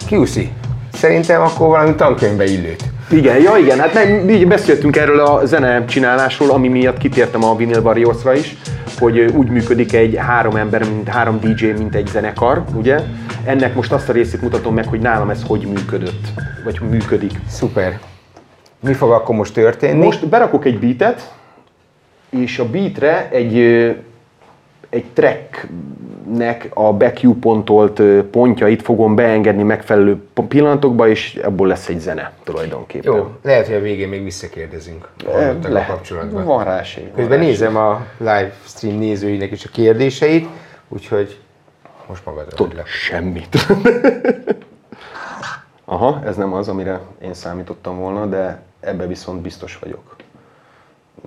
Kiuszi, 0.05 0.51
szerintem 0.93 1.41
akkor 1.41 1.67
valami 1.67 1.95
tankönyvbe 1.95 2.43
illőt. 2.43 2.83
Igen, 3.11 3.41
ja 3.41 3.57
igen, 3.57 3.79
hát 3.79 3.93
meg, 3.93 4.29
így 4.29 4.47
beszéltünk 4.47 4.95
erről 4.95 5.19
a 5.19 5.45
zene 5.45 5.85
csinálásról, 5.85 6.49
ami 6.49 6.67
miatt 6.67 6.97
kitértem 6.97 7.43
a 7.43 7.55
Vinyl 7.55 7.79
Warriors-ra 7.79 8.33
is, 8.33 8.55
hogy 8.99 9.19
úgy 9.19 9.47
működik 9.47 9.93
egy 9.93 10.15
három 10.17 10.55
ember, 10.55 10.83
mint 10.83 11.07
három 11.07 11.39
DJ, 11.39 11.65
mint 11.65 11.95
egy 11.95 12.07
zenekar, 12.07 12.63
ugye? 12.73 12.99
Ennek 13.45 13.75
most 13.75 13.91
azt 13.91 14.09
a 14.09 14.13
részét 14.13 14.41
mutatom 14.41 14.73
meg, 14.73 14.87
hogy 14.87 14.99
nálam 14.99 15.29
ez 15.29 15.43
hogy 15.47 15.67
működött, 15.73 16.27
vagy 16.63 16.79
működik. 16.89 17.31
Szuper. 17.49 17.99
Mi 18.79 18.93
fog 18.93 19.11
akkor 19.11 19.35
most 19.35 19.53
történni? 19.53 20.03
Most 20.03 20.27
berakok 20.27 20.65
egy 20.65 20.79
beatet, 20.79 21.33
és 22.29 22.59
a 22.59 22.69
beatre 22.69 23.29
egy, 23.31 23.55
egy 24.89 25.05
tracknek 25.13 26.69
a 26.73 26.93
back 26.93 27.39
pontolt 27.39 27.99
ö, 27.99 28.29
pontjait 28.29 28.81
fogom 28.81 29.15
beengedni 29.15 29.63
megfelelő 29.63 30.21
pillanatokba, 30.47 31.07
és 31.07 31.35
ebből 31.35 31.67
lesz 31.67 31.89
egy 31.89 31.99
zene 31.99 32.31
tulajdonképpen. 32.43 33.15
Jó, 33.15 33.31
lehet, 33.41 33.65
hogy 33.65 33.75
a 33.75 33.79
végén 33.81 34.07
még 34.07 34.23
visszakérdezünk 34.23 35.09
a 35.25 35.85
kapcsolatban. 35.87 36.45
Van 36.45 36.63
rá 36.63 36.79
esély. 36.79 37.11
Közben 37.15 37.39
rá 37.39 37.45
nézem 37.45 37.75
a 37.75 38.05
live 38.17 38.53
stream 38.63 38.97
nézőinek 38.97 39.51
is 39.51 39.65
a 39.65 39.69
kérdéseit, 39.71 40.47
úgyhogy 40.87 41.39
most 42.07 42.25
magadra 42.25 42.55
Tud 42.55 42.81
semmit. 42.85 43.57
Aha, 45.85 46.21
ez 46.25 46.35
nem 46.35 46.53
az, 46.53 46.67
amire 46.67 47.01
én 47.21 47.33
számítottam 47.33 47.99
volna, 47.99 48.25
de 48.25 48.61
ebbe 48.79 49.07
viszont 49.07 49.41
biztos 49.41 49.79
vagyok. 49.81 50.15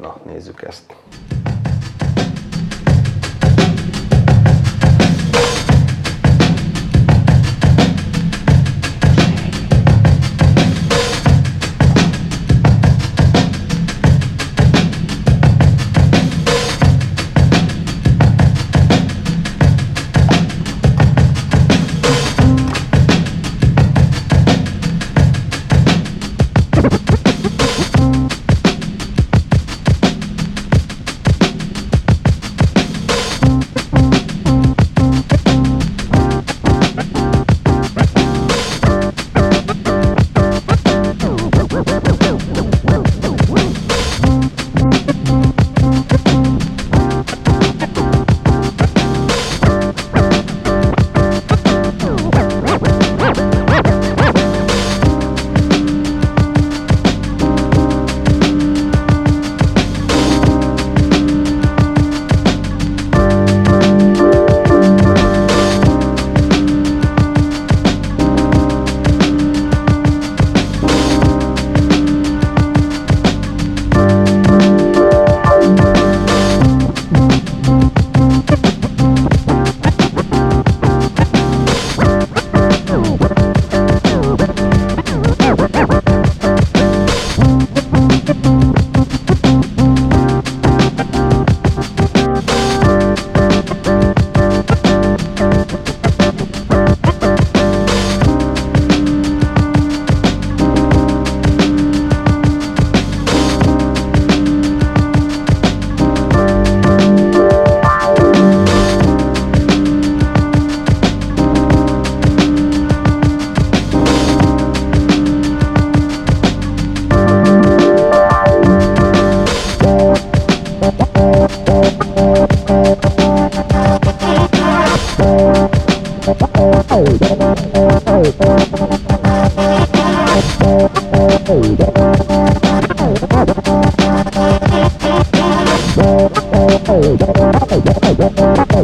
Na, 0.00 0.16
nézzük 0.26 0.62
ezt. 0.62 0.94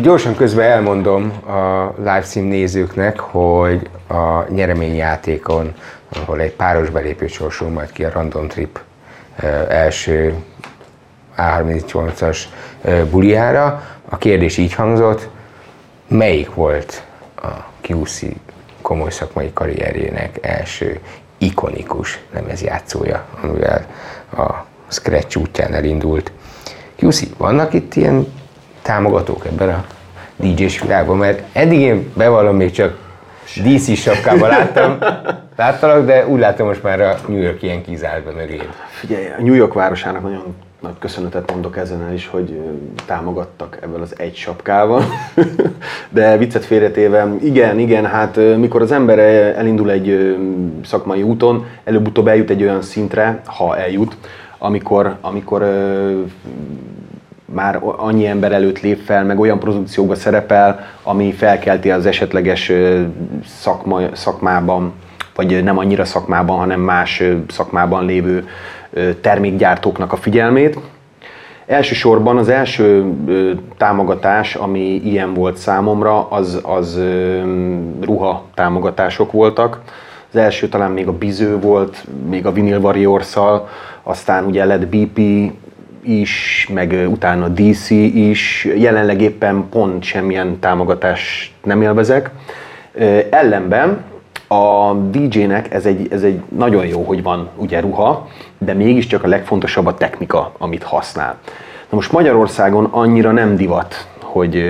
Gyorsan 0.08 0.34
közben 0.34 0.70
elmondom 0.70 1.32
a 1.46 1.92
livestream 1.96 2.46
nézőknek, 2.46 3.18
hogy 3.20 3.90
a 4.06 4.42
nyereményjátékon, 4.50 5.74
ahol 6.08 6.40
egy 6.40 6.52
páros 6.52 6.90
belépő 6.90 7.26
sorsul 7.26 7.68
majd 7.68 7.92
ki 7.92 8.04
a 8.04 8.10
Random 8.10 8.48
Trip 8.48 8.80
első 9.68 10.34
A38-as 11.36 12.38
eh, 12.82 13.04
buliára, 13.04 13.82
a 14.08 14.16
kérdés 14.16 14.56
így 14.56 14.74
hangzott, 14.74 15.28
melyik 16.06 16.54
volt 16.54 17.02
a 17.36 17.48
QC 17.88 18.20
komoly 18.82 19.10
szakmai 19.10 19.50
karrierjének 19.52 20.38
első 20.40 21.00
ikonikus 21.38 22.20
lemezjátszója, 22.32 23.24
amivel 23.42 23.86
a 24.36 24.66
Scratch 24.86 25.38
útján 25.38 25.74
elindult. 25.74 26.32
QC, 26.96 27.22
vannak 27.36 27.72
itt 27.72 27.94
ilyen 27.94 28.32
támogatók 28.82 29.46
ebben 29.46 29.68
a 29.68 29.84
DJ-s 30.38 30.80
világban? 30.80 31.16
Mert 31.16 31.42
eddig 31.52 31.80
én 31.80 32.10
bevallom, 32.16 32.56
még 32.56 32.70
csak 32.70 32.96
DC 33.62 33.96
sapkában 33.96 34.48
láttam, 34.48 34.98
láttalak, 35.56 36.06
de 36.06 36.26
úgy 36.26 36.40
látom 36.40 36.66
most 36.66 36.82
már 36.82 37.00
a 37.00 37.14
New 37.28 37.40
York 37.40 37.62
ilyen 37.62 37.82
kizárva 37.82 38.30
mögéd. 38.32 38.68
Figyelj, 38.88 39.26
a 39.38 39.42
New 39.42 39.54
York 39.54 39.74
városának 39.74 40.22
nagyon 40.22 40.54
nagy 40.80 40.98
köszönetet 40.98 41.50
mondok 41.50 41.76
ezen 41.76 42.02
el 42.02 42.12
is, 42.12 42.26
hogy 42.26 42.60
támogattak 43.06 43.78
ebből 43.82 44.02
az 44.02 44.14
egy 44.18 44.34
sapkával. 44.34 45.02
De 46.10 46.36
viccet 46.36 46.64
félretéve, 46.64 47.28
igen, 47.42 47.78
igen, 47.78 48.06
hát 48.06 48.36
mikor 48.56 48.82
az 48.82 48.92
ember 48.92 49.18
elindul 49.58 49.90
egy 49.90 50.36
szakmai 50.84 51.22
úton, 51.22 51.66
előbb-utóbb 51.84 52.28
eljut 52.28 52.50
egy 52.50 52.62
olyan 52.62 52.82
szintre, 52.82 53.40
ha 53.44 53.76
eljut, 53.76 54.16
amikor, 54.58 55.16
amikor 55.20 55.62
már 57.54 57.80
annyi 57.82 58.26
ember 58.26 58.52
előtt 58.52 58.80
lép 58.80 59.00
fel, 59.04 59.24
meg 59.24 59.40
olyan 59.40 59.58
produkcióba 59.58 60.14
szerepel, 60.14 60.86
ami 61.02 61.32
felkelti 61.32 61.90
az 61.90 62.06
esetleges 62.06 62.72
szakma, 63.46 64.00
szakmában, 64.12 64.92
vagy 65.34 65.62
nem 65.62 65.78
annyira 65.78 66.04
szakmában, 66.04 66.58
hanem 66.58 66.80
más 66.80 67.22
szakmában 67.48 68.04
lévő 68.04 68.48
termékgyártóknak 69.20 70.12
a 70.12 70.16
figyelmét. 70.16 70.78
Elsősorban 71.66 72.36
az 72.36 72.48
első 72.48 73.12
támogatás, 73.76 74.54
ami 74.54 74.94
ilyen 74.94 75.34
volt 75.34 75.56
számomra, 75.56 76.28
az, 76.28 76.60
az 76.62 77.00
ruha 78.00 78.44
támogatások 78.54 79.32
voltak. 79.32 79.80
Az 80.32 80.36
első 80.36 80.68
talán 80.68 80.90
még 80.90 81.08
a 81.08 81.12
Biző 81.12 81.58
volt, 81.58 82.04
még 82.28 82.46
a 82.46 82.52
Vinyl 82.52 82.78
warriors 82.78 83.36
aztán 84.02 84.44
ugye 84.44 84.64
lett 84.64 84.86
BP 84.86 85.20
is, 86.02 86.68
meg 86.74 87.06
utána 87.08 87.48
DC 87.48 87.90
is. 87.90 88.68
Jelenleg 88.76 89.20
éppen 89.20 89.68
pont 89.70 90.02
semmilyen 90.02 90.58
támogatást 90.58 91.52
nem 91.62 91.82
élvezek. 91.82 92.30
Ellenben 93.30 94.04
a 94.48 94.94
DJ-nek 94.94 95.72
ez 95.72 95.86
egy, 95.86 96.06
ez 96.10 96.22
egy 96.22 96.42
nagyon 96.48 96.86
jó, 96.86 97.02
hogy 97.02 97.22
van 97.22 97.48
ugye 97.56 97.80
ruha, 97.80 98.28
de 98.58 98.72
mégiscsak 98.74 99.24
a 99.24 99.28
legfontosabb 99.28 99.86
a 99.86 99.94
technika, 99.94 100.52
amit 100.58 100.82
használ. 100.82 101.38
Na 101.90 101.96
most 101.96 102.12
Magyarországon 102.12 102.84
annyira 102.84 103.30
nem 103.30 103.56
divat, 103.56 104.08
hogy 104.22 104.64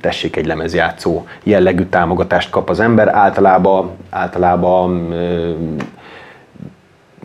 tessék 0.00 0.36
egy 0.36 0.46
lemezjátszó 0.46 1.24
jellegű 1.42 1.84
támogatást 1.84 2.50
kap 2.50 2.70
az 2.70 2.80
ember, 2.80 3.08
általában, 3.08 3.90
általában 4.10 5.12
ö, 5.12 5.52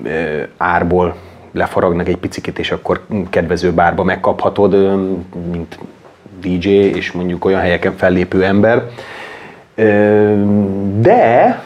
ö, 0.04 0.42
árból 0.58 1.16
lefaragnak 1.52 2.08
egy 2.08 2.18
picit, 2.18 2.60
és 2.60 2.72
akkor 2.72 3.02
kedvező 3.30 3.72
bárba 3.72 4.04
megkaphatod, 4.04 4.74
mint 5.52 5.80
DJ, 6.41 6.70
és 6.70 7.12
mondjuk 7.12 7.45
olyan 7.45 7.60
helyeken 7.60 7.95
fellépő 7.95 8.43
ember. 8.43 8.84
De 10.99 11.64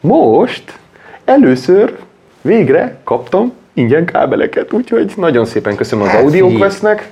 most 0.00 0.78
először 1.24 1.98
végre 2.40 2.96
kaptam 3.04 3.52
ingyen 3.72 4.04
kábeleket, 4.04 4.72
úgyhogy 4.72 5.12
nagyon 5.16 5.44
szépen 5.44 5.76
köszönöm 5.76 6.04
az 6.04 6.10
Hát, 6.10 6.20
figyelj, 6.30 6.52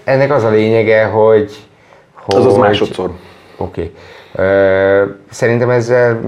Ennek 0.05 0.33
az 0.33 0.45
a 0.45 0.51
lényege, 0.51 1.05
hogy... 1.05 1.57
hogy 2.13 2.41
Azaz 2.41 2.57
másodszor. 2.57 3.11
Oké. 3.57 3.81
Okay. 3.81 3.95
Szerintem 5.31 5.71
ezzel 5.71 6.21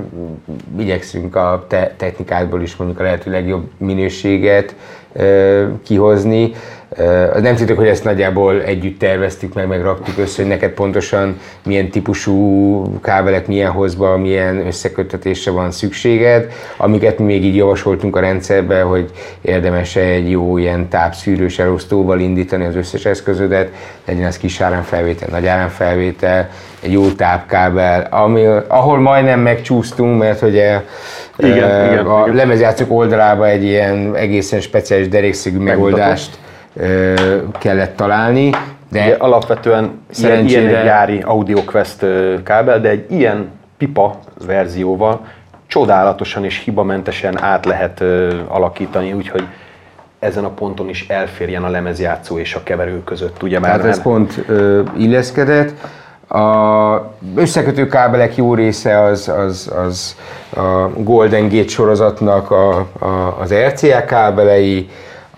igyekszünk 0.79 1.37
a 1.37 1.65
te- 1.69 1.95
technikádból 1.97 2.63
is 2.63 2.77
mondjuk 2.77 3.01
a 3.01 3.03
lehető 3.03 3.31
legjobb 3.31 3.71
minőséget 3.77 4.75
kihozni. 5.83 6.53
Ö, 6.97 7.41
Nem 7.41 7.55
titok, 7.55 7.77
hogy 7.77 7.87
ezt 7.87 8.05
nagyjából 8.05 8.63
együtt 8.63 8.99
terveztük 8.99 9.55
meg, 9.55 9.67
meg 9.67 9.83
raktuk 9.83 10.19
össze, 10.19 10.43
hogy 10.43 10.51
neked 10.51 10.71
pontosan 10.71 11.39
milyen 11.65 11.91
típusú 11.91 12.83
kábelek, 13.03 13.47
milyen 13.47 13.71
hozba, 13.71 14.17
milyen 14.17 14.67
összeköttetésre 14.67 15.51
van 15.51 15.71
szükséged, 15.71 16.53
amiket 16.77 17.19
mi 17.19 17.25
még 17.25 17.45
így 17.45 17.57
javasoltunk 17.57 18.17
a 18.17 18.21
rendszerbe, 18.21 18.83
hogy 18.83 19.11
érdemes 19.41 19.97
egy 19.97 20.31
jó 20.31 20.59
ilyen 20.59 20.89
tápszűrős 20.89 21.59
elosztóval 21.59 22.21
indítani 22.21 22.65
az 22.65 22.77
összes 22.77 23.05
eszközödet, 23.05 23.71
legyen 24.07 24.27
ez 24.27 24.39
kis 24.39 24.61
áramfelvétel, 24.61 25.29
nagy 25.31 25.47
áramfelvétel, 25.47 26.49
egy 26.81 26.93
jó 26.93 27.11
tápkábel, 27.11 28.07
ami, 28.11 28.47
ahol 28.67 28.99
majdnem 29.01 29.41
megcsúsztunk, 29.41 30.19
mert 30.19 30.43
ugye 30.43 30.81
Igen, 31.37 31.71
eh, 31.71 31.93
igen, 31.93 32.07
a 32.07 32.23
igen. 32.23 32.35
lemezjátszók 32.35 32.93
oldalába 32.93 33.49
egy 33.49 33.65
ilyen 33.65 34.17
egészen 34.17 34.61
speciális 34.61 35.09
derékszögű 35.09 35.59
megoldást 35.59 36.31
ö, 36.35 36.51
kellett 37.59 37.97
találni, 37.97 38.51
de 38.91 39.09
De 39.09 39.17
alapvetően 39.19 40.01
Szerencsére- 40.11 40.63
ilyen 40.63 40.77
egy 40.77 40.85
gyári 40.85 41.21
AudioQuest 41.25 42.03
ö, 42.03 42.35
kábel, 42.43 42.81
de 42.81 42.89
egy 42.89 43.05
ilyen 43.11 43.51
pipa 43.79 44.19
verzióval 44.47 45.27
csodálatosan 45.67 46.45
és 46.45 46.63
hibamentesen 46.65 47.43
át 47.43 47.65
lehet 47.65 48.01
ö, 48.01 48.35
alakítani, 48.49 49.13
úgyhogy 49.13 49.45
ezen 50.19 50.45
a 50.45 50.49
ponton 50.51 50.89
is 50.89 51.07
elférjen 51.09 51.65
a 51.65 51.69
lemezjátszó 51.69 52.39
és 52.39 52.55
a 52.55 52.63
keverő 52.63 53.05
között, 53.05 53.43
ugye 53.43 53.59
már 53.59 53.71
Tehát 53.77 53.87
ez 53.87 54.03
pont 54.03 54.45
ö, 54.49 54.83
illeszkedett. 54.99 55.73
A 56.29 57.15
összekötő 57.35 57.87
kábelek 57.87 58.37
jó 58.37 58.55
része 58.55 59.01
az, 59.01 59.29
az, 59.29 59.73
az 59.87 60.17
a 60.57 60.89
Golden 60.97 61.49
Gate 61.49 61.69
sorozatnak 61.69 62.51
a, 62.51 62.79
a, 62.99 63.37
az 63.41 63.55
RCA 63.55 64.05
kábelei, 64.05 64.89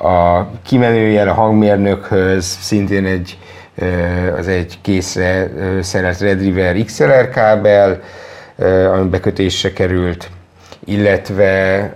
a 0.04 0.50
kimenőjel 0.62 1.28
a 1.28 1.32
hangmérnökhöz 1.32 2.44
szintén 2.44 3.06
egy, 3.06 3.38
az 4.38 4.48
egy 4.48 4.78
készre 4.82 5.50
szerelt 5.82 6.20
Red 6.20 6.40
River 6.40 6.76
XLR 6.84 7.28
kábel, 7.28 8.00
ami 8.92 9.08
bekötésre 9.08 9.72
került 9.72 10.30
illetve 10.86 11.92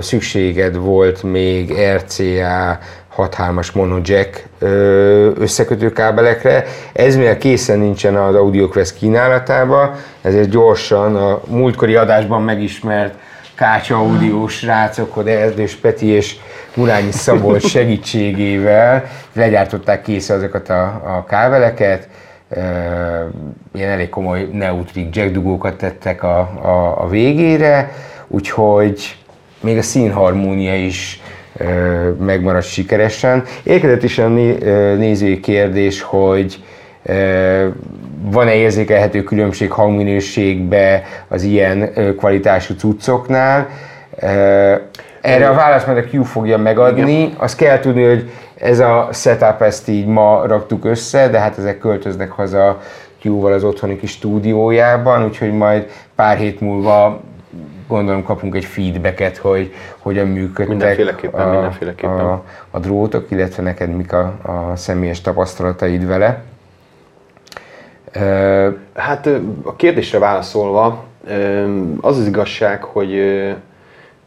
szükséged 0.00 0.76
volt 0.76 1.22
még 1.22 1.74
RCA 1.94 2.78
6.3-as 3.16 3.72
mono 3.72 3.98
jack 4.02 4.48
összekötő 5.38 5.92
kábelekre. 5.92 6.64
Ez 6.92 7.16
mivel 7.16 7.38
készen 7.38 7.78
nincsen 7.78 8.16
az 8.16 8.34
AudioQuest 8.34 8.94
kínálatába, 8.94 9.94
ezért 10.22 10.48
gyorsan 10.48 11.16
a 11.16 11.40
múltkori 11.46 11.94
adásban 11.94 12.42
megismert 12.42 13.14
Kácsa 13.54 13.96
audiós 13.96 14.56
srácok, 14.56 15.28
Erdős 15.28 15.74
Peti 15.74 16.06
és 16.06 16.36
Murányi 16.76 17.10
Szabolcs 17.10 17.66
segítségével 17.66 19.04
legyártották 19.32 20.02
kész 20.02 20.28
azokat 20.28 20.68
a, 20.68 20.82
a 20.84 21.24
kábeleket, 21.28 22.08
Ö, 22.48 22.60
ilyen 23.74 23.90
elég 23.90 24.08
komoly 24.08 24.48
neutrik 24.52 25.16
jack 25.16 25.32
dugókat 25.32 25.76
tettek 25.76 26.22
a, 26.22 26.38
a, 26.62 27.02
a 27.02 27.08
végére, 27.08 27.92
úgyhogy 28.28 29.16
még 29.60 29.78
a 29.78 29.82
színharmónia 29.82 30.74
is 30.74 31.20
megmaradt 32.18 32.66
sikeresen. 32.66 33.44
Érkezett 33.62 34.02
is 34.02 34.18
a 34.18 34.28
nézői 34.96 35.40
kérdés, 35.40 36.02
hogy 36.02 36.64
van-e 38.22 38.54
érzékelhető 38.54 39.22
különbség 39.22 39.70
hangminőségbe 39.70 41.02
az 41.28 41.42
ilyen 41.42 41.92
kvalitású 42.16 42.74
cuccoknál. 42.74 43.68
Erre 45.26 45.48
a 45.48 45.54
választ 45.54 45.86
majd 45.86 45.98
a 45.98 46.16
Q 46.16 46.22
fogja 46.22 46.58
megadni. 46.58 47.32
Azt 47.36 47.56
kell 47.56 47.78
tudni, 47.78 48.04
hogy 48.04 48.30
ez 48.54 48.78
a 48.78 49.08
setup, 49.12 49.62
ezt 49.62 49.88
így 49.88 50.06
ma 50.06 50.46
raktuk 50.46 50.84
össze, 50.84 51.28
de 51.28 51.38
hát 51.38 51.58
ezek 51.58 51.78
költöznek 51.78 52.30
haza 52.30 52.80
Q-val 53.22 53.52
az 53.52 53.64
otthoni 53.64 53.96
kis 53.96 54.10
stúdiójában, 54.10 55.24
úgyhogy 55.24 55.52
majd 55.52 55.90
pár 56.14 56.36
hét 56.36 56.60
múlva 56.60 57.20
gondolom 57.88 58.22
kapunk 58.24 58.54
egy 58.54 58.64
feedbacket, 58.64 59.36
hogy 59.36 59.74
hogyan 59.98 60.26
működtek 60.26 60.68
Mindenféleképpen, 60.68 61.48
a, 61.48 61.50
mindenféleképpen. 61.50 62.20
A, 62.20 62.42
a 62.70 62.78
drótok, 62.78 63.30
illetve 63.30 63.62
neked 63.62 63.96
mik 63.96 64.12
a, 64.12 64.34
a 64.42 64.76
személyes 64.76 65.20
tapasztalataid 65.20 66.06
vele. 66.06 66.42
Hát 68.94 69.28
a 69.64 69.76
kérdésre 69.76 70.18
válaszolva, 70.18 71.04
az 72.00 72.18
az 72.18 72.26
igazság, 72.26 72.82
hogy 72.82 73.10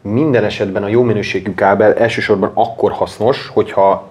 minden 0.02 0.44
esetben 0.44 0.82
a 0.82 0.88
jó 0.88 1.02
minőségű 1.02 1.54
kábel 1.54 1.94
elsősorban 1.94 2.50
akkor 2.54 2.92
hasznos, 2.92 3.48
hogyha 3.48 4.08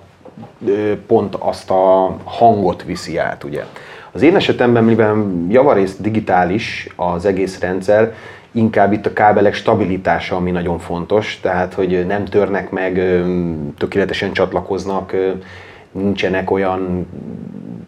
pont 1.07 1.35
azt 1.35 1.69
a 1.69 2.15
hangot 2.23 2.83
viszi 2.83 3.17
át, 3.17 3.43
ugye. 3.43 3.63
Az 4.11 4.21
én 4.21 4.35
esetemben, 4.35 4.83
mivel 4.83 5.25
javarészt 5.49 6.01
digitális 6.01 6.87
az 6.95 7.25
egész 7.25 7.59
rendszer, 7.59 8.13
inkább 8.51 8.93
itt 8.93 9.05
a 9.05 9.13
kábelek 9.13 9.53
stabilitása, 9.53 10.35
ami 10.35 10.51
nagyon 10.51 10.79
fontos, 10.79 11.39
tehát 11.41 11.73
hogy 11.73 12.05
nem 12.05 12.25
törnek 12.25 12.69
meg, 12.69 13.23
tökéletesen 13.77 14.33
csatlakoznak, 14.33 15.15
nincsenek 15.91 16.51
olyan 16.51 17.07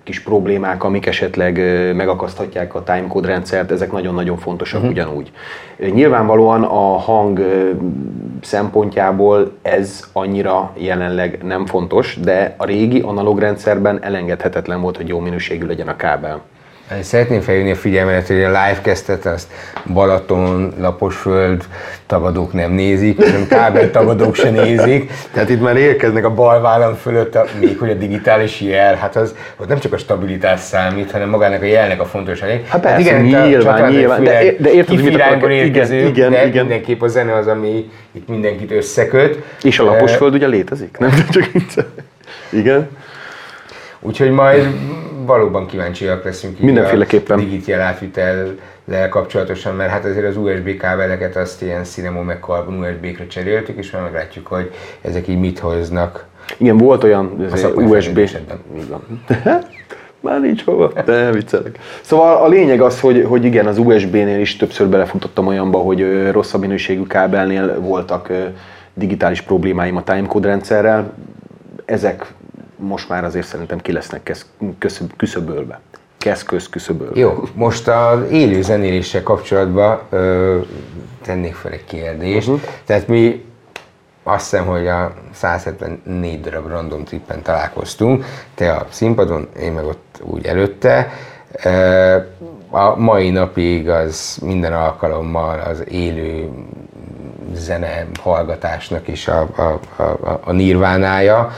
kis 0.04 0.20
problémák, 0.20 0.84
amik 0.84 1.06
esetleg 1.06 1.58
megakaszthatják 1.96 2.76
a 2.76 2.84
timecode 2.84 3.28
rendszert, 3.28 3.72
ezek 3.72 3.92
nagyon-nagyon 3.92 4.38
fontosak 4.38 4.80
uh-huh. 4.80 4.96
ugyanúgy. 4.96 5.32
Nyilvánvalóan 5.78 6.64
a 6.64 6.98
hang 6.98 7.40
szempontjából 8.42 9.52
ez 9.62 10.10
annyira 10.14 10.72
jelenleg 10.78 11.44
nem 11.44 11.66
fontos, 11.66 12.20
de 12.20 12.56
a 12.58 12.66
régi 12.66 13.00
analóg 13.00 13.40
rendszerben 13.40 14.04
elengedhetetlen 14.04 14.82
volt, 14.82 14.98
hogy 14.98 15.08
jó 15.08 15.20
minőségű 15.20 15.66
legyen 15.66 15.88
a 15.88 15.96
kábel. 15.96 16.42
Szeretném 17.02 17.42
felhívni 17.42 17.72
a 17.72 17.76
figyelmet, 17.76 18.28
hogy 18.28 18.44
a 18.44 18.48
livecastet 18.48 19.26
azt 19.26 19.48
Balaton, 19.94 20.74
Laposföld 20.80 21.64
tagadók 22.06 22.54
nem 22.54 22.72
nézik, 22.72 23.24
hanem 23.24 23.48
kábel 23.48 23.92
tagadók 23.92 24.36
se 24.36 24.50
nézik. 24.50 25.12
Tehát 25.34 25.50
itt 25.50 25.62
már 25.62 25.78
érkeznek 25.78 26.26
a 26.26 26.34
bal 26.34 26.62
vállam 26.62 26.94
fölött, 26.96 27.36
a, 27.36 27.46
még 27.60 27.78
hogy 27.80 27.90
a 27.90 27.94
digitális 27.94 28.62
jel, 28.62 28.96
hát 28.96 29.16
az 29.16 29.36
ott 29.58 29.68
nem 29.68 29.80
csak 29.80 29.94
a 29.94 29.98
stabilitás 29.98 30.60
számít, 30.60 31.12
hanem 31.12 31.30
magának 31.30 31.62
a 31.62 31.66
jelnek 31.66 32.02
a 32.02 32.06
fontossága. 32.06 32.54
Hát 32.68 32.82
persze, 32.82 33.00
itt 33.02 33.16
a 33.16 33.20
nyilván, 33.22 33.52
csatornák 33.52 33.92
nyilván, 33.92 34.24
de- 34.24 34.56
de 34.60 34.72
érted, 34.72 34.96
hogy 34.96 35.04
mit 35.04 35.16
akarok- 35.16 35.44
igen, 35.44 35.66
érkező, 35.66 36.00
igen, 36.08 36.32
de 36.32 36.46
igen. 36.46 36.66
mindenképp 36.66 37.02
a 37.02 37.08
zene 37.08 37.34
az, 37.36 37.48
ami 37.48 37.90
itt 38.12 38.28
mindenkit 38.28 38.72
összeköt. 38.72 39.44
És 39.62 39.80
a 39.80 39.84
laposföld 39.84 40.34
ugye 40.34 40.48
létezik? 40.48 40.98
Nem 40.98 41.12
csak. 41.74 41.86
Igen. 42.50 42.90
Úgyhogy 44.00 44.32
majd 44.32 44.68
valóban 45.32 45.66
kíváncsiak 45.66 46.24
leszünk 46.24 46.60
Mindenféleképpen. 46.60 47.40
a 47.40 47.42
digit 47.42 47.66
jelátvitellel 47.66 49.10
kapcsolatosan, 49.10 49.76
mert 49.76 49.90
hát 49.90 50.06
azért 50.06 50.26
az 50.26 50.38
USB 50.38 50.78
kábeleket 50.78 51.36
azt 51.36 51.62
ilyen 51.62 51.84
Cinemo 51.84 52.22
meg 52.22 52.40
Carbon 52.42 52.80
USB-kre 52.80 53.28
cseréltük, 53.28 53.78
és 53.78 53.92
már 53.92 54.02
meglátjuk, 54.02 54.48
hogy 54.48 54.72
ezek 55.02 55.28
így 55.28 55.40
mit 55.40 55.60
hoznak. 55.60 56.26
Igen, 56.58 56.78
volt 56.78 57.04
olyan 57.04 57.48
ez 57.52 57.66
USB. 57.76 58.30
van. 58.90 59.26
Már 60.20 60.42
nincs 60.42 60.64
hova. 60.64 60.92
De 61.06 61.32
viccelek. 61.32 61.80
Szóval 62.02 62.44
a 62.44 62.48
lényeg 62.48 62.82
az, 62.82 63.00
hogy, 63.00 63.26
hogy 63.28 63.46
igen, 63.46 63.68
az 63.68 63.78
USB-nél 63.78 64.40
is 64.40 64.56
többször 64.56 64.88
belefutottam 64.88 65.48
olyanba, 65.48 65.78
hogy 65.78 66.30
rosszabb 66.32 66.62
minőségű 66.62 67.04
kábelnél 67.04 67.80
voltak 67.80 68.32
digitális 68.94 69.42
problémáim 69.42 69.96
a 69.96 70.04
timecode 70.04 70.48
rendszerrel. 70.48 71.14
Ezek 71.86 72.34
most 72.82 73.10
már 73.10 73.24
azért 73.24 73.46
szerintem 73.48 73.80
ki 73.80 73.92
lesznek 73.92 74.32
küszöbölve. 75.18 75.80
Keszköz 76.18 76.70
küszöbölve. 76.70 77.20
Jó, 77.20 77.44
most 77.54 77.88
az 77.88 78.30
élő 78.32 78.62
zenéléssel 78.62 79.24
kapcsolatban 79.24 80.00
ö, 80.10 80.60
tennék 81.22 81.56
fel 81.56 81.72
egy 81.72 81.86
kérdést. 81.86 82.48
Uh-huh. 82.48 82.64
Tehát 82.86 83.08
mi 83.08 83.46
azt 84.24 84.50
hiszem, 84.50 84.66
hogy 84.66 84.88
a 84.88 85.14
174 85.34 86.42
darab 86.42 86.68
random 86.68 87.04
trippen 87.04 87.42
találkoztunk, 87.42 88.26
te 88.56 88.72
a 88.74 88.86
színpadon, 88.90 89.48
én 89.60 89.72
meg 89.72 89.86
ott 89.86 90.20
úgy 90.24 90.46
előtte. 90.46 91.12
A 92.70 92.96
mai 92.96 93.30
napig 93.30 93.90
az 93.90 94.38
minden 94.42 94.74
alkalommal 94.74 95.60
az 95.60 95.84
élő 95.90 96.50
zene 97.54 98.06
hallgatásnak 98.22 99.08
is 99.08 99.28
a, 99.28 99.48
a, 99.56 99.80
a, 99.96 100.02
a- 100.04 100.40
a 100.44 100.52
nirvánája. 100.52 101.52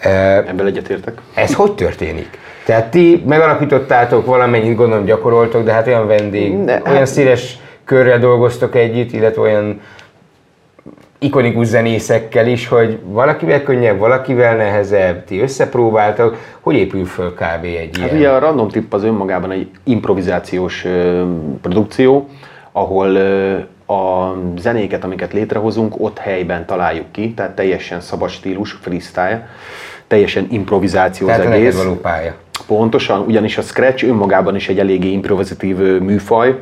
Ebben 0.00 0.66
egyetértek. 0.66 1.20
ez 1.34 1.54
hogy 1.54 1.72
történik? 1.74 2.38
Tehát 2.64 2.90
ti 2.90 3.22
megalapítottátok, 3.26 4.26
valamennyit 4.26 4.76
gondolom 4.76 5.04
gyakoroltok, 5.04 5.64
de 5.64 5.72
hát 5.72 5.86
olyan 5.86 6.06
vendég, 6.06 6.52
Ne, 6.56 6.64
ne, 6.64 6.72
hát- 6.72 6.88
olyan 6.88 7.06
széles 7.06 7.58
körrel 7.84 8.18
dolgoztok 8.18 8.74
együtt, 8.74 9.12
illetve 9.12 9.40
olyan 9.42 9.80
ikonikus 11.18 11.66
zenészekkel 11.66 12.46
is, 12.46 12.68
hogy 12.68 12.98
valakivel 13.04 13.62
könnyebb, 13.62 13.98
valakivel 13.98 14.56
nehezebb, 14.56 15.24
ti 15.24 15.40
összepróbáltak, 15.40 16.36
hogy 16.60 16.74
épül 16.74 17.04
föl 17.04 17.34
kb. 17.34 17.64
egy 17.64 17.98
Hát 18.00 18.06
ilyen? 18.10 18.16
ugye 18.16 18.28
a 18.30 18.38
Random 18.38 18.68
Tip 18.68 18.92
az 18.94 19.04
önmagában 19.04 19.50
egy 19.50 19.68
improvizációs 19.84 20.86
produkció, 21.62 22.28
ahol 22.72 23.18
a 23.86 24.34
zenéket, 24.58 25.04
amiket 25.04 25.32
létrehozunk, 25.32 26.00
ott 26.00 26.18
helyben 26.18 26.66
találjuk 26.66 27.12
ki, 27.12 27.34
tehát 27.34 27.54
teljesen 27.54 28.00
szabad 28.00 28.28
stílus, 28.28 28.72
freestyle, 28.72 29.48
teljesen 30.06 30.46
improvizáció 30.50 31.26
Tehát 31.26 31.44
az 31.44 31.50
egész. 31.50 31.76
való 31.76 31.94
pálya. 31.94 32.34
Pontosan, 32.66 33.20
ugyanis 33.20 33.58
a 33.58 33.62
scratch 33.62 34.04
önmagában 34.04 34.56
is 34.56 34.68
egy 34.68 34.78
eléggé 34.78 35.10
improvizatív 35.10 35.76
műfaj. 36.00 36.58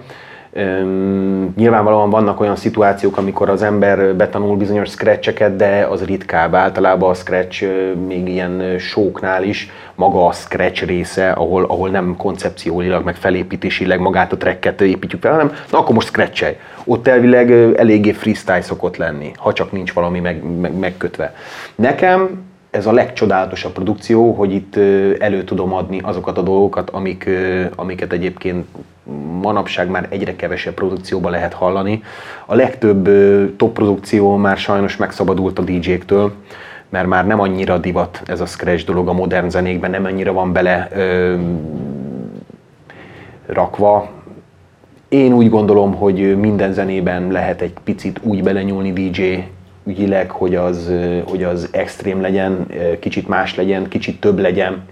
Nyilvánvalóan 1.57 2.11
vannak 2.11 2.41
olyan 2.41 2.57
szituációk, 2.57 3.17
amikor 3.17 3.49
az 3.49 3.63
ember 3.63 4.15
betanul 4.15 4.57
bizonyos 4.57 4.89
scratcheket, 4.89 5.57
de 5.57 5.87
az 5.91 6.05
ritkább. 6.05 6.55
Általában 6.55 7.11
a 7.11 7.15
scratch 7.15 7.67
még 8.07 8.29
ilyen 8.29 8.61
ö, 8.61 8.79
showknál 8.79 9.43
is 9.43 9.71
maga 9.95 10.27
a 10.27 10.33
scratch 10.33 10.85
része, 10.85 11.31
ahol, 11.31 11.65
ahol 11.65 11.91
nem 11.91 12.17
koncepcióilag, 12.17 13.05
meg 13.05 13.15
felépítésileg 13.15 14.01
magát 14.01 14.33
a 14.33 14.37
tracket 14.37 14.81
építjük 14.81 15.21
fel, 15.21 15.33
hanem 15.33 15.53
na 15.71 15.79
akkor 15.79 15.95
most 15.95 16.09
scratchelj. 16.09 16.57
Ott 16.85 17.07
elvileg 17.07 17.53
eléggé 17.77 18.13
freestyle 18.13 18.63
szokott 18.63 18.97
lenni, 18.97 19.33
ha 19.37 19.53
csak 19.53 19.73
nincs 19.73 19.93
valami 19.93 20.21
meg, 20.21 20.43
meg, 20.61 20.79
megkötve. 20.79 21.35
Nekem 21.75 22.43
ez 22.75 22.87
a 22.87 22.93
legcsodálatosabb 22.93 23.73
produkció, 23.73 24.33
hogy 24.33 24.53
itt 24.53 24.77
elő 25.19 25.45
tudom 25.45 25.73
adni 25.73 26.01
azokat 26.03 26.39
a 26.39 26.43
dolgokat, 26.43 26.91
amik, 26.91 27.31
amiket 27.77 28.13
egyébként 28.13 28.67
manapság 29.43 29.89
már 29.89 30.07
egyre 30.11 30.37
kevesebb 30.37 30.75
produkcióban 30.75 31.31
lehet 31.31 31.53
hallani. 31.53 32.03
A 32.47 32.55
legtöbb 32.55 33.09
top 33.57 33.73
produkció 33.73 34.37
már 34.37 34.57
sajnos 34.57 34.97
megszabadult 34.97 35.59
a 35.59 35.63
DJ-któl, 35.63 36.33
mert 36.89 37.07
már 37.07 37.27
nem 37.27 37.41
annyira 37.41 37.79
divat 37.79 38.23
ez 38.27 38.41
a 38.41 38.47
scratch 38.47 38.85
dolog 38.85 39.09
a 39.09 39.13
modern 39.13 39.49
zenékben, 39.49 39.91
nem 39.91 40.05
annyira 40.05 40.33
van 40.33 40.53
bele 40.53 40.89
ö, 40.95 41.37
rakva. 43.47 44.09
Én 45.09 45.33
úgy 45.33 45.51
gondolom, 45.51 45.95
hogy 45.95 46.39
minden 46.39 46.73
zenében 46.73 47.31
lehet 47.31 47.61
egy 47.61 47.75
picit 47.85 48.21
úgy 48.23 48.43
belenyúlni 48.43 48.93
DJ 48.93 49.45
ügyileg, 49.87 50.31
hogy 50.31 50.55
az, 50.55 50.91
hogy 51.27 51.43
az 51.43 51.69
extrém 51.71 52.21
legyen, 52.21 52.67
kicsit 53.01 53.29
más 53.29 53.55
legyen, 53.55 53.89
kicsit 53.89 54.21
több 54.21 54.39
legyen, 54.39 54.83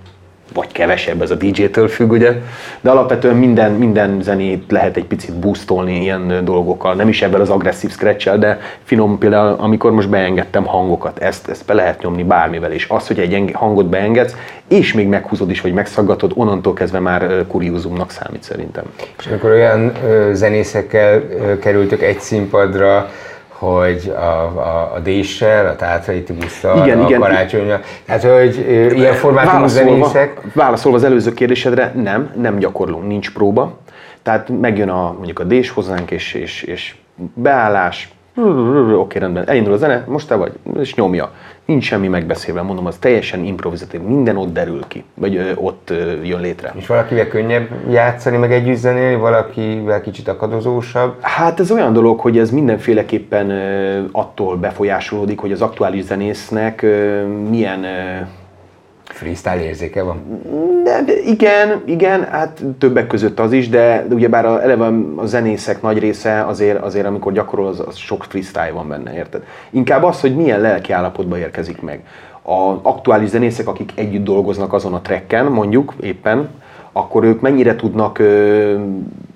vagy 0.54 0.72
kevesebb, 0.72 1.22
ez 1.22 1.30
a 1.30 1.34
DJ-től 1.34 1.88
függ, 1.88 2.10
ugye? 2.10 2.32
De 2.80 2.90
alapvetően 2.90 3.36
minden, 3.36 3.72
minden 3.72 4.22
zenét 4.22 4.64
lehet 4.70 4.96
egy 4.96 5.04
picit 5.04 5.34
boostolni 5.34 6.00
ilyen 6.00 6.44
dolgokkal, 6.44 6.94
nem 6.94 7.08
is 7.08 7.22
ebben 7.22 7.40
az 7.40 7.50
agresszív 7.50 7.90
scratch 7.90 8.38
de 8.38 8.60
finom 8.82 9.18
például, 9.18 9.56
amikor 9.58 9.92
most 9.92 10.08
beengedtem 10.08 10.64
hangokat, 10.64 11.18
ezt, 11.18 11.48
ezt 11.48 11.66
be 11.66 11.74
lehet 11.74 12.02
nyomni 12.02 12.22
bármivel, 12.22 12.72
és 12.72 12.86
az, 12.88 13.06
hogy 13.06 13.18
egy 13.18 13.50
hangot 13.52 13.86
beengedsz, 13.86 14.36
és 14.68 14.92
még 14.92 15.08
meghúzod 15.08 15.50
is, 15.50 15.60
vagy 15.60 15.72
megszaggatod, 15.72 16.32
onnantól 16.34 16.72
kezdve 16.72 16.98
már 16.98 17.46
kuriózumnak 17.48 18.10
számít 18.10 18.42
szerintem. 18.42 18.84
És 19.18 19.26
akkor 19.26 19.50
olyan 19.50 19.92
zenészekkel 20.32 21.22
kerültök 21.60 22.02
egy 22.02 22.20
színpadra, 22.20 23.10
hogy 23.62 24.12
a, 24.16 24.20
a, 24.20 24.92
a 24.94 24.98
Déssel, 24.98 25.66
a 25.66 25.76
Tátrai 25.76 26.22
Tibusszal, 26.22 26.86
Igen, 26.86 27.00
a 27.00 27.06
igen. 27.06 27.20
Karácsonyjal, 27.20 27.80
tehát 28.06 28.22
hogy 28.22 28.64
ö, 28.68 28.90
ilyen 28.90 29.14
formátumú 29.14 29.66
zenészek, 29.66 30.40
válaszolva 30.54 30.96
az 30.96 31.04
előző 31.04 31.32
kérdésedre, 31.32 31.92
nem, 31.94 32.32
nem 32.36 32.58
gyakorlunk, 32.58 33.06
nincs 33.06 33.32
próba. 33.32 33.78
Tehát 34.22 34.48
megjön 34.60 34.88
a, 34.88 35.12
mondjuk 35.12 35.38
a 35.38 35.44
dés 35.44 35.70
hozzánk, 35.70 36.10
és, 36.10 36.34
és, 36.34 36.62
és 36.62 36.94
beállás, 37.34 38.12
oké, 38.96 39.18
rendben, 39.18 39.48
elindul 39.48 39.72
a 39.72 39.76
zene, 39.76 40.04
most 40.06 40.28
te 40.28 40.34
vagy, 40.34 40.52
és 40.78 40.94
nyomja. 40.94 41.32
Nincs 41.64 41.84
semmi 41.84 42.08
megbeszélve, 42.08 42.62
mondom, 42.62 42.86
az 42.86 42.96
teljesen 42.96 43.44
improvizatív, 43.44 44.00
minden 44.00 44.36
ott 44.36 44.52
derül 44.52 44.84
ki, 44.88 45.04
vagy 45.14 45.36
ö, 45.36 45.50
ott 45.54 45.90
ö, 45.90 46.22
jön 46.22 46.40
létre. 46.40 46.72
és 46.76 46.86
valakivel 46.86 47.28
könnyebb 47.28 47.68
játszani, 47.90 48.36
meg 48.36 48.52
együtt 48.52 48.76
zenélni, 48.76 49.16
valakivel 49.16 50.00
kicsit 50.00 50.28
akadozósabb. 50.28 51.16
Hát 51.20 51.60
ez 51.60 51.70
olyan 51.70 51.92
dolog, 51.92 52.20
hogy 52.20 52.38
ez 52.38 52.50
mindenféleképpen 52.50 53.50
ö, 53.50 54.00
attól 54.12 54.56
befolyásolódik, 54.56 55.38
hogy 55.38 55.52
az 55.52 55.62
aktuális 55.62 56.04
zenésznek 56.04 56.82
ö, 56.82 57.26
milyen 57.48 57.84
ö, 57.84 58.20
Freestyle 59.12 59.64
érzéke 59.64 60.02
van. 60.02 60.40
De, 60.84 61.02
de 61.06 61.20
igen, 61.20 61.82
igen, 61.84 62.24
hát 62.24 62.62
többek 62.78 63.06
között 63.06 63.40
az 63.40 63.52
is, 63.52 63.68
de, 63.68 64.06
ugyebár 64.10 64.46
a, 64.46 64.62
eleve 64.62 64.90
a 65.16 65.26
zenészek 65.26 65.82
nagy 65.82 65.98
része 65.98 66.44
azért, 66.46 66.82
azért 66.82 67.06
amikor 67.06 67.32
gyakorol, 67.32 67.66
az, 67.66 67.82
az 67.86 67.96
sok 67.96 68.24
freestyle 68.24 68.70
van 68.72 68.88
benne, 68.88 69.14
érted? 69.14 69.42
Inkább 69.70 70.02
az, 70.02 70.20
hogy 70.20 70.36
milyen 70.36 70.60
lelki 70.60 70.92
állapotba 70.92 71.38
érkezik 71.38 71.80
meg. 71.80 72.04
A 72.42 72.78
aktuális 72.82 73.28
zenészek, 73.28 73.68
akik 73.68 73.92
együtt 73.94 74.24
dolgoznak 74.24 74.72
azon 74.72 74.94
a 74.94 75.00
trekken, 75.00 75.46
mondjuk 75.46 75.94
éppen, 76.00 76.48
akkor 76.92 77.24
ők 77.24 77.40
mennyire 77.40 77.76
tudnak 77.76 78.22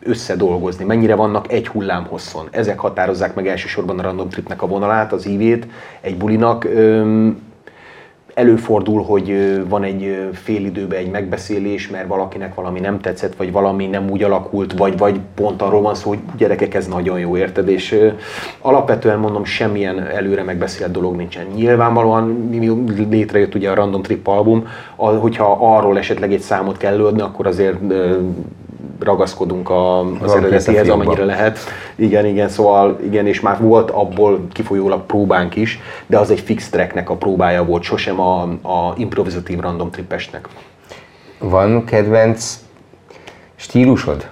összedolgozni, 0.02 0.84
mennyire 0.84 1.14
vannak 1.14 1.52
egy 1.52 1.68
hullám 1.68 2.06
hosszon. 2.08 2.48
Ezek 2.50 2.78
határozzák 2.78 3.34
meg 3.34 3.46
elsősorban 3.46 3.98
a 3.98 4.02
random 4.02 4.28
tripnek 4.28 4.62
a 4.62 4.66
vonalát, 4.66 5.12
az 5.12 5.26
ívét 5.26 5.66
egy 6.00 6.16
bulinak. 6.16 6.68
Előfordul, 8.36 9.02
hogy 9.02 9.60
van 9.68 9.82
egy 9.82 10.28
fél 10.32 10.64
időben 10.64 10.98
egy 10.98 11.10
megbeszélés, 11.10 11.88
mert 11.88 12.08
valakinek 12.08 12.54
valami 12.54 12.80
nem 12.80 13.00
tetszett, 13.00 13.36
vagy 13.36 13.52
valami 13.52 13.86
nem 13.86 14.10
úgy 14.10 14.22
alakult, 14.22 14.72
vagy, 14.72 14.98
vagy 14.98 15.20
pont 15.34 15.62
arról 15.62 15.80
van 15.82 15.94
szó, 15.94 16.08
hogy 16.08 16.18
gyerekek, 16.36 16.74
ez 16.74 16.86
nagyon 16.86 17.18
jó, 17.18 17.36
érted? 17.36 17.68
És 17.68 18.12
alapvetően 18.60 19.18
mondom, 19.18 19.44
semmilyen 19.44 20.06
előre 20.06 20.42
megbeszélt 20.42 20.90
dolog 20.90 21.16
nincsen. 21.16 21.46
Nyilvánvalóan 21.54 22.24
mi 22.24 22.70
létrejött 23.08 23.54
ugye 23.54 23.70
a 23.70 23.74
Random 23.74 24.02
Trip 24.02 24.26
album, 24.26 24.66
hogyha 24.96 25.58
arról 25.60 25.98
esetleg 25.98 26.32
egy 26.32 26.40
számot 26.40 26.76
kell 26.76 26.92
előadni, 26.92 27.20
akkor 27.20 27.46
azért 27.46 27.78
ragaszkodunk 29.00 29.70
a, 29.70 30.00
az 30.00 30.32
Van 30.32 30.38
eredetihez, 30.38 30.88
amennyire 30.88 31.24
lehet. 31.24 31.58
Igen, 31.94 32.26
igen, 32.26 32.48
szóval 32.48 32.98
igen, 33.02 33.26
és 33.26 33.40
már 33.40 33.60
volt 33.60 33.90
abból 33.90 34.46
kifolyólag 34.52 35.06
próbánk 35.06 35.56
is, 35.56 35.80
de 36.06 36.18
az 36.18 36.30
egy 36.30 36.40
fix 36.40 36.68
tracknek 36.68 37.10
a 37.10 37.14
próbája 37.14 37.64
volt, 37.64 37.82
sosem 37.82 38.20
a, 38.20 38.42
a 38.42 38.94
improvizatív 38.96 39.60
random 39.60 39.90
tripesnek. 39.90 40.48
Van 41.38 41.84
kedvenc 41.84 42.58
stílusod? 43.56 44.26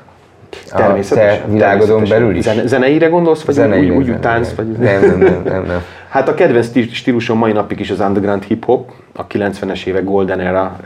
Természetesen. 0.68 1.42
A 1.42 1.46
te 1.46 1.52
világodon 1.52 2.04
belül 2.08 2.36
is? 2.36 2.42
Zene, 2.42 2.66
zeneire 2.66 3.06
gondolsz, 3.06 3.42
vagy 3.42 3.54
Zenei, 3.54 3.90
úgy, 3.90 3.96
úgy, 3.96 4.10
úgy 4.10 4.20
tánc? 4.20 4.54
Vagy... 4.54 4.66
Nem, 4.66 5.00
nem, 5.00 5.18
nem, 5.18 5.42
nem, 5.44 5.64
nem. 5.64 5.82
Hát 6.08 6.28
a 6.28 6.34
kedvenc 6.34 6.66
stíl- 6.66 6.92
stílusom 6.92 7.38
mai 7.38 7.52
napig 7.52 7.80
is 7.80 7.90
az 7.90 8.00
underground 8.00 8.42
hip-hop, 8.42 8.90
a 9.16 9.26
90-es 9.26 9.84
évek 9.84 10.04
golden 10.04 10.40
era 10.40 10.76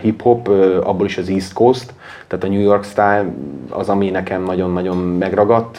hip-hop, 0.00 0.48
abból 0.82 1.06
is 1.06 1.18
az 1.18 1.28
East 1.28 1.52
Coast, 1.52 1.92
tehát 2.26 2.44
a 2.44 2.48
New 2.48 2.60
York 2.60 2.84
style 2.84 3.24
az, 3.70 3.88
ami 3.88 4.10
nekem 4.10 4.42
nagyon-nagyon 4.42 4.96
megragadt, 4.96 5.78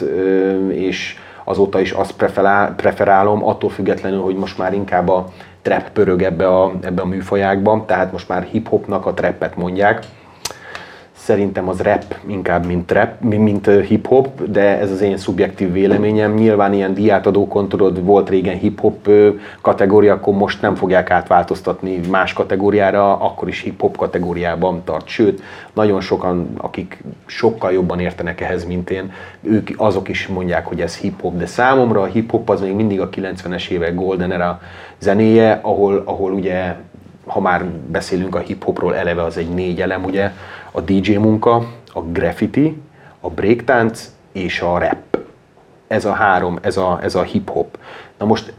és 0.68 1.16
azóta 1.44 1.80
is 1.80 1.90
azt 1.90 2.12
preferál, 2.12 2.74
preferálom, 2.74 3.46
attól 3.46 3.70
függetlenül, 3.70 4.20
hogy 4.20 4.36
most 4.36 4.58
már 4.58 4.72
inkább 4.72 5.08
a 5.08 5.26
trap 5.62 5.90
pörög 5.92 6.22
ebbe 6.22 6.48
a, 6.48 6.72
ebbe 6.80 7.02
a 7.02 7.06
műfajákban, 7.06 7.86
tehát 7.86 8.12
most 8.12 8.28
már 8.28 8.42
hip-hopnak 8.42 9.06
a 9.06 9.14
trappet 9.14 9.56
mondják. 9.56 10.04
Szerintem 11.22 11.68
az 11.68 11.80
rap 11.80 12.04
inkább, 12.26 12.66
mint 12.66 12.86
trap, 12.86 13.20
mint 13.20 13.66
hip-hop, 13.66 14.42
de 14.50 14.78
ez 14.78 14.90
az 14.90 15.00
én 15.00 15.16
szubjektív 15.16 15.72
véleményem. 15.72 16.34
Nyilván 16.34 16.72
ilyen 16.72 16.94
diátadókon 16.94 17.68
tudod, 17.68 18.04
volt 18.04 18.28
régen 18.28 18.58
hip-hop 18.58 19.08
kategória, 19.60 20.14
akkor 20.14 20.34
most 20.34 20.60
nem 20.62 20.74
fogják 20.74 21.10
átváltoztatni 21.10 22.00
más 22.10 22.32
kategóriára, 22.32 23.16
akkor 23.20 23.48
is 23.48 23.60
hip-hop 23.60 23.96
kategóriában 23.96 24.84
tart. 24.84 25.06
Sőt, 25.06 25.42
nagyon 25.72 26.00
sokan, 26.00 26.50
akik 26.56 27.04
sokkal 27.26 27.72
jobban 27.72 28.00
értenek 28.00 28.40
ehhez, 28.40 28.64
mint 28.64 28.90
én, 28.90 29.12
ők 29.42 29.70
azok 29.76 30.08
is 30.08 30.26
mondják, 30.26 30.66
hogy 30.66 30.80
ez 30.80 30.96
hip-hop, 30.96 31.36
de 31.36 31.46
számomra 31.46 32.00
a 32.00 32.06
hip-hop 32.06 32.50
az 32.50 32.60
még 32.60 32.74
mindig 32.74 33.00
a 33.00 33.08
90-es 33.08 33.68
évek 33.68 33.94
golden 33.94 34.32
era 34.32 34.60
zenéje, 34.98 35.58
ahol, 35.62 36.02
ahol 36.04 36.32
ugye 36.32 36.74
ha 37.26 37.40
már 37.40 37.64
beszélünk 37.90 38.34
a 38.34 38.38
hip-hopról, 38.38 38.96
eleve 38.96 39.22
az 39.22 39.36
egy 39.36 39.48
négy 39.48 39.80
elem, 39.80 40.04
ugye, 40.04 40.32
a 40.72 40.80
DJ 40.80 41.16
munka, 41.16 41.56
a 41.92 42.00
graffiti, 42.00 42.82
a 43.20 43.30
breaktánc 43.30 44.10
és 44.32 44.60
a 44.60 44.78
rap. 44.78 45.18
Ez 45.88 46.04
a 46.04 46.12
három, 46.12 46.58
ez 46.62 46.76
a, 46.76 46.98
ez 47.02 47.14
a 47.14 47.22
hip-hop. 47.22 47.78
Na 48.18 48.24
most 48.26 48.52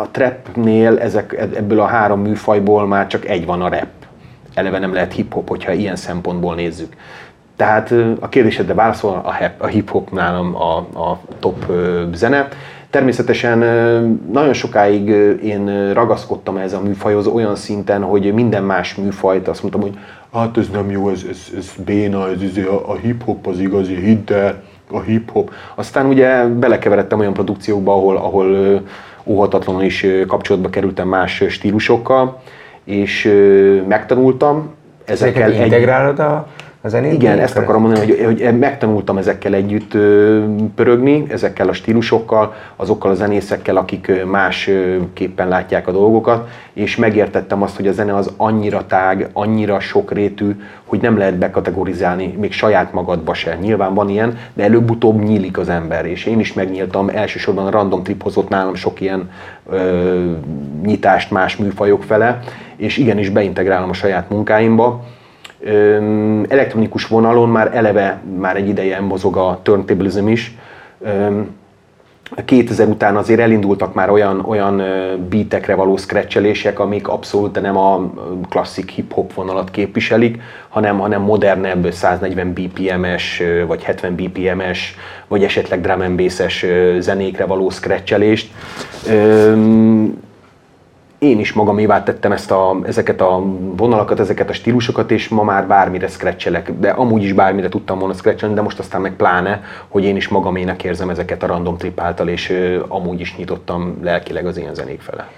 a 0.00 0.08
trapnél 0.10 0.98
ezek, 0.98 1.32
ebből 1.32 1.80
a 1.80 1.86
három 1.86 2.20
műfajból 2.20 2.86
már 2.86 3.06
csak 3.06 3.24
egy 3.24 3.46
van 3.46 3.62
a 3.62 3.68
rap. 3.68 3.88
Eleve 4.54 4.78
nem 4.78 4.92
lehet 4.92 5.12
hip-hop, 5.12 5.48
hogyha 5.48 5.72
ilyen 5.72 5.96
szempontból 5.96 6.54
nézzük. 6.54 6.96
Tehát 7.56 7.94
a 8.20 8.28
kérdésedre 8.28 8.74
válaszol, 8.74 9.22
a, 9.58 9.66
hip-hop 9.66 10.10
nálam 10.10 10.56
a, 10.56 10.76
a 10.76 11.20
top 11.38 11.72
zene. 12.12 12.48
Természetesen 12.90 13.58
nagyon 14.32 14.52
sokáig 14.52 15.08
én 15.42 15.92
ragaszkodtam 15.92 16.56
ehhez 16.56 16.72
a 16.72 16.80
műfajhoz 16.80 17.26
olyan 17.26 17.54
szinten, 17.54 18.02
hogy 18.02 18.32
minden 18.32 18.62
más 18.62 18.94
műfajt 18.94 19.48
azt 19.48 19.62
mondtam, 19.62 19.82
hogy 19.82 19.98
hát 20.38 20.56
ez 20.56 20.68
nem 20.68 20.90
jó, 20.90 21.08
ez, 21.08 21.24
ez, 21.30 21.50
ez 21.56 21.72
béna, 21.84 22.28
ez, 22.30 22.40
ez 22.40 22.64
a, 22.64 22.90
a 22.90 22.94
hip-hop 22.96 23.46
az 23.46 23.58
igazi, 23.58 23.94
hidd 23.94 24.32
el, 24.32 24.62
a 24.90 25.00
hip-hop. 25.00 25.52
Aztán 25.74 26.06
ugye 26.06 26.44
belekeveredtem 26.44 27.18
olyan 27.18 27.32
produkciókba, 27.32 27.92
ahol, 27.92 28.16
ahol 28.16 28.80
óhatatlanul 29.24 29.82
is 29.82 30.06
kapcsolatba 30.26 30.68
kerültem 30.70 31.08
más 31.08 31.44
stílusokkal, 31.48 32.40
és 32.84 33.32
megtanultam 33.88 34.74
ezekkel 35.04 35.42
Ezeket 35.42 35.64
integrálod 35.64 36.18
a, 36.18 36.46
a 36.86 36.88
zenét? 36.88 37.12
igen, 37.12 37.38
ezt 37.38 37.56
akarom 37.56 37.82
mondani, 37.82 38.06
hogy, 38.06 38.24
hogy 38.24 38.58
megtanultam 38.58 39.18
ezekkel 39.18 39.54
együtt 39.54 39.96
pörögni, 40.74 41.24
ezekkel 41.28 41.68
a 41.68 41.72
stílusokkal, 41.72 42.54
azokkal 42.76 43.10
a 43.10 43.14
zenészekkel, 43.14 43.76
akik 43.76 44.24
másképpen 44.24 45.48
látják 45.48 45.88
a 45.88 45.92
dolgokat, 45.92 46.48
és 46.72 46.96
megértettem 46.96 47.62
azt, 47.62 47.76
hogy 47.76 47.86
a 47.86 47.92
zene 47.92 48.14
az 48.14 48.32
annyira 48.36 48.86
tág, 48.86 49.28
annyira 49.32 49.80
sokrétű, 49.80 50.56
hogy 50.84 51.00
nem 51.00 51.18
lehet 51.18 51.38
bekategorizálni, 51.38 52.34
még 52.38 52.52
saját 52.52 52.92
magadba 52.92 53.34
se. 53.34 53.58
Nyilván 53.60 53.94
van 53.94 54.08
ilyen, 54.08 54.38
de 54.54 54.62
előbb-utóbb 54.62 55.22
nyílik 55.22 55.58
az 55.58 55.68
ember, 55.68 56.06
és 56.06 56.24
én 56.24 56.40
is 56.40 56.52
megnyíltam, 56.52 57.08
elsősorban 57.08 57.66
a 57.66 57.70
Random 57.70 58.02
Trip 58.02 58.22
hozott 58.22 58.48
nálam 58.48 58.74
sok 58.74 59.00
ilyen 59.00 59.30
ö, 59.70 60.30
nyitást 60.84 61.30
más 61.30 61.56
műfajok 61.56 62.02
fele, 62.02 62.40
és 62.76 62.96
igenis 62.96 63.28
beintegrálom 63.28 63.88
a 63.88 63.92
saját 63.92 64.30
munkáimba. 64.30 65.04
Elektronikus 66.48 67.06
vonalon 67.06 67.48
már 67.48 67.74
eleve 67.74 68.20
már 68.38 68.56
egy 68.56 68.68
ideje 68.68 69.00
mozog 69.00 69.36
a 69.36 69.60
turntablism 69.62 70.28
is. 70.28 70.54
Öm, 71.00 71.54
2000 72.44 72.88
után 72.88 73.16
azért 73.16 73.40
elindultak 73.40 73.94
már 73.94 74.10
olyan, 74.10 74.44
olyan 74.46 74.82
beatekre 75.28 75.74
való 75.74 75.96
scratchelések, 75.96 76.78
amik 76.78 77.08
abszolút 77.08 77.60
nem 77.60 77.76
a 77.76 78.12
klasszik 78.48 78.90
hip-hop 78.90 79.34
vonalat 79.34 79.70
képviselik, 79.70 80.42
hanem, 80.68 80.98
hanem 80.98 81.22
modernebb 81.22 81.92
140 81.92 82.52
BPM-es, 82.52 83.42
vagy 83.66 83.82
70 83.82 84.14
BPM-es, 84.14 84.96
vagy 85.28 85.44
esetleg 85.44 85.80
drum 85.80 86.00
and 86.00 86.22
zenékre 87.00 87.44
való 87.44 87.70
scratchelést. 87.70 88.50
Én 91.18 91.38
is 91.38 91.52
magamévá 91.52 92.02
tettem 92.02 92.32
ezt 92.32 92.50
a, 92.50 92.76
ezeket 92.84 93.20
a 93.20 93.42
vonalakat, 93.76 94.20
ezeket 94.20 94.50
a 94.50 94.52
stílusokat, 94.52 95.10
és 95.10 95.28
ma 95.28 95.42
már 95.42 95.66
bármire 95.66 96.08
scratchelek, 96.08 96.72
de 96.78 96.90
amúgy 96.90 97.22
is 97.22 97.32
bármire 97.32 97.68
tudtam 97.68 97.98
volna 97.98 98.14
scratchelni, 98.14 98.54
de 98.54 98.62
most 98.62 98.78
aztán 98.78 99.00
meg 99.00 99.12
pláne, 99.12 99.62
hogy 99.88 100.04
én 100.04 100.16
is 100.16 100.28
magamének 100.28 100.84
érzem 100.84 101.10
ezeket 101.10 101.42
a 101.42 101.46
random 101.46 101.76
trip 101.76 102.00
által, 102.00 102.28
és 102.28 102.50
ö, 102.50 102.82
amúgy 102.88 103.20
is 103.20 103.36
nyitottam 103.36 103.98
lelkileg 104.02 104.46
az 104.46 104.56
ilyen 104.56 104.74
zenék 104.74 105.00
fele. 105.00 105.28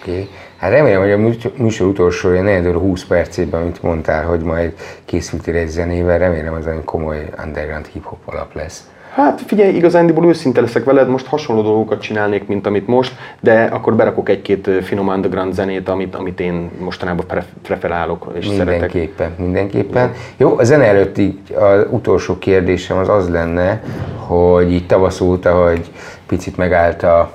Oké. 0.00 0.28
Hát 0.56 0.70
remélem, 0.70 1.00
hogy 1.00 1.10
a 1.10 1.18
műsor- 1.56 1.88
utolsó 1.88 2.32
ilyen 2.32 2.44
4 2.44 2.66
óra 2.66 2.78
20 2.78 3.04
percében, 3.04 3.60
amit 3.60 3.82
mondtál, 3.82 4.24
hogy 4.24 4.40
majd 4.40 4.74
készültél 5.04 5.56
egy 5.56 5.68
zenével, 5.68 6.18
remélem 6.18 6.54
az 6.54 6.66
olyan 6.66 6.84
komoly 6.84 7.28
underground 7.44 7.86
hip-hop 7.86 8.18
alap 8.24 8.54
lesz. 8.54 8.88
Hát 9.14 9.42
figyelj, 9.46 9.74
igazándiból 9.74 10.26
őszinte 10.26 10.60
leszek 10.60 10.84
veled, 10.84 11.08
most 11.08 11.26
hasonló 11.26 11.62
dolgokat 11.62 12.00
csinálnék, 12.00 12.46
mint 12.46 12.66
amit 12.66 12.86
most, 12.86 13.12
de 13.40 13.62
akkor 13.62 13.94
berakok 13.94 14.28
egy-két 14.28 14.70
finom 14.82 15.08
underground 15.08 15.52
zenét, 15.52 15.88
amit, 15.88 16.14
amit 16.14 16.40
én 16.40 16.70
mostanában 16.78 17.26
pref- 17.26 17.52
preferálok 17.62 18.32
és 18.38 18.46
szeretek. 18.46 18.66
Mindenképpen, 18.66 19.34
mindenképpen. 19.38 20.12
Jó, 20.36 20.58
a 20.58 20.64
zene 20.64 20.84
előtt 20.84 21.18
így 21.18 21.38
az 21.54 21.86
utolsó 21.90 22.38
kérdésem 22.38 22.98
az 22.98 23.08
az 23.08 23.28
lenne, 23.28 23.82
hogy 24.16 24.72
így 24.72 24.86
tavasz 24.86 25.20
óta, 25.20 25.52
hogy 25.52 25.90
picit 26.26 26.56
megállt 26.56 27.02
a, 27.02 27.32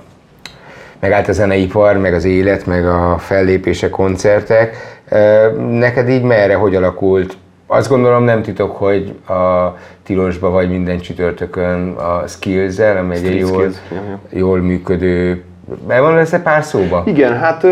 megállt 0.99 1.27
a 1.27 1.31
zeneipar, 1.31 1.97
meg 1.97 2.13
az 2.13 2.25
élet, 2.25 2.65
meg 2.65 2.87
a 2.87 3.17
fellépések, 3.17 3.89
koncertek. 3.89 4.75
Neked 5.69 6.09
így 6.09 6.23
merre, 6.23 6.55
hogy 6.55 6.75
alakult? 6.75 7.37
Azt 7.71 7.89
gondolom 7.89 8.23
nem 8.23 8.41
titok, 8.41 8.75
hogy 8.75 9.15
a 9.27 9.73
tilosba 10.09 10.49
vagy 10.49 10.69
minden 10.69 10.99
csütörtökön 10.99 11.89
a 11.89 12.27
skills-el, 12.27 12.97
ami 12.97 13.15
egy 13.15 13.39
jól, 13.39 13.51
Skills, 13.51 13.75
jól 14.29 14.59
működő 14.59 15.43
Be 15.87 15.99
van 15.99 16.15
lesz 16.15 16.33
pár 16.43 16.63
szóba? 16.63 17.03
Igen, 17.05 17.37
hát 17.37 17.67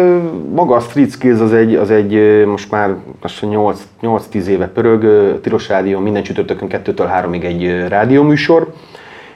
maga 0.53 0.75
a 0.75 0.79
Street 0.79 1.11
Skills 1.11 1.39
az 1.39 1.53
egy, 1.53 1.75
az 1.75 1.91
egy 1.91 2.45
most 2.45 2.71
már 2.71 2.95
lassan 3.21 3.49
8 3.49 3.87
8-10 4.01 4.45
éve 4.45 4.67
pörög, 4.67 5.01
Tilos 5.41 5.69
Rádió 5.69 5.99
minden 5.99 6.23
csütörtökön 6.23 6.67
2-től 6.71 7.09
3-ig 7.21 7.43
egy 7.43 7.87
rádióműsor, 7.87 8.73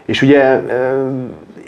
és 0.05 0.21
ugye 0.21 0.61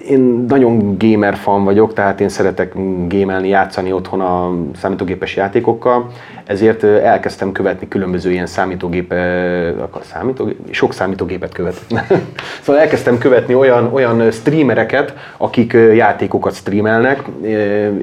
én 0.10 0.46
nagyon 0.48 0.98
gamer 0.98 1.36
fan 1.36 1.64
vagyok, 1.64 1.94
tehát 1.94 2.22
én 2.22 2.30
szeretek 2.30 2.74
gémelni, 3.08 3.48
játszani 3.48 3.92
otthon 3.92 4.22
a 4.22 4.52
számítógépes 4.76 5.36
játékokkal, 5.36 6.10
ezért 6.46 6.84
elkezdtem 6.84 7.52
követni 7.52 7.88
különböző 7.88 8.32
ilyen 8.32 8.46
számítógép, 8.46 9.14
számítógép, 10.02 10.58
sok 10.72 10.94
számítógépet 10.94 11.54
követ. 11.54 11.82
szóval 12.64 12.82
elkezdtem 12.82 13.18
követni 13.18 13.56
olyan, 13.56 13.94
olyan 13.94 14.32
streamereket, 14.32 15.14
akik 15.38 15.74
játékokat 15.96 16.54
streamelnek, 16.54 17.24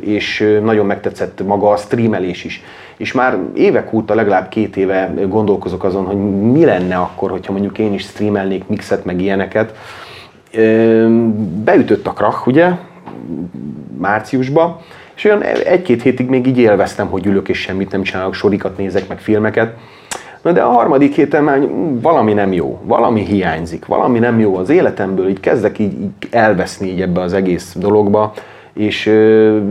és 0.01 0.59
nagyon 0.63 0.87
megtetszett 0.87 1.47
maga 1.47 1.71
a 1.71 1.77
streamelés 1.77 2.45
is. 2.45 2.63
És 2.97 3.13
már 3.13 3.39
évek 3.55 3.93
óta, 3.93 4.15
legalább 4.15 4.49
két 4.49 4.77
éve 4.77 5.13
gondolkozok 5.29 5.85
azon, 5.85 6.05
hogy 6.05 6.17
mi 6.53 6.65
lenne 6.65 6.97
akkor, 6.97 7.31
hogyha 7.31 7.53
mondjuk 7.53 7.79
én 7.79 7.93
is 7.93 8.03
streamelnék 8.03 8.67
mixet, 8.67 9.05
meg 9.05 9.21
ilyeneket. 9.21 9.75
Beütött 11.65 12.07
a 12.07 12.13
krach, 12.13 12.47
ugye, 12.47 12.71
márciusba, 13.99 14.81
és 15.17 15.25
olyan 15.25 15.43
egy-két 15.43 16.03
hétig 16.03 16.29
még 16.29 16.47
így 16.47 16.59
élveztem, 16.59 17.07
hogy 17.07 17.27
ülök 17.27 17.49
és 17.49 17.59
semmit 17.59 17.93
nem 17.93 18.03
csinálok, 18.03 18.35
sorikat 18.35 18.77
nézek, 18.77 19.09
meg 19.09 19.19
filmeket. 19.19 19.77
Na 20.43 20.53
de 20.53 20.61
a 20.61 20.71
harmadik 20.71 21.15
héten 21.15 21.45
már 21.45 21.69
valami 22.01 22.33
nem 22.33 22.53
jó, 22.53 22.81
valami 22.85 23.25
hiányzik, 23.25 23.87
valami 23.87 24.19
nem 24.19 24.41
jó 24.41 24.57
az 24.57 24.69
életemből, 24.69 25.29
így 25.29 25.41
kezdek 25.41 25.79
így, 25.79 26.01
így 26.01 26.11
elveszni 26.31 26.89
így 26.89 27.01
ebbe 27.01 27.21
az 27.21 27.33
egész 27.33 27.75
dologba, 27.79 28.33
és 28.73 29.07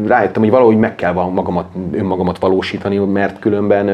rájöttem, 0.05 0.41
hogy 0.41 0.51
valahogy 0.51 0.77
meg 0.77 0.95
kell 0.95 1.13
magamat, 1.13 1.65
önmagamat 1.91 2.39
valósítani, 2.39 2.97
mert 2.97 3.39
különben 3.39 3.89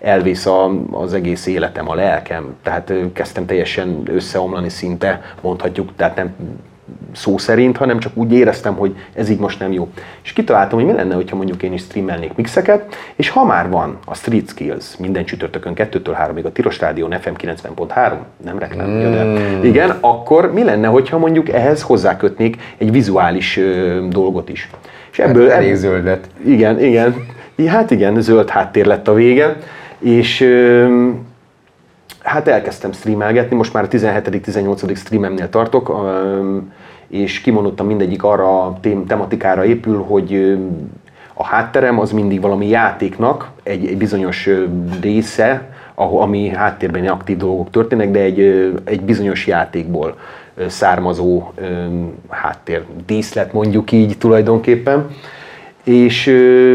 elvész 0.00 0.46
a, 0.46 0.70
az 0.90 1.14
egész 1.14 1.46
életem, 1.46 1.88
a 1.90 1.94
lelkem. 1.94 2.56
Tehát 2.62 2.92
kezdtem 3.12 3.46
teljesen 3.46 4.02
összeomlani 4.06 4.68
szinte, 4.68 5.20
mondhatjuk, 5.40 5.92
tehát 5.96 6.16
nem 6.16 6.34
szó 7.12 7.38
szerint, 7.38 7.76
hanem 7.76 7.98
csak 7.98 8.12
úgy 8.16 8.32
éreztem, 8.32 8.74
hogy 8.74 8.96
ez 9.14 9.28
így 9.28 9.38
most 9.38 9.58
nem 9.60 9.72
jó. 9.72 9.88
És 10.22 10.32
kitaláltam, 10.32 10.78
hogy 10.78 10.88
mi 10.88 10.94
lenne, 10.94 11.14
hogyha 11.14 11.36
mondjuk 11.36 11.62
én 11.62 11.72
is 11.72 11.80
streamelnék 11.80 12.34
mixeket, 12.34 12.94
és 13.16 13.28
ha 13.28 13.44
már 13.44 13.68
van 13.70 13.98
a 14.04 14.14
Street 14.14 14.48
Skills 14.48 14.96
minden 14.98 15.24
csütörtökön 15.24 15.72
2-től 15.76 16.16
3-ig 16.28 16.44
a 16.44 16.52
Tilos 16.52 16.80
Rádión 16.80 17.10
FM 17.20 17.30
90.3, 17.38 18.12
nem 18.44 18.58
reklámja, 18.58 19.10
de 19.10 19.22
Mm. 19.24 19.64
igen, 19.64 19.96
akkor 20.00 20.52
mi 20.52 20.62
lenne, 20.64 20.86
hogyha 20.86 21.18
mondjuk 21.18 21.48
ehhez 21.48 21.82
hozzákötnék 21.82 22.56
egy 22.78 22.90
vizuális 22.92 23.56
ö, 23.56 23.98
dolgot 24.08 24.48
is. 24.48 24.70
És 25.12 25.18
Ebből 25.18 25.48
Hát 25.48 25.56
elég 25.58 25.74
zöld 25.74 26.04
lett. 26.04 26.24
igen, 26.46 26.80
igen. 26.80 27.14
Hát 27.66 27.90
igen, 27.90 28.20
zöld 28.20 28.48
háttér 28.50 28.86
lett 28.86 29.08
a 29.08 29.14
vége, 29.14 29.56
és 29.98 30.40
ö, 30.40 31.08
hát 32.24 32.48
elkezdtem 32.48 32.92
streamelgetni, 32.92 33.56
most 33.56 33.72
már 33.72 33.84
a 33.84 33.88
17.-18. 33.88 34.96
streamemnél 34.96 35.48
tartok, 35.48 35.92
és 37.08 37.40
kimondottan 37.40 37.86
mindegyik 37.86 38.22
arra 38.22 38.62
a 38.62 38.78
tém- 38.80 39.06
tematikára 39.06 39.64
épül, 39.64 40.04
hogy 40.08 40.58
a 41.34 41.44
hátterem 41.44 41.98
az 41.98 42.12
mindig 42.12 42.40
valami 42.40 42.68
játéknak 42.68 43.50
egy, 43.62 43.86
egy 43.86 43.96
bizonyos 43.96 44.48
része, 45.00 45.68
ahol, 45.94 46.22
ami 46.22 46.48
háttérben 46.48 47.06
aktív 47.06 47.36
dolgok 47.36 47.70
történnek, 47.70 48.10
de 48.10 48.20
egy, 48.20 48.40
egy 48.84 49.00
bizonyos 49.02 49.46
játékból 49.46 50.16
származó 50.66 51.52
háttér 52.28 52.84
díszlet 53.06 53.52
mondjuk 53.52 53.92
így 53.92 54.18
tulajdonképpen. 54.18 55.06
És 55.84 56.28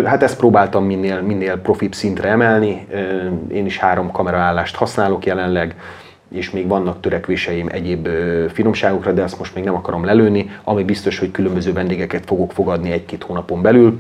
hát 0.06 0.24
ezt 0.24 0.38
próbáltam 0.38 0.86
minél, 0.86 1.22
minél 1.22 1.58
profibb 1.58 1.94
szintre 1.94 2.30
emelni. 2.30 2.88
Én 3.52 3.66
is 3.66 3.78
három 3.78 4.12
kameraállást 4.12 4.76
használok 4.76 5.26
jelenleg, 5.26 5.76
és 6.32 6.52
még 6.52 6.68
vannak 6.68 7.00
törekvéseim 7.00 7.68
egyéb 7.72 8.08
finomságokra, 8.54 9.12
de 9.12 9.24
azt 9.24 9.40
most 9.40 9.56
még 9.56 9.64
nem 9.64 9.76
akarom 9.76 10.06
lelőni. 10.06 10.52
Ami 10.64 10.84
biztos, 10.84 11.20
hogy 11.20 11.32
különböző 11.32 11.74
vendégeket 11.74 12.26
fogok 12.26 12.52
fogadni 12.52 12.92
egy-két 12.92 13.24
hónapon 13.24 13.62
belül, 13.62 13.98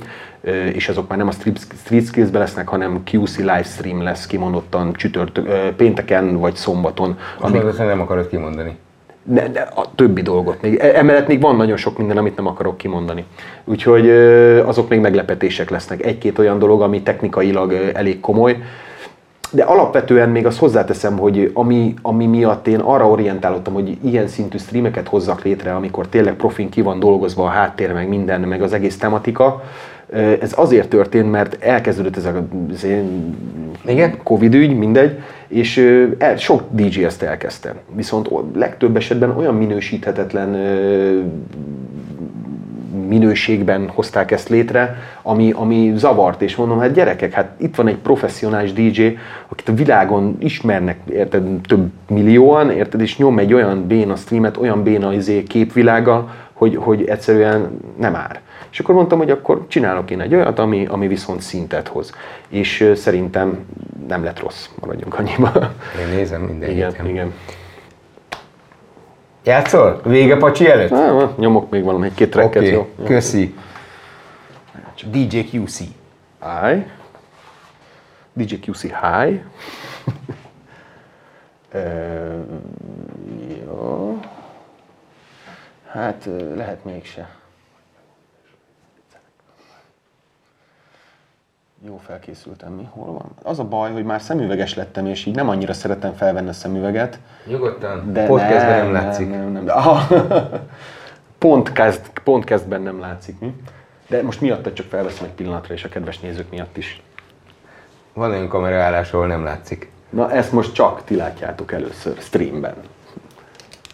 és 0.73 0.89
azok 0.89 1.07
már 1.09 1.17
nem 1.17 1.27
a 1.27 1.31
Street 1.31 2.05
Skills-be 2.05 2.39
lesznek, 2.39 2.67
hanem 2.67 3.01
QC 3.11 3.37
livestream 3.37 4.03
lesz 4.03 4.25
kimondottan 4.25 4.93
csütört, 4.93 5.41
pénteken 5.75 6.37
vagy 6.37 6.55
szombaton. 6.55 7.17
Mondod, 7.41 7.75
hogy 7.75 7.85
nem 7.85 8.01
akarod 8.01 8.27
kimondani. 8.27 8.77
Ne, 9.29 9.47
ne, 9.47 9.61
a 9.61 9.91
többi 9.95 10.21
dolgot. 10.21 10.61
Még, 10.61 10.75
e- 10.75 10.97
emellett 10.97 11.27
még 11.27 11.41
van 11.41 11.55
nagyon 11.55 11.77
sok 11.77 11.97
minden, 11.97 12.17
amit 12.17 12.35
nem 12.35 12.47
akarok 12.47 12.77
kimondani. 12.77 13.25
Úgyhogy 13.65 14.09
azok 14.65 14.89
még 14.89 14.99
meglepetések 14.99 15.69
lesznek. 15.69 16.05
Egy-két 16.05 16.39
olyan 16.39 16.59
dolog, 16.59 16.81
ami 16.81 17.01
technikailag 17.01 17.73
elég 17.93 18.19
komoly. 18.19 18.57
De 19.51 19.63
alapvetően 19.63 20.29
még 20.29 20.45
azt 20.45 20.59
hozzáteszem, 20.59 21.17
hogy 21.17 21.51
ami, 21.53 21.93
ami 22.01 22.25
miatt 22.25 22.67
én 22.67 22.79
arra 22.79 23.09
orientálottam, 23.09 23.73
hogy 23.73 23.97
ilyen 24.03 24.27
szintű 24.27 24.57
streameket 24.57 25.07
hozzak 25.07 25.43
létre, 25.43 25.75
amikor 25.75 26.07
tényleg 26.07 26.33
profin 26.33 26.69
ki 26.69 26.81
van 26.81 26.99
dolgozva 26.99 27.43
a 27.43 27.47
háttér, 27.49 27.93
meg 27.93 28.07
minden, 28.07 28.41
meg 28.41 28.61
az 28.61 28.73
egész 28.73 28.97
tematika, 28.97 29.63
ez 30.41 30.53
azért 30.55 30.89
történt, 30.89 31.31
mert 31.31 31.63
elkezdődött 31.63 32.17
ez 32.17 32.25
a 32.25 32.47
ez 32.73 32.85
Igen? 33.85 34.17
Covid 34.23 34.53
ügy, 34.53 34.77
mindegy, 34.77 35.19
és 35.47 35.77
el, 36.17 36.37
sok 36.37 36.63
DJ 36.71 37.03
ezt 37.03 37.23
elkezdte. 37.23 37.75
Viszont 37.95 38.29
legtöbb 38.53 38.95
esetben 38.95 39.37
olyan 39.37 39.55
minősíthetetlen 39.55 40.55
minőségben 43.07 43.89
hozták 43.93 44.31
ezt 44.31 44.49
létre, 44.49 44.97
ami, 45.21 45.51
ami 45.55 45.93
zavart, 45.95 46.41
és 46.41 46.55
mondom, 46.55 46.79
hát 46.79 46.93
gyerekek, 46.93 47.31
hát 47.31 47.51
itt 47.57 47.75
van 47.75 47.87
egy 47.87 47.97
professzionális 47.97 48.73
DJ, 48.73 49.17
akit 49.47 49.69
a 49.69 49.73
világon 49.73 50.35
ismernek, 50.39 50.99
érted, 51.11 51.43
több 51.67 51.91
millióan, 52.09 52.71
érted, 52.71 53.01
és 53.01 53.17
nyom 53.17 53.39
egy 53.39 53.53
olyan 53.53 53.87
béna 53.87 54.15
streamet, 54.15 54.57
olyan 54.57 54.83
béna 54.83 55.13
izé 55.13 55.43
képvilága, 55.43 56.29
hogy, 56.59 56.75
hogy 56.75 57.05
egyszerűen 57.05 57.79
nem 57.97 58.15
ár. 58.15 58.41
És 58.71 58.79
akkor 58.79 58.95
mondtam, 58.95 59.17
hogy 59.17 59.31
akkor 59.31 59.65
csinálok 59.67 60.11
én 60.11 60.21
egy 60.21 60.35
olyat, 60.35 60.59
ami, 60.59 60.85
ami 60.85 61.07
viszont 61.07 61.41
szintet 61.41 61.87
hoz. 61.87 62.13
És 62.49 62.91
szerintem 62.95 63.65
nem 64.07 64.23
lett 64.23 64.39
rossz, 64.39 64.67
maradjunk 64.81 65.19
annyiba. 65.19 65.51
Én 65.99 66.07
nézem 66.15 66.41
minden 66.41 66.69
igen, 66.69 66.89
héten. 66.89 67.07
igen. 67.07 67.33
Játszol? 69.43 70.01
Vége 70.03 70.37
pacsi 70.37 70.69
előtt? 70.69 70.91
Ah, 70.91 71.29
nyomok 71.37 71.69
még 71.69 71.83
valami 71.83 72.05
egy-két 72.05 72.29
tracket, 72.29 72.61
Oké, 72.61 72.71
jó? 72.71 72.89
köszi. 73.05 73.55
DJ 75.11 75.39
QC. 75.53 75.77
Hi. 76.39 76.85
DJ 78.33 78.53
QC, 78.67 78.81
hi. 78.81 79.41
Ö, 81.71 81.79
jó. 83.65 84.18
Hát 85.91 86.29
lehet 86.55 86.83
mégse. 86.83 87.29
Jó 91.85 91.97
felkészültem, 91.97 92.71
mi? 92.73 92.87
Hol 92.89 93.13
van? 93.13 93.31
Az 93.43 93.59
a 93.59 93.63
baj, 93.63 93.91
hogy 93.91 94.03
már 94.03 94.21
szemüveges 94.21 94.75
lettem, 94.75 95.05
és 95.05 95.25
így 95.25 95.35
nem 95.35 95.49
annyira 95.49 95.73
szeretem 95.73 96.13
felvenni 96.13 96.49
a 96.49 96.53
szemüveget. 96.53 97.19
Nyugodtan. 97.45 98.13
De 98.13 98.25
Podcastben 98.25 98.83
nem, 98.83 98.91
látszik. 98.91 99.29
Nem, 99.29 99.51
nem, 99.51 99.63
nem. 99.63 99.77
Aha. 99.77 100.07
Pont, 101.37 101.71
kezd, 101.71 102.19
pont 102.23 102.43
kezdben 102.43 102.81
nem 102.81 102.99
látszik, 102.99 103.39
mi? 103.39 103.55
De 104.07 104.23
most 104.23 104.41
miattad 104.41 104.73
csak 104.73 104.85
felveszem 104.85 105.25
egy 105.25 105.31
pillanatra, 105.31 105.73
és 105.73 105.83
a 105.83 105.89
kedves 105.89 106.19
nézők 106.19 106.49
miatt 106.49 106.77
is. 106.77 107.01
Van 108.13 108.31
olyan 108.31 108.47
kameraállás, 108.47 109.13
ahol 109.13 109.27
nem 109.27 109.43
látszik. 109.43 109.91
Na 110.09 110.31
ezt 110.31 110.51
most 110.51 110.73
csak 110.73 111.03
ti 111.03 111.15
látjátok 111.15 111.71
először, 111.71 112.17
streamben. 112.19 112.75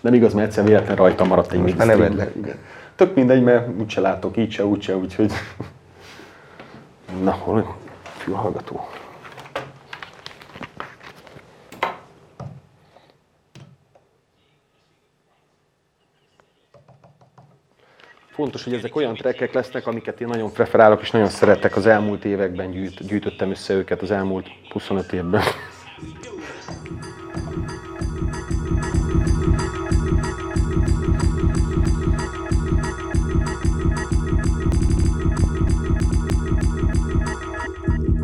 Nem 0.06 0.14
igaz, 0.14 0.34
mert 0.34 0.48
egyszer 0.48 0.64
véletlen 0.64 0.96
rajta 0.96 1.24
maradt 1.24 1.52
egy 1.52 1.60
Most 1.60 1.78
már 1.78 1.98
lett. 1.98 2.36
Igen. 2.36 2.56
Tök 2.96 3.16
mindegy, 3.16 3.44
mert 3.44 3.68
úgyse 3.80 4.02
látok, 4.02 4.38
így 4.38 4.52
se, 4.52 4.66
úgyse, 4.66 4.96
úgyhogy... 4.96 5.32
Na, 7.24 7.32
hol 7.32 7.76
fülhallgató? 8.18 8.88
Fontos, 18.32 18.64
hogy 18.64 18.74
ezek 18.74 18.96
olyan 18.96 19.16
trekkek 19.16 19.54
lesznek, 19.54 19.88
amiket 19.88 20.22
én 20.22 20.28
nagyon 20.28 20.52
preferálok 20.52 21.02
és 21.02 21.12
nagyon 21.12 21.30
szeretek. 21.30 21.76
Az 21.76 21.86
elmúlt 21.86 22.26
években 22.26 22.72
gyűjt, 22.72 23.08
gyűjtöttem 23.08 23.50
össze 23.50 23.74
őket, 23.74 24.02
az 24.02 24.12
elmúlt 24.12 24.48
25 24.72 25.14
évben. 25.14 25.42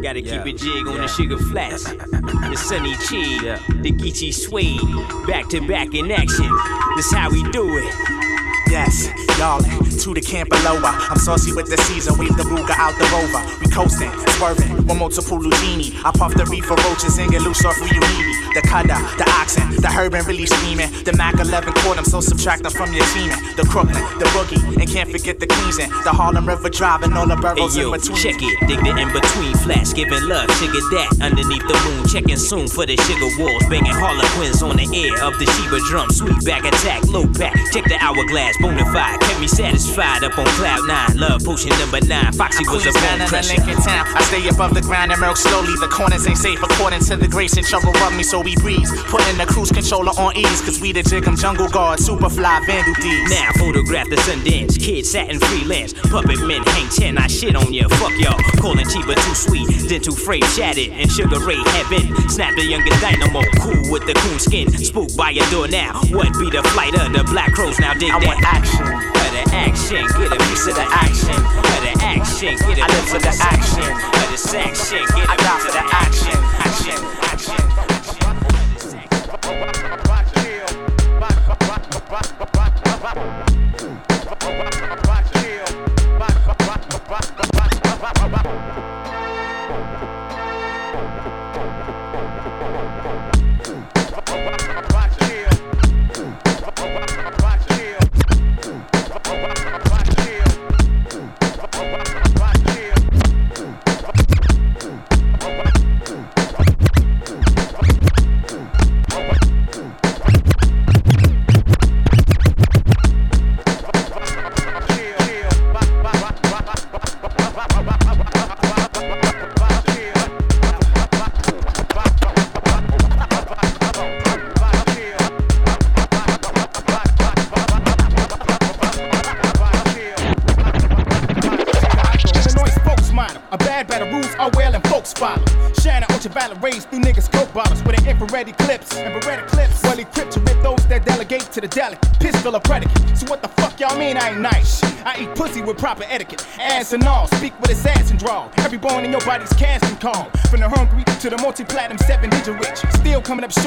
Gotta 0.02 0.22
keep 0.24 0.45
it 0.47 0.58
jig 0.58 0.88
on 0.88 0.97
the 0.97 1.08
sugar 1.08 1.38
flats. 1.38 1.84
The 1.84 2.56
sunny 2.56 2.95
cheek, 3.08 3.41
the 3.82 3.91
Geechee 3.91 4.34
suede, 4.34 4.82
back 5.28 5.47
to 5.49 5.66
back 5.68 5.93
in 5.93 6.12
action. 6.12 6.49
This 6.95 7.14
how 7.14 7.30
we 7.30 7.43
do 7.52 7.78
it. 7.78 8.40
Yes, 8.72 9.09
y'all 9.38 9.82
to 10.01 10.13
the 10.13 10.22
camp 10.22 10.49
below. 10.49 10.82
Uh, 10.82 10.97
I'm 11.13 11.17
saucy 11.17 11.53
with 11.53 11.69
the 11.69 11.78
season, 11.86 12.17
wave 12.17 12.36
the 12.36 12.43
Ruger 12.43 12.74
out 12.74 12.97
the 12.97 13.05
rover. 13.13 13.41
We 13.61 13.69
coasting, 13.69 14.09
swerving, 14.38 14.88
one 14.88 14.97
multiple 14.97 15.38
Lugini. 15.38 15.93
I 16.03 16.11
puff 16.11 16.34
the 16.34 16.45
reefer 16.45 16.74
roaches 16.89 17.17
and 17.19 17.30
get 17.30 17.41
loose 17.41 17.63
off 17.63 17.78
where 17.80 17.93
you 17.93 18.01
need 18.01 18.26
me. 18.26 18.36
The 18.57 18.61
cutter, 18.65 18.97
the 19.22 19.30
oxen, 19.38 19.69
the 19.78 19.88
herb 19.88 20.15
and 20.15 20.26
really 20.26 20.45
steaming. 20.45 20.89
The 21.05 21.13
Mac 21.13 21.39
11 21.39 21.74
quart, 21.86 21.97
I'm 21.97 22.05
so 22.05 22.19
subtracting 22.19 22.72
from 22.72 22.93
your 22.93 23.05
teaming. 23.13 23.38
The 23.55 23.63
Crooklyn, 23.69 24.01
the 24.17 24.26
Boogie, 24.34 24.59
and 24.82 24.89
can't 24.89 25.09
forget 25.09 25.39
the 25.39 25.47
Queensing. 25.47 25.89
The 26.03 26.11
Harlem 26.11 26.47
River 26.47 26.69
Drive 26.69 27.03
and 27.03 27.13
all 27.13 27.28
the 27.28 27.36
Hey 27.36 27.41
boroughs 27.41 27.78
yo, 27.78 27.93
in 27.93 27.99
between. 28.01 28.17
check 28.17 28.41
it, 28.41 28.53
dig 28.67 28.82
the 28.82 28.91
in 28.97 29.13
between 29.13 29.53
flash, 29.61 29.93
giving 29.93 30.26
love, 30.26 30.49
sugar 30.57 30.82
that 30.97 31.13
underneath 31.22 31.65
the 31.69 31.78
moon, 31.86 32.09
checking 32.09 32.41
soon 32.41 32.67
for 32.67 32.86
the 32.86 32.97
sugar 33.05 33.30
walls, 33.38 33.63
banging 33.69 33.93
Harlequins 33.93 34.63
on 34.63 34.78
the 34.78 34.89
air 34.89 35.13
of 35.22 35.38
the 35.38 35.45
Sheba 35.45 35.78
drum, 35.86 36.09
sweet 36.09 36.41
back 36.43 36.65
attack, 36.65 37.05
low 37.05 37.26
back, 37.38 37.53
check 37.72 37.86
the 37.86 37.97
hourglass, 38.01 38.57
bonafide, 38.62 39.20
kept 39.22 39.39
me 39.39 39.47
satisfied 39.47 40.24
up 40.24 40.38
on 40.38 40.45
cloud 40.59 40.88
nine, 40.88 41.18
love 41.18 41.43
potion 41.43 41.72
number 41.80 41.99
nine, 42.05 42.32
Foxy 42.34 42.64
was 42.70 42.86
a 42.86 42.93
bone 42.93 43.22
in 43.22 43.28
crusher. 43.28 43.57
Lincoln 43.57 43.82
town. 43.84 44.05
I 44.16 44.22
stay 44.24 44.47
above 44.47 44.74
the 44.74 44.82
ground 44.82 45.12
and 45.12 45.20
milk 45.20 45.38
slowly. 45.38 45.74
The 45.80 45.88
corners 45.88 46.26
ain't 46.28 46.38
safe 46.38 46.62
according 46.62 47.01
to 47.05 47.18
the 47.18 47.28
grace 47.28 47.57
and 47.57 47.66
trouble 47.66 47.91
rub 47.93 48.14
me. 48.14 48.24
So 48.24 48.39
we 48.41 48.55
breeze. 48.55 48.89
Putting 49.09 49.38
the 49.38 49.45
cruise 49.45 49.72
controller 49.72 50.12
on 50.18 50.38
ease, 50.38 50.62
cause 50.62 50.80
we 50.80 50.91
the 50.91 51.01
Jig'em 51.01 51.39
jungle 51.39 51.68
guard, 51.68 51.99
super 51.99 52.30
fly 52.30 52.62
vandal 52.66 52.93
D's. 52.95 53.30
Now 53.30 53.51
photograph 53.57 54.09
the 54.09 54.16
Sundance, 54.18 54.80
kids 54.80 55.12
satin 55.12 55.39
freelance, 55.39 55.93
puppet 55.93 56.39
men 56.41 56.64
hang 56.64 56.89
ten. 56.89 57.18
I 57.18 57.28
shit 57.28 57.55
on 57.55 57.74
ya, 57.74 57.88
fuck 57.89 58.14
y'all. 58.20 58.39
Calling 58.62 58.86
Chiba 58.86 59.16
too 59.16 59.36
sweet, 59.36 59.68
dental 59.89 60.16
freight 60.16 60.45
shattered, 60.45 60.89
and 60.89 61.12
Sugar 61.12 61.39
Ray 61.39 61.62
heaven. 61.78 62.30
Snap 62.30 62.55
the 62.55 62.66
younger 62.66 62.93
dynamo, 63.01 63.41
cool 63.59 63.91
with 63.91 64.05
the 64.05 64.14
coon 64.14 64.39
skin. 64.39 64.70
Spooked 64.72 65.18
by 65.18 65.32
your 65.32 65.45
door 65.49 65.68
now. 65.68 65.99
What 66.12 66.32
be 66.39 66.49
the 66.49 66.64
flight 66.74 66.93
of 66.95 67.14
the 67.14 67.24
black 67.26 67.53
crows? 67.53 67.80
Now 67.80 67.93
dig 67.93 68.12
I 68.12 68.20
that 68.20 68.28
want 68.28 68.41
action. 68.52 68.86
For 68.86 69.30
the 69.32 69.43
action, 69.56 70.04
get 70.18 70.32
a 70.32 70.38
piece 70.49 70.68
of 70.68 70.76
the 70.76 70.88
action. 70.88 71.39
For 71.64 71.80
the 71.86 71.93
action, 72.04 72.58
get 72.68 72.78
a 72.80 72.88
piece 72.88 73.14
of 73.14 73.22
the 73.22 73.36
action. 73.39 73.89
For 74.12 74.26
the 74.32 74.38
section, 74.38 75.04
get 75.16 75.30
a 75.30 75.36
piece 75.38 75.66
of 75.66 75.74
the. 75.74 75.82
Action, 75.91 76.38
action, 76.60 77.20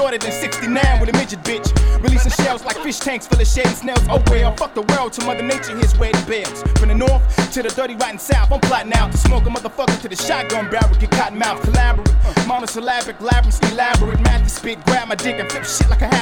shorter 0.05 0.19
than 0.19 0.33
69 0.33 1.01
with 1.01 1.09
a 1.09 1.13
midget 1.17 1.43
bitch. 1.45 1.67
Releasing 2.03 2.31
shells 2.45 2.63
like 2.65 2.77
fish 2.79 2.99
tanks 2.99 3.27
full 3.27 3.41
of 3.41 3.47
shady 3.47 3.71
snails. 3.71 4.05
Oh 4.11 4.23
well, 4.27 4.55
fuck 4.55 4.75
the 4.75 4.83
world 4.83 5.15
to 5.15 5.25
Mother 5.25 5.43
Nature, 5.43 5.75
way 5.99 6.13
to 6.13 6.27
bills. 6.27 6.63
From 6.79 6.89
the 6.89 6.95
north 6.95 7.23
to 7.53 7.63
the 7.63 7.71
dirty 7.71 7.95
rotten 7.95 8.19
south, 8.19 8.53
I'm 8.53 8.61
plotting 8.61 8.93
out 8.93 9.13
to 9.13 9.19
smoke 9.19 9.47
a 9.47 9.51
motherfucker 9.51 9.99
to 10.03 10.09
the 10.09 10.17
shotgun 10.17 10.69
barrel, 10.71 10.95
get 10.97 11.11
cotton 11.11 11.39
mouth, 11.39 11.63
collaborate. 11.63 12.13
Monosyllabic, 12.47 13.21
labyrinth, 13.21 13.73
elaborate, 13.73 14.21
math 14.21 14.51
spit, 14.51 14.85
grab 14.85 15.09
my 15.09 15.15
dick 15.15 15.41
and 15.41 15.51
flip 15.51 15.65
shit 15.65 15.89
like 15.89 16.03
a 16.03 16.14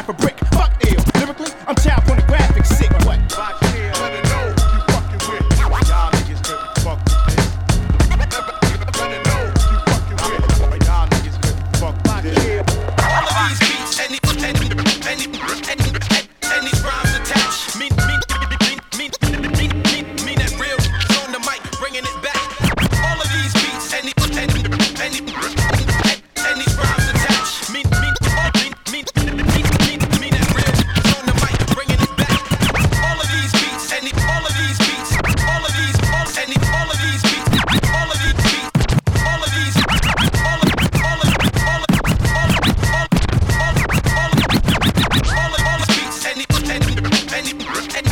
and 47.44 48.11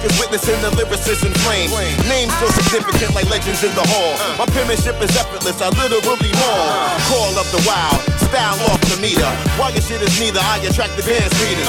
motherfuckers 0.00 0.20
witnessing 0.20 0.60
the 0.62 0.70
lyricism 0.76 1.32
flame. 1.44 1.70
Names 2.08 2.32
feel 2.36 2.50
significant 2.50 3.14
like 3.14 3.28
legends 3.30 3.62
in 3.62 3.74
the 3.74 3.84
hall. 3.88 4.16
My 4.38 4.46
penmanship 4.46 5.00
is 5.02 5.14
effortless, 5.16 5.60
I 5.60 5.68
literally 5.68 6.32
maul. 6.32 6.68
Call 7.08 7.38
up 7.38 7.46
the 7.52 7.62
wild, 7.66 8.00
style 8.28 8.58
off 8.70 8.80
the 8.88 9.00
meter. 9.00 9.28
While 9.58 9.72
your 9.72 9.82
shit 9.82 10.02
is 10.02 10.18
neither, 10.20 10.40
I 10.40 10.58
attract 10.58 10.96
the 10.96 11.02
dance 11.02 11.34
readers. 11.44 11.68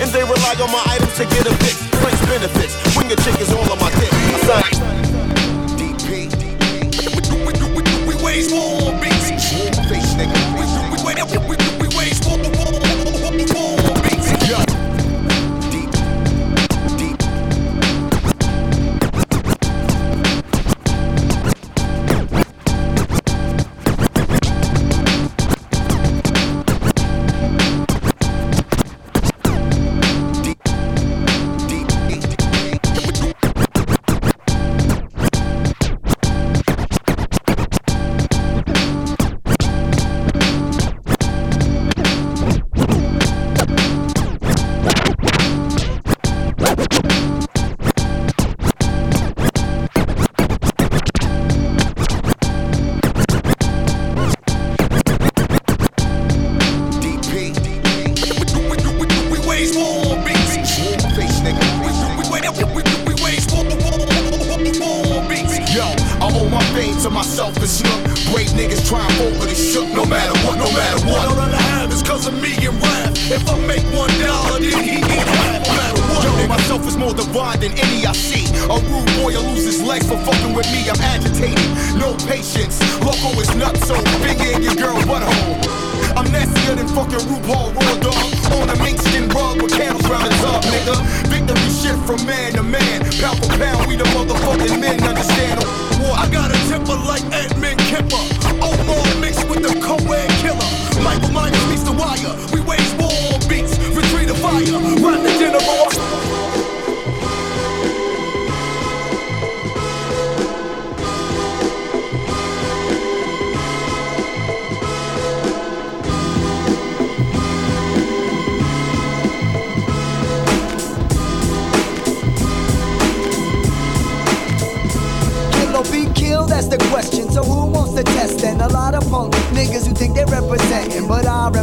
And 0.00 0.10
they 0.10 0.22
rely 0.22 0.56
on 0.60 0.70
my 0.70 0.82
items 0.86 1.16
to 1.16 1.24
get 1.24 1.46
a 1.46 1.54
fix. 1.64 1.80
French 2.00 2.20
benefits, 2.28 2.74
when 2.96 3.08
your 3.08 3.18
chick 3.18 3.38
is 3.40 3.52
all 3.52 3.70
on 3.70 3.78
my 3.78 3.90
dick. 3.90 4.12
I 4.12 4.40
sign 4.44 4.79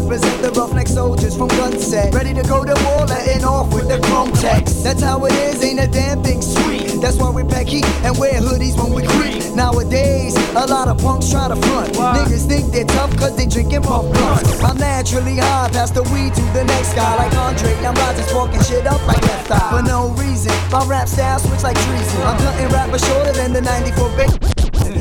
represent 0.02 0.42
the 0.42 0.52
roughneck 0.52 0.88
soldiers 0.88 1.36
from 1.36 1.50
Gunset. 1.50 2.14
Ready 2.14 2.34
to 2.34 2.44
go 2.44 2.64
to 2.64 2.76
war, 2.86 3.06
letting 3.06 3.44
off 3.44 3.74
with 3.74 3.88
the 3.88 4.00
chrome 4.08 4.32
text. 4.34 4.84
That's 4.84 5.02
how 5.02 5.26
it 5.26 5.34
is, 5.34 5.64
ain't 5.64 5.80
a 5.80 5.88
damn 5.88 6.24
thing 6.24 6.42
sweet. 6.42 7.02
That's 7.02 7.18
why 7.18 7.30
we 7.30 7.44
pack 7.44 7.68
heat 7.68 7.86
and 8.06 8.18
wear 8.18 8.34
hoodies 8.34 8.78
when 8.78 8.94
we 8.94 9.02
creep. 9.08 9.44
Nowadays, 9.56 10.36
a 10.56 10.66
lot 10.68 10.88
of 10.88 10.98
punks 11.00 11.30
try 11.32 11.48
to 11.48 11.56
front. 11.56 11.94
Niggas 11.94 12.48
think 12.48 12.72
they're 12.72 12.86
tough 12.86 13.16
cause 13.18 13.36
they 13.36 13.48
drinking 13.48 13.84
pump 13.84 14.14
blunts. 14.14 14.62
I'm 14.62 14.78
naturally 14.78 15.38
high, 15.38 15.70
pass 15.72 15.92
the 15.92 16.04
weed 16.14 16.34
to 16.36 16.42
the 16.54 16.64
next 16.64 16.94
guy 16.94 17.16
like 17.18 17.34
Andre. 17.34 17.74
I'm 17.86 17.96
rising, 17.96 18.26
sparking 18.26 18.64
shit 18.64 18.86
up 18.86 19.06
like 19.08 19.22
left 19.22 19.52
eye. 19.52 19.72
For 19.72 19.84
no 19.84 20.10
reason, 20.22 20.54
my 20.72 20.86
rap 20.86 21.08
style 21.08 21.40
switch 21.40 21.64
like 21.64 21.78
treason. 21.86 22.22
I'm 22.22 22.38
cutting 22.38 22.70
rappers 22.70 23.06
shorter 23.06 23.34
than 23.34 23.54
the 23.54 23.62
94 23.62 24.10
big. 24.18 24.57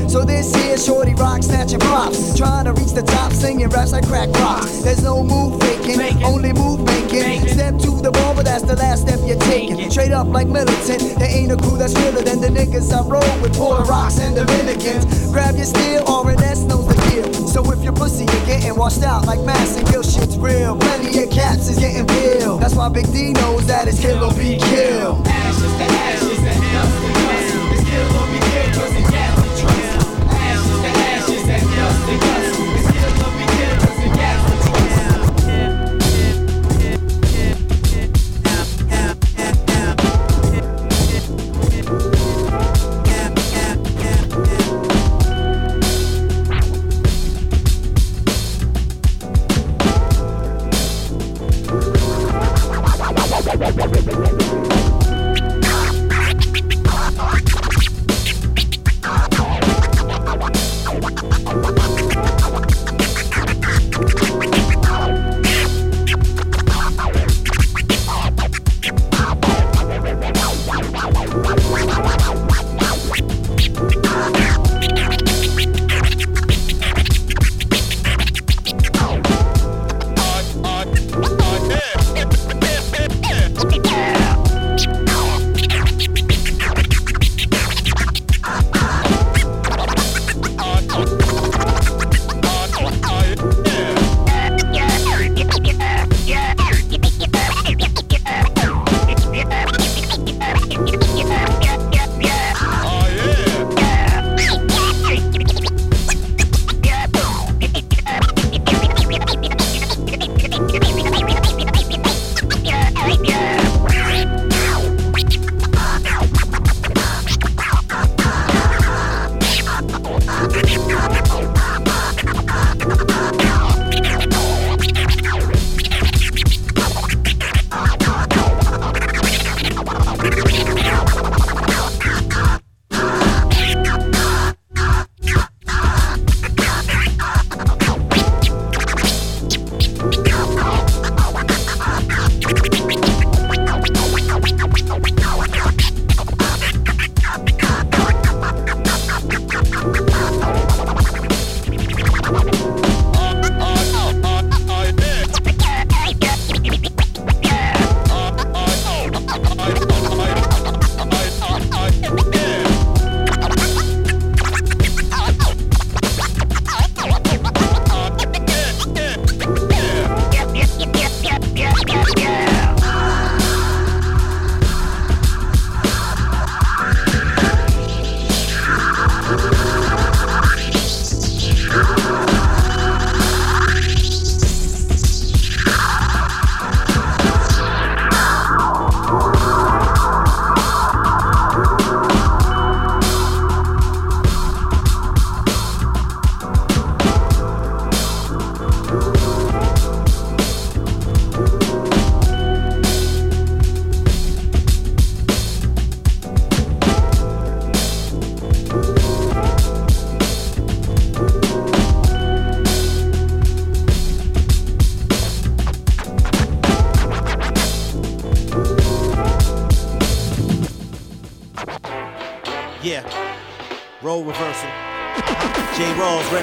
So 0.08 0.24
this 0.24 0.54
here 0.54 0.78
shorty 0.78 1.14
rock 1.14 1.42
snatching 1.42 1.80
props 1.80 2.36
Trying 2.36 2.66
to 2.66 2.72
reach 2.72 2.92
the 2.92 3.02
top 3.02 3.32
singing 3.32 3.68
raps 3.68 3.92
like 3.92 4.06
crack 4.06 4.30
rocks. 4.40 4.82
There's 4.82 5.02
no 5.02 5.22
move 5.22 5.60
faking, 5.60 6.24
only 6.24 6.52
move 6.52 6.80
making. 6.84 7.48
Step 7.48 7.78
to 7.80 7.90
the 8.00 8.10
ball 8.12 8.34
but 8.34 8.44
that's 8.44 8.62
the 8.62 8.76
last 8.76 9.02
step 9.02 9.18
you're 9.24 9.38
taking. 9.40 9.90
Straight 9.90 10.12
up 10.12 10.28
like 10.28 10.46
militant, 10.46 11.18
there 11.18 11.30
ain't 11.30 11.52
a 11.52 11.56
crew 11.56 11.76
that's 11.76 11.94
realer 11.94 12.22
than 12.22 12.40
the 12.40 12.48
niggas 12.48 12.92
I 12.92 13.02
roll 13.02 13.42
with. 13.42 13.56
Puerto 13.56 13.82
Rocks 13.84 14.20
and 14.20 14.36
Dominicans 14.36 15.30
Grab 15.32 15.56
your 15.56 15.66
steel, 15.66 16.02
RNS 16.04 16.68
knows 16.68 16.86
the 16.86 16.94
deal. 17.10 17.48
So 17.48 17.60
if 17.72 17.82
your 17.82 17.92
pussy 17.92 18.24
you're 18.24 18.46
getting 18.46 18.76
washed 18.76 19.02
out 19.02 19.26
like 19.26 19.40
mass 19.40 19.76
and 19.76 19.86
kill 19.88 20.02
shit's 20.02 20.38
real 20.38 20.76
Plenty 20.76 21.24
of 21.24 21.30
caps 21.30 21.68
is 21.68 21.78
getting 21.78 22.06
peeled 22.06 22.60
That's 22.60 22.74
why 22.74 22.88
Big 22.90 23.10
D 23.12 23.32
knows 23.32 23.66
that 23.66 23.88
it's 23.88 24.00
kill 24.00 24.22
or 24.22 24.32
be 24.34 24.58
killed. 24.58 25.26
Ashes 25.26 25.62
to 25.62 25.84
ashes 25.84 26.35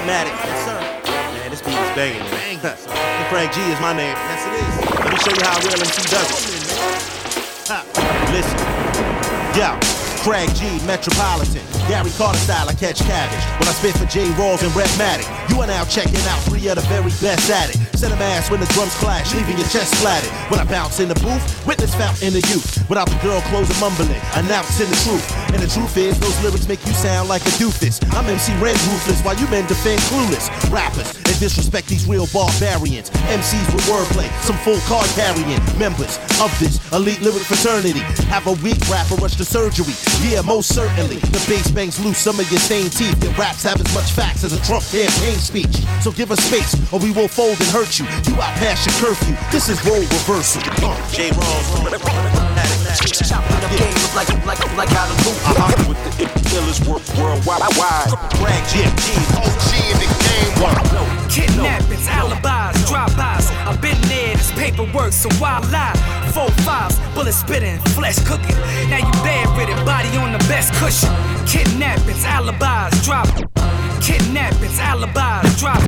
Rawls, 0.02 0.26
Yes, 0.26 0.64
sir. 0.66 0.80
Man, 1.38 1.50
this 1.50 1.62
beat 1.62 1.78
is 1.78 1.94
banging. 1.94 2.22
And 3.14 3.26
Frank 3.30 3.52
G 3.52 3.60
is 3.70 3.80
my 3.80 3.92
name. 3.92 4.10
Yes, 4.10 4.42
it 4.46 4.54
is. 4.58 4.74
Let 4.98 5.12
me 5.12 5.18
show 5.22 5.30
you 5.30 5.44
how 5.46 5.58
real 5.62 5.78
MC 5.78 6.02
does 6.10 6.28
it. 6.34 7.68
Ha. 7.70 7.78
Listen. 8.34 8.58
Yo. 9.54 9.94
Craig 10.24 10.48
G, 10.56 10.64
Metropolitan. 10.86 11.60
Gary 11.86 12.08
Carter 12.16 12.38
style, 12.40 12.66
I 12.66 12.72
catch 12.72 12.96
cabbage. 13.04 13.44
When 13.60 13.68
I 13.68 13.76
spit 13.76 13.92
for 13.92 14.06
J. 14.08 14.24
Rawls 14.40 14.64
and 14.64 14.72
Redmatic. 14.72 15.28
You 15.52 15.60
are 15.60 15.66
now 15.66 15.84
checking 15.84 16.16
out 16.32 16.40
three 16.48 16.66
of 16.68 16.76
the 16.76 16.86
very 16.88 17.12
best 17.20 17.50
at 17.52 17.68
it. 17.68 17.76
Set 17.92 18.10
a 18.10 18.16
mass 18.16 18.50
when 18.50 18.58
the 18.58 18.66
drums 18.72 18.94
clash, 19.04 19.34
leaving 19.34 19.58
your 19.58 19.68
chest 19.68 19.94
flatted. 20.00 20.30
When 20.48 20.58
I 20.58 20.64
bounce 20.64 20.98
in 20.98 21.08
the 21.12 21.14
booth, 21.20 21.44
witness 21.66 21.94
fountain 21.94 22.28
in 22.28 22.32
the 22.32 22.40
youth. 22.48 22.88
Without 22.88 23.04
the 23.06 23.20
girl 23.20 23.40
closing 23.52 23.78
mumbling, 23.78 24.16
announcing 24.32 24.88
the 24.88 24.96
truth. 25.04 25.28
And 25.54 25.62
the 25.62 25.70
truth 25.70 25.96
is, 25.96 26.18
those 26.18 26.34
lyrics 26.42 26.66
make 26.66 26.84
you 26.84 26.92
sound 26.92 27.28
like 27.28 27.42
a 27.42 27.54
doofus. 27.62 28.02
I'm 28.10 28.26
MC 28.26 28.50
Ren 28.58 28.74
ruthless, 28.90 29.22
while 29.22 29.38
you 29.38 29.46
men 29.54 29.64
defend 29.68 30.00
clueless. 30.10 30.50
Rappers 30.68 31.14
and 31.14 31.38
disrespect 31.38 31.86
these 31.86 32.08
real 32.10 32.26
barbarians. 32.34 33.08
MCs 33.30 33.62
with 33.70 33.86
wordplay, 33.86 34.26
some 34.42 34.58
full 34.66 34.82
card 34.90 35.06
carrying 35.14 35.62
members 35.78 36.18
of 36.42 36.50
this 36.58 36.82
elite 36.90 37.22
lyric 37.22 37.46
fraternity. 37.46 38.02
Have 38.34 38.48
a 38.48 38.58
weak 38.66 38.82
rapper 38.90 39.14
rush 39.22 39.36
to 39.36 39.44
surgery. 39.44 39.94
Yeah, 40.26 40.42
most 40.42 40.74
certainly. 40.74 41.22
The 41.30 41.38
bass 41.46 41.70
bangs 41.70 42.02
loose 42.02 42.18
some 42.18 42.40
of 42.40 42.50
your 42.50 42.58
stained 42.58 42.90
teeth. 42.90 43.22
Your 43.22 43.32
raps 43.34 43.62
have 43.62 43.78
as 43.78 43.94
much 43.94 44.10
facts 44.10 44.42
as 44.42 44.52
a 44.52 44.60
Trump 44.66 44.82
campaign 44.90 45.38
speech. 45.38 45.86
So 46.02 46.10
give 46.10 46.32
us 46.32 46.42
space, 46.42 46.74
or 46.92 46.98
we 46.98 47.12
will 47.12 47.28
fold 47.28 47.62
and 47.62 47.70
hurt 47.70 47.94
you. 48.02 48.06
You 48.34 48.42
out 48.42 48.54
past 48.58 48.82
your 48.82 48.94
curfew. 48.98 49.36
This 49.52 49.68
is 49.68 49.78
role 49.86 49.94
reversal. 49.94 50.60
Uh, 50.82 50.98
J. 51.14 51.30
Rawls. 51.30 51.70
Chopping 53.30 53.62
up 53.62 53.70
games 53.78 54.14
like, 54.16 54.26
like, 54.42 54.58
like 54.74 54.88
how 54.90 55.06
to 55.06 55.14
move. 55.22 55.38
Uh-huh. 55.46 55.84
With 55.86 56.02
the 56.02 56.90
world 56.90 57.06
worldwide. 57.14 57.62
Brag 58.42 58.62
GMG, 58.74 59.14
OG 59.38 59.70
in 59.86 59.96
the 60.02 60.08
game. 60.18 60.34
Kidnappings, 61.30 62.08
alibis, 62.08 62.90
drive-bys. 62.90 63.52
I've 63.70 63.80
been 63.80 64.00
there, 64.02 64.34
this 64.34 64.50
paperwork, 64.52 65.12
so 65.12 65.28
why 65.38 65.60
lie? 65.70 65.94
Four 66.34 66.50
fives, 66.66 66.98
bullet 67.14 67.34
spitting, 67.34 67.78
flesh 67.94 68.18
cooking. 68.26 68.56
Now 68.90 68.98
you 68.98 69.12
bedridden, 69.22 69.78
body 69.84 70.08
on 70.18 70.32
the 70.32 70.42
best 70.50 70.72
cushion. 70.74 71.10
Kidnappings, 71.46 72.24
alibis, 72.24 73.04
drive. 73.04 73.63
Kidnappings, 74.04 74.78
alibis, 74.80 75.58
drive. 75.58 75.80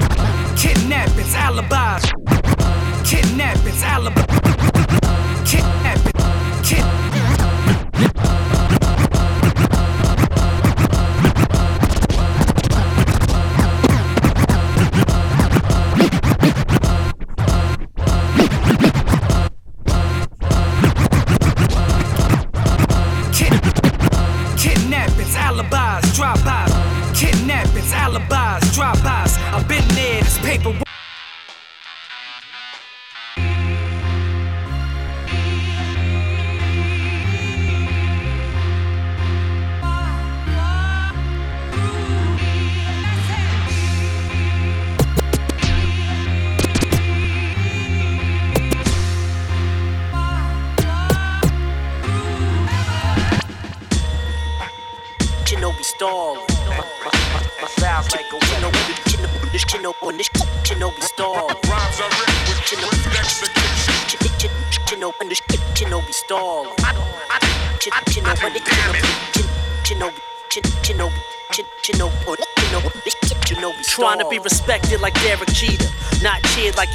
Kidnappings, 0.56 1.34
alibis. 1.34 2.02
Kidnappings, 3.04 3.82
alibis. 3.82 4.24
Kidnapping, 5.44 6.12
kid. 6.64 6.84
Kid, 7.92 8.25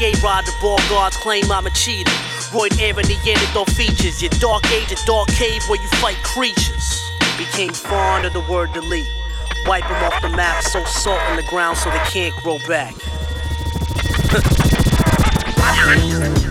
like 0.02 0.16
A-Rod. 0.16 0.46
The 0.46 0.54
ball 0.62 0.78
guards 0.90 1.18
claim 1.18 1.52
I'm 1.52 1.66
a 1.66 1.70
cheater. 1.72 2.12
Roy 2.54 2.68
Aaron, 2.80 3.06
the 3.06 3.18
antidote 3.28 3.70
features. 3.72 4.22
Your 4.22 4.32
dark 4.40 4.66
age, 4.72 4.92
a 4.92 5.06
dark 5.06 5.28
cave 5.30 5.64
where 5.68 5.82
you 5.82 5.88
fight 6.00 6.18
creatures. 6.24 7.12
Became 7.38 7.74
fond 7.74 8.26
of 8.26 8.34
the 8.34 8.42
word 8.42 8.74
delete. 8.74 9.08
Wipe 9.66 9.84
them 9.84 10.04
off 10.04 10.22
the 10.22 10.30
map, 10.30 10.64
so 10.64 10.84
salt 10.86 11.22
in 11.30 11.36
the 11.36 11.44
ground 11.44 11.78
so 11.78 11.90
they 11.90 11.98
can't 12.00 12.36
grow 12.44 12.58
back. 12.68 12.96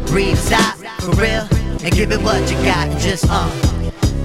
breathe, 0.07 0.37
stop, 0.37 0.77
for 0.99 1.13
real, 1.13 1.47
and 1.85 1.95
give 1.95 2.11
it 2.11 2.21
what 2.21 2.43
you 2.51 2.57
got, 2.65 2.91
just 2.99 3.27
uh, 3.29 3.49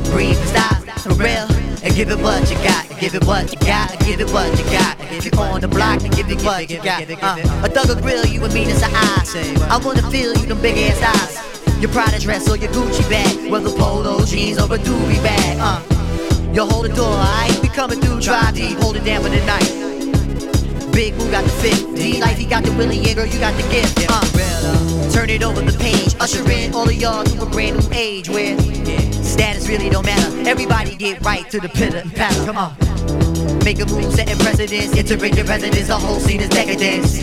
breathe, 0.09 0.35
stop, 0.47 0.81
for 1.01 1.13
real, 1.13 1.47
and 1.85 1.95
give 1.95 2.09
it 2.09 2.19
what 2.19 2.49
you 2.49 2.57
got, 2.57 2.83
give 2.99 3.13
it 3.13 3.23
what 3.25 3.51
you 3.53 3.59
got, 3.59 3.97
give 3.99 4.19
it 4.19 4.29
what 4.31 4.49
you 4.57 4.65
got, 4.65 4.99
if 5.11 5.25
you're 5.25 5.39
on 5.39 5.61
the 5.61 5.67
block, 5.67 6.01
and 6.01 6.13
give 6.15 6.29
it 6.29 6.41
what 6.43 6.69
you 6.69 6.81
got. 6.81 7.03
Uh, 7.21 7.37
a 7.63 7.69
thug 7.69 7.87
will 7.87 8.01
grill 8.01 8.25
you 8.25 8.43
and 8.43 8.53
mean 8.53 8.69
as 8.69 8.81
an 8.81 8.89
eye. 8.91 9.67
I 9.69 9.77
wanna 9.77 10.01
feel 10.09 10.35
you 10.35 10.47
them 10.47 10.61
big 10.61 10.77
ass 10.77 11.01
eyes. 11.01 11.81
Your 11.81 11.91
Prada 11.91 12.19
dress 12.19 12.49
or 12.49 12.57
your 12.57 12.71
Gucci 12.71 13.07
bag, 13.09 13.51
whether 13.51 13.69
polo 13.69 14.25
jeans 14.25 14.57
or 14.57 14.65
a 14.65 14.77
doobie 14.79 15.21
bag. 15.23 15.57
Uh, 15.61 15.79
you 16.53 16.65
hold 16.65 16.85
the 16.85 16.89
door, 16.89 17.13
I 17.13 17.49
ain't 17.51 17.61
be 17.61 17.67
coming 17.67 18.01
through, 18.01 18.21
try 18.21 18.51
deep, 18.51 18.79
hold 18.79 18.95
it 18.95 19.03
down 19.05 19.21
for 19.21 19.29
the 19.29 19.45
night. 19.45 19.94
Big 20.95 21.17
Boo 21.17 21.29
got 21.29 21.43
the 21.43 21.49
fit. 21.49 21.93
D 21.93 22.21
Life, 22.21 22.37
he 22.37 22.45
got 22.45 22.63
the 22.63 22.71
Willie, 22.71 22.97
yeah, 22.97 23.13
girl, 23.13 23.25
you 23.25 23.37
got 23.37 23.53
the 23.61 23.67
gift. 23.69 23.99
Uh, 24.07 25.11
turn 25.11 25.29
it 25.29 25.43
over 25.43 25.59
the 25.59 25.77
page. 25.77 26.15
Usher 26.21 26.49
in 26.49 26.73
all 26.73 26.87
of 26.87 26.95
y'all 26.95 27.25
to 27.25 27.41
a 27.41 27.45
brand 27.45 27.77
new 27.77 27.89
age 27.91 28.29
where 28.29 28.57
status 29.21 29.67
really 29.67 29.89
don't 29.89 30.05
matter. 30.05 30.31
Everybody 30.47 30.95
get 30.95 31.21
right 31.21 31.49
to 31.51 31.59
the 31.59 31.67
pitter 31.67 31.97
and 31.97 32.15
patter. 32.15 32.45
Come 32.45 32.57
on. 32.57 32.73
Make 33.65 33.81
a 33.81 33.85
move, 33.87 34.13
setting 34.13 34.37
precedence. 34.37 34.95
Entering 34.95 35.35
your 35.35 35.45
residence, 35.45 35.87
the 35.87 35.97
whole 35.97 36.21
scene 36.21 36.39
is 36.39 36.47
decadence. 36.47 37.21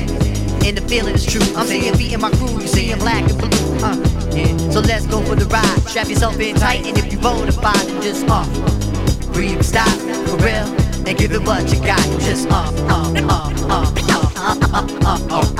And 0.66 0.76
the 0.76 0.84
feeling 0.86 1.14
is 1.14 1.24
true. 1.24 1.40
I'm 1.56 1.66
seeing 1.66 1.96
beat 1.96 2.12
in 2.12 2.20
my 2.20 2.30
crew, 2.30 2.60
you 2.60 2.68
seeing 2.68 2.98
black 2.98 3.24
and 3.24 3.38
blue. 3.38 3.48
Uh, 3.80 3.96
yeah. 4.36 4.70
So 4.70 4.80
let's 4.80 5.06
go 5.06 5.22
for 5.24 5.34
the 5.34 5.46
ride. 5.46 5.80
Strap 5.88 6.10
yourself 6.10 6.38
in 6.38 6.56
tight, 6.56 6.84
and 6.86 6.98
if 6.98 7.10
you 7.10 7.18
bona 7.18 7.50
fide, 7.52 7.86
then 7.88 8.02
just 8.02 8.28
off. 8.28 8.46
uh, 8.52 9.32
breathe, 9.32 9.62
stop, 9.62 9.88
for 10.28 10.36
real, 10.44 10.68
and 11.06 11.18
give 11.18 11.32
it 11.32 11.42
what 11.42 11.72
you 11.72 11.80
got. 11.80 12.00
Just 12.20 12.48
uh, 12.48 12.54
uh, 12.54 13.12
uh, 13.16 13.52
uh, 13.68 13.92
uh, 14.36 14.56
uh, 14.72 14.86
uh, 15.02 15.18
uh, 15.18 15.52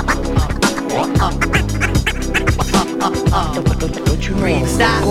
uh, 3.31 3.61
Don't 4.05 4.27
you 4.27 4.35
breathe, 4.35 4.67
stop. 4.67 5.03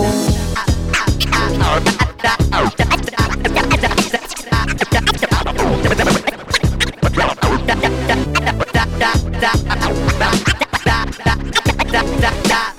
A 12.15 12.72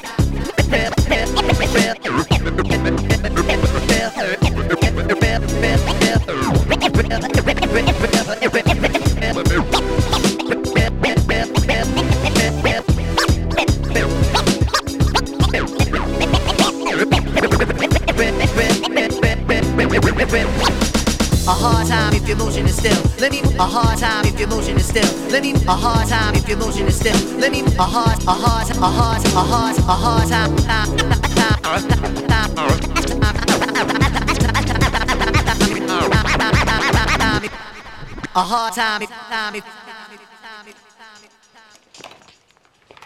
a 23.59 23.63
hard 23.65 23.99
time 23.99 24.25
if 24.27 24.39
your 24.39 24.49
motion 24.49 24.77
is 24.77 24.87
still. 24.87 25.09
Let 25.31 25.43
me 25.43 25.53
a 25.67 25.73
hard 25.73 26.09
time 26.09 26.35
if 26.35 26.49
your 26.49 26.59
motion 26.59 26.87
is 26.87 26.97
still. 26.97 27.17
Let 27.39 27.51
me 27.53 27.63
a 27.79 27.83
hard 27.83 28.19
a 28.27 28.33
hard 28.33 28.71
a 28.71 28.89
hard 28.99 29.25
a 29.27 29.43
hard 29.53 29.79
a 29.79 29.83
hard 29.83 30.29
time. 30.29 31.15
A 38.37 38.41
hard 38.41 38.75
time. 38.75 39.07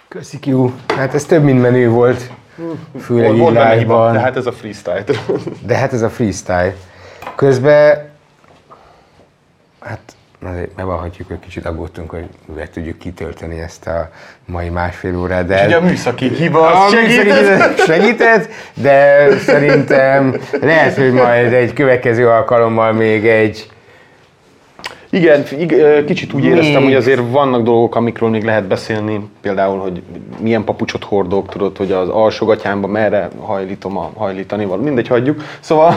Köszi 0.08 0.38
Q. 0.38 0.72
Hát 0.96 1.14
ez 1.14 1.24
több, 1.24 1.42
mint 1.42 1.60
menő 1.60 1.88
volt. 1.88 2.30
Főleg 3.00 3.36
Volt 3.36 3.54
live-ban. 3.54 4.12
de 4.12 4.18
hát 4.20 4.36
ez 4.36 4.46
a 4.46 4.52
freestyle. 4.52 5.04
De 5.66 5.76
hát 5.76 5.92
ez 5.92 6.02
a 6.02 6.10
freestyle. 6.10 6.74
Közben, 7.36 7.96
hát 7.96 8.17
azért 10.44 10.74
bevallhatjuk, 10.74 11.28
hogy 11.28 11.38
kicsit 11.38 11.66
aggódtunk, 11.66 12.10
hogy 12.10 12.24
mivel 12.46 12.70
tudjuk 12.70 12.98
kitölteni 12.98 13.60
ezt 13.60 13.86
a 13.86 14.10
mai 14.46 14.68
másfél 14.68 15.18
órát. 15.18 15.46
De 15.46 15.66
ugye 15.66 15.76
a 15.76 15.80
műszaki 15.80 16.28
hiba 16.28 16.84
a 16.84 16.88
segített. 16.88 17.78
segített, 17.78 18.48
de 18.74 19.28
szerintem 19.38 20.36
lehet, 20.60 20.96
hogy 20.96 21.12
majd 21.12 21.52
egy 21.52 21.72
következő 21.72 22.28
alkalommal 22.28 22.92
még 22.92 23.26
egy 23.26 23.68
Igen, 25.10 25.44
ig- 25.58 26.04
kicsit 26.04 26.32
úgy 26.32 26.44
éreztem, 26.44 26.82
hogy 26.82 26.94
azért 26.94 27.20
vannak 27.30 27.62
dolgok, 27.62 27.94
amikről 27.96 28.28
még 28.28 28.44
lehet 28.44 28.66
beszélni. 28.66 29.28
Például, 29.40 29.78
hogy 29.78 30.02
milyen 30.40 30.64
papucsot 30.64 31.04
hordok, 31.04 31.48
tudod, 31.48 31.76
hogy 31.76 31.92
az 31.92 32.08
alsógatyámba 32.08 32.86
merre 32.86 33.28
hajlítom 33.40 33.96
a 33.98 34.10
hajlítani 34.16 34.64
való. 34.64 34.82
Mindegy, 34.82 35.08
hagyjuk. 35.08 35.42
Szóval, 35.60 35.96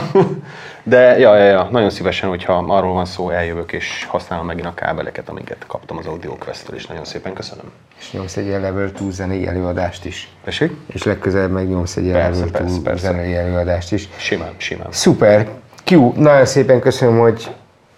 de 0.91 1.17
ja, 1.19 1.37
ja, 1.37 1.43
ja, 1.43 1.67
nagyon 1.71 1.89
szívesen, 1.89 2.29
hogyha 2.29 2.53
arról 2.67 2.93
van 2.93 3.05
szó, 3.05 3.29
eljövök 3.29 3.71
és 3.71 4.05
használom 4.09 4.45
megint 4.45 4.65
a 4.65 4.73
kábeleket, 4.73 5.29
amiket 5.29 5.63
kaptam 5.67 5.97
az 5.97 6.05
Audio 6.05 6.35
Quest-től, 6.35 6.75
és 6.75 6.85
nagyon 6.85 7.05
szépen 7.05 7.33
köszönöm. 7.33 7.65
és 7.99 8.11
nyomsz 8.11 8.37
egy 8.37 8.47
Level 8.47 8.91
2 8.91 9.11
zenei 9.11 9.47
előadást 9.47 10.05
is. 10.05 10.29
Tessék? 10.43 10.71
És 10.93 11.03
legközelebb 11.03 11.51
meg 11.51 11.69
nyomsz 11.69 11.95
egy 11.95 12.11
Persze, 12.11 12.39
Level 12.39 12.51
persze, 12.51 12.75
2 12.75 12.81
persze. 12.81 13.07
zenei 13.07 13.35
előadást 13.35 13.91
is. 13.91 14.09
Simán, 14.17 14.53
simán. 14.57 14.87
Szuper! 14.89 15.47
Q, 15.85 16.11
nagyon 16.15 16.45
szépen 16.45 16.79
köszönöm, 16.79 17.19
hogy 17.19 17.51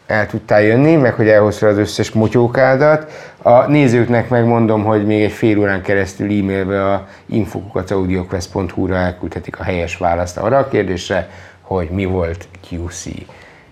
el 0.07 0.27
tudtál 0.27 0.61
jönni, 0.61 0.95
meg 0.95 1.13
hogy 1.13 1.27
elhoztad 1.27 1.69
az 1.69 1.77
összes 1.77 2.11
motyókádat. 2.11 3.11
A 3.41 3.67
nézőknek 3.67 4.29
megmondom, 4.29 4.83
hogy 4.83 5.05
még 5.05 5.23
egy 5.23 5.31
fél 5.31 5.59
órán 5.59 5.81
keresztül 5.81 6.39
e-mailbe 6.39 6.91
a 6.93 7.07
infokukacaudiokvest.hu-ra 7.25 8.95
elküldhetik 8.95 9.59
a 9.59 9.63
helyes 9.63 9.97
választ 9.97 10.37
arra 10.37 10.57
a 10.57 10.67
kérdésre, 10.67 11.29
hogy 11.77 11.89
mi 11.89 12.05
volt 12.05 12.47
QC 12.71 13.05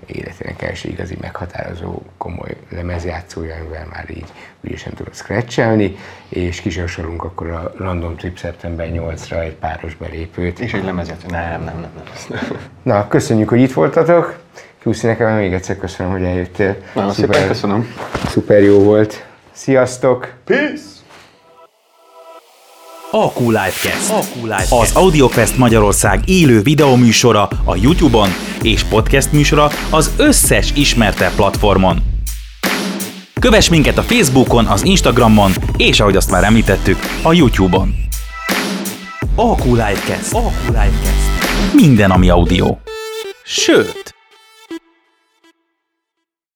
életének 0.05 0.61
első 0.61 0.89
igazi 0.89 1.17
meghatározó 1.21 2.01
komoly 2.17 2.57
lemezjátszója, 2.69 3.55
amivel 3.55 3.87
már 3.91 4.05
így 4.09 4.25
ügyesen 4.61 4.93
tudod 4.93 5.13
scratchelni, 5.13 5.95
és 6.29 6.61
kisorsolunk 6.61 7.23
akkor 7.23 7.49
a 7.49 7.73
Random 7.77 8.15
Trip 8.15 8.37
szeptember 8.37 8.89
8-ra 8.93 9.41
egy 9.41 9.55
páros 9.55 9.95
belépőt. 9.95 10.59
És 10.59 10.73
egy 10.73 10.83
lemezjátszó. 10.83 11.27
Nem, 11.29 11.63
nem, 11.63 11.79
nem. 11.79 12.05
nem. 12.29 12.39
Na, 12.83 13.07
köszönjük, 13.07 13.49
hogy 13.49 13.59
itt 13.59 13.73
voltatok. 13.73 14.39
Kiuszi 14.81 15.07
nekem 15.07 15.35
még 15.35 15.53
egyszer 15.53 15.77
köszönöm, 15.77 16.11
hogy 16.11 16.23
eljöttél. 16.23 16.75
Nagyon 16.93 17.11
szépen 17.11 17.47
köszönöm. 17.47 17.93
Szuper 18.25 18.61
jó 18.63 18.79
volt. 18.79 19.25
Sziasztok! 19.51 20.33
Peace! 20.45 21.00
AQ 23.13 23.39
Livecast. 23.39 24.09
AQ 24.09 24.35
Livecast. 24.35 24.71
Az 24.71 24.95
AudioQuest 24.95 25.57
Magyarország 25.57 26.29
élő 26.29 26.61
videóműsora 26.61 27.47
a 27.63 27.75
YouTube-on 27.75 28.29
és 28.61 28.83
podcast 28.83 29.31
műsora 29.31 29.69
az 29.89 30.11
összes 30.17 30.71
ismerte 30.75 31.31
platformon. 31.35 31.97
Kövess 33.39 33.69
minket 33.69 33.97
a 33.97 34.01
Facebookon, 34.01 34.65
az 34.65 34.85
Instagramon, 34.85 35.51
és 35.77 35.99
ahogy 35.99 36.15
azt 36.15 36.31
már 36.31 36.43
említettük, 36.43 36.97
a 37.21 37.33
YouTube-on. 37.33 37.95
AQ 39.35 39.65
Livecast. 39.65 40.33
AQ 40.33 40.65
Livecast. 40.65 41.73
Minden, 41.73 42.11
ami 42.11 42.29
audio. 42.29 42.77
Sőt, 43.45 44.15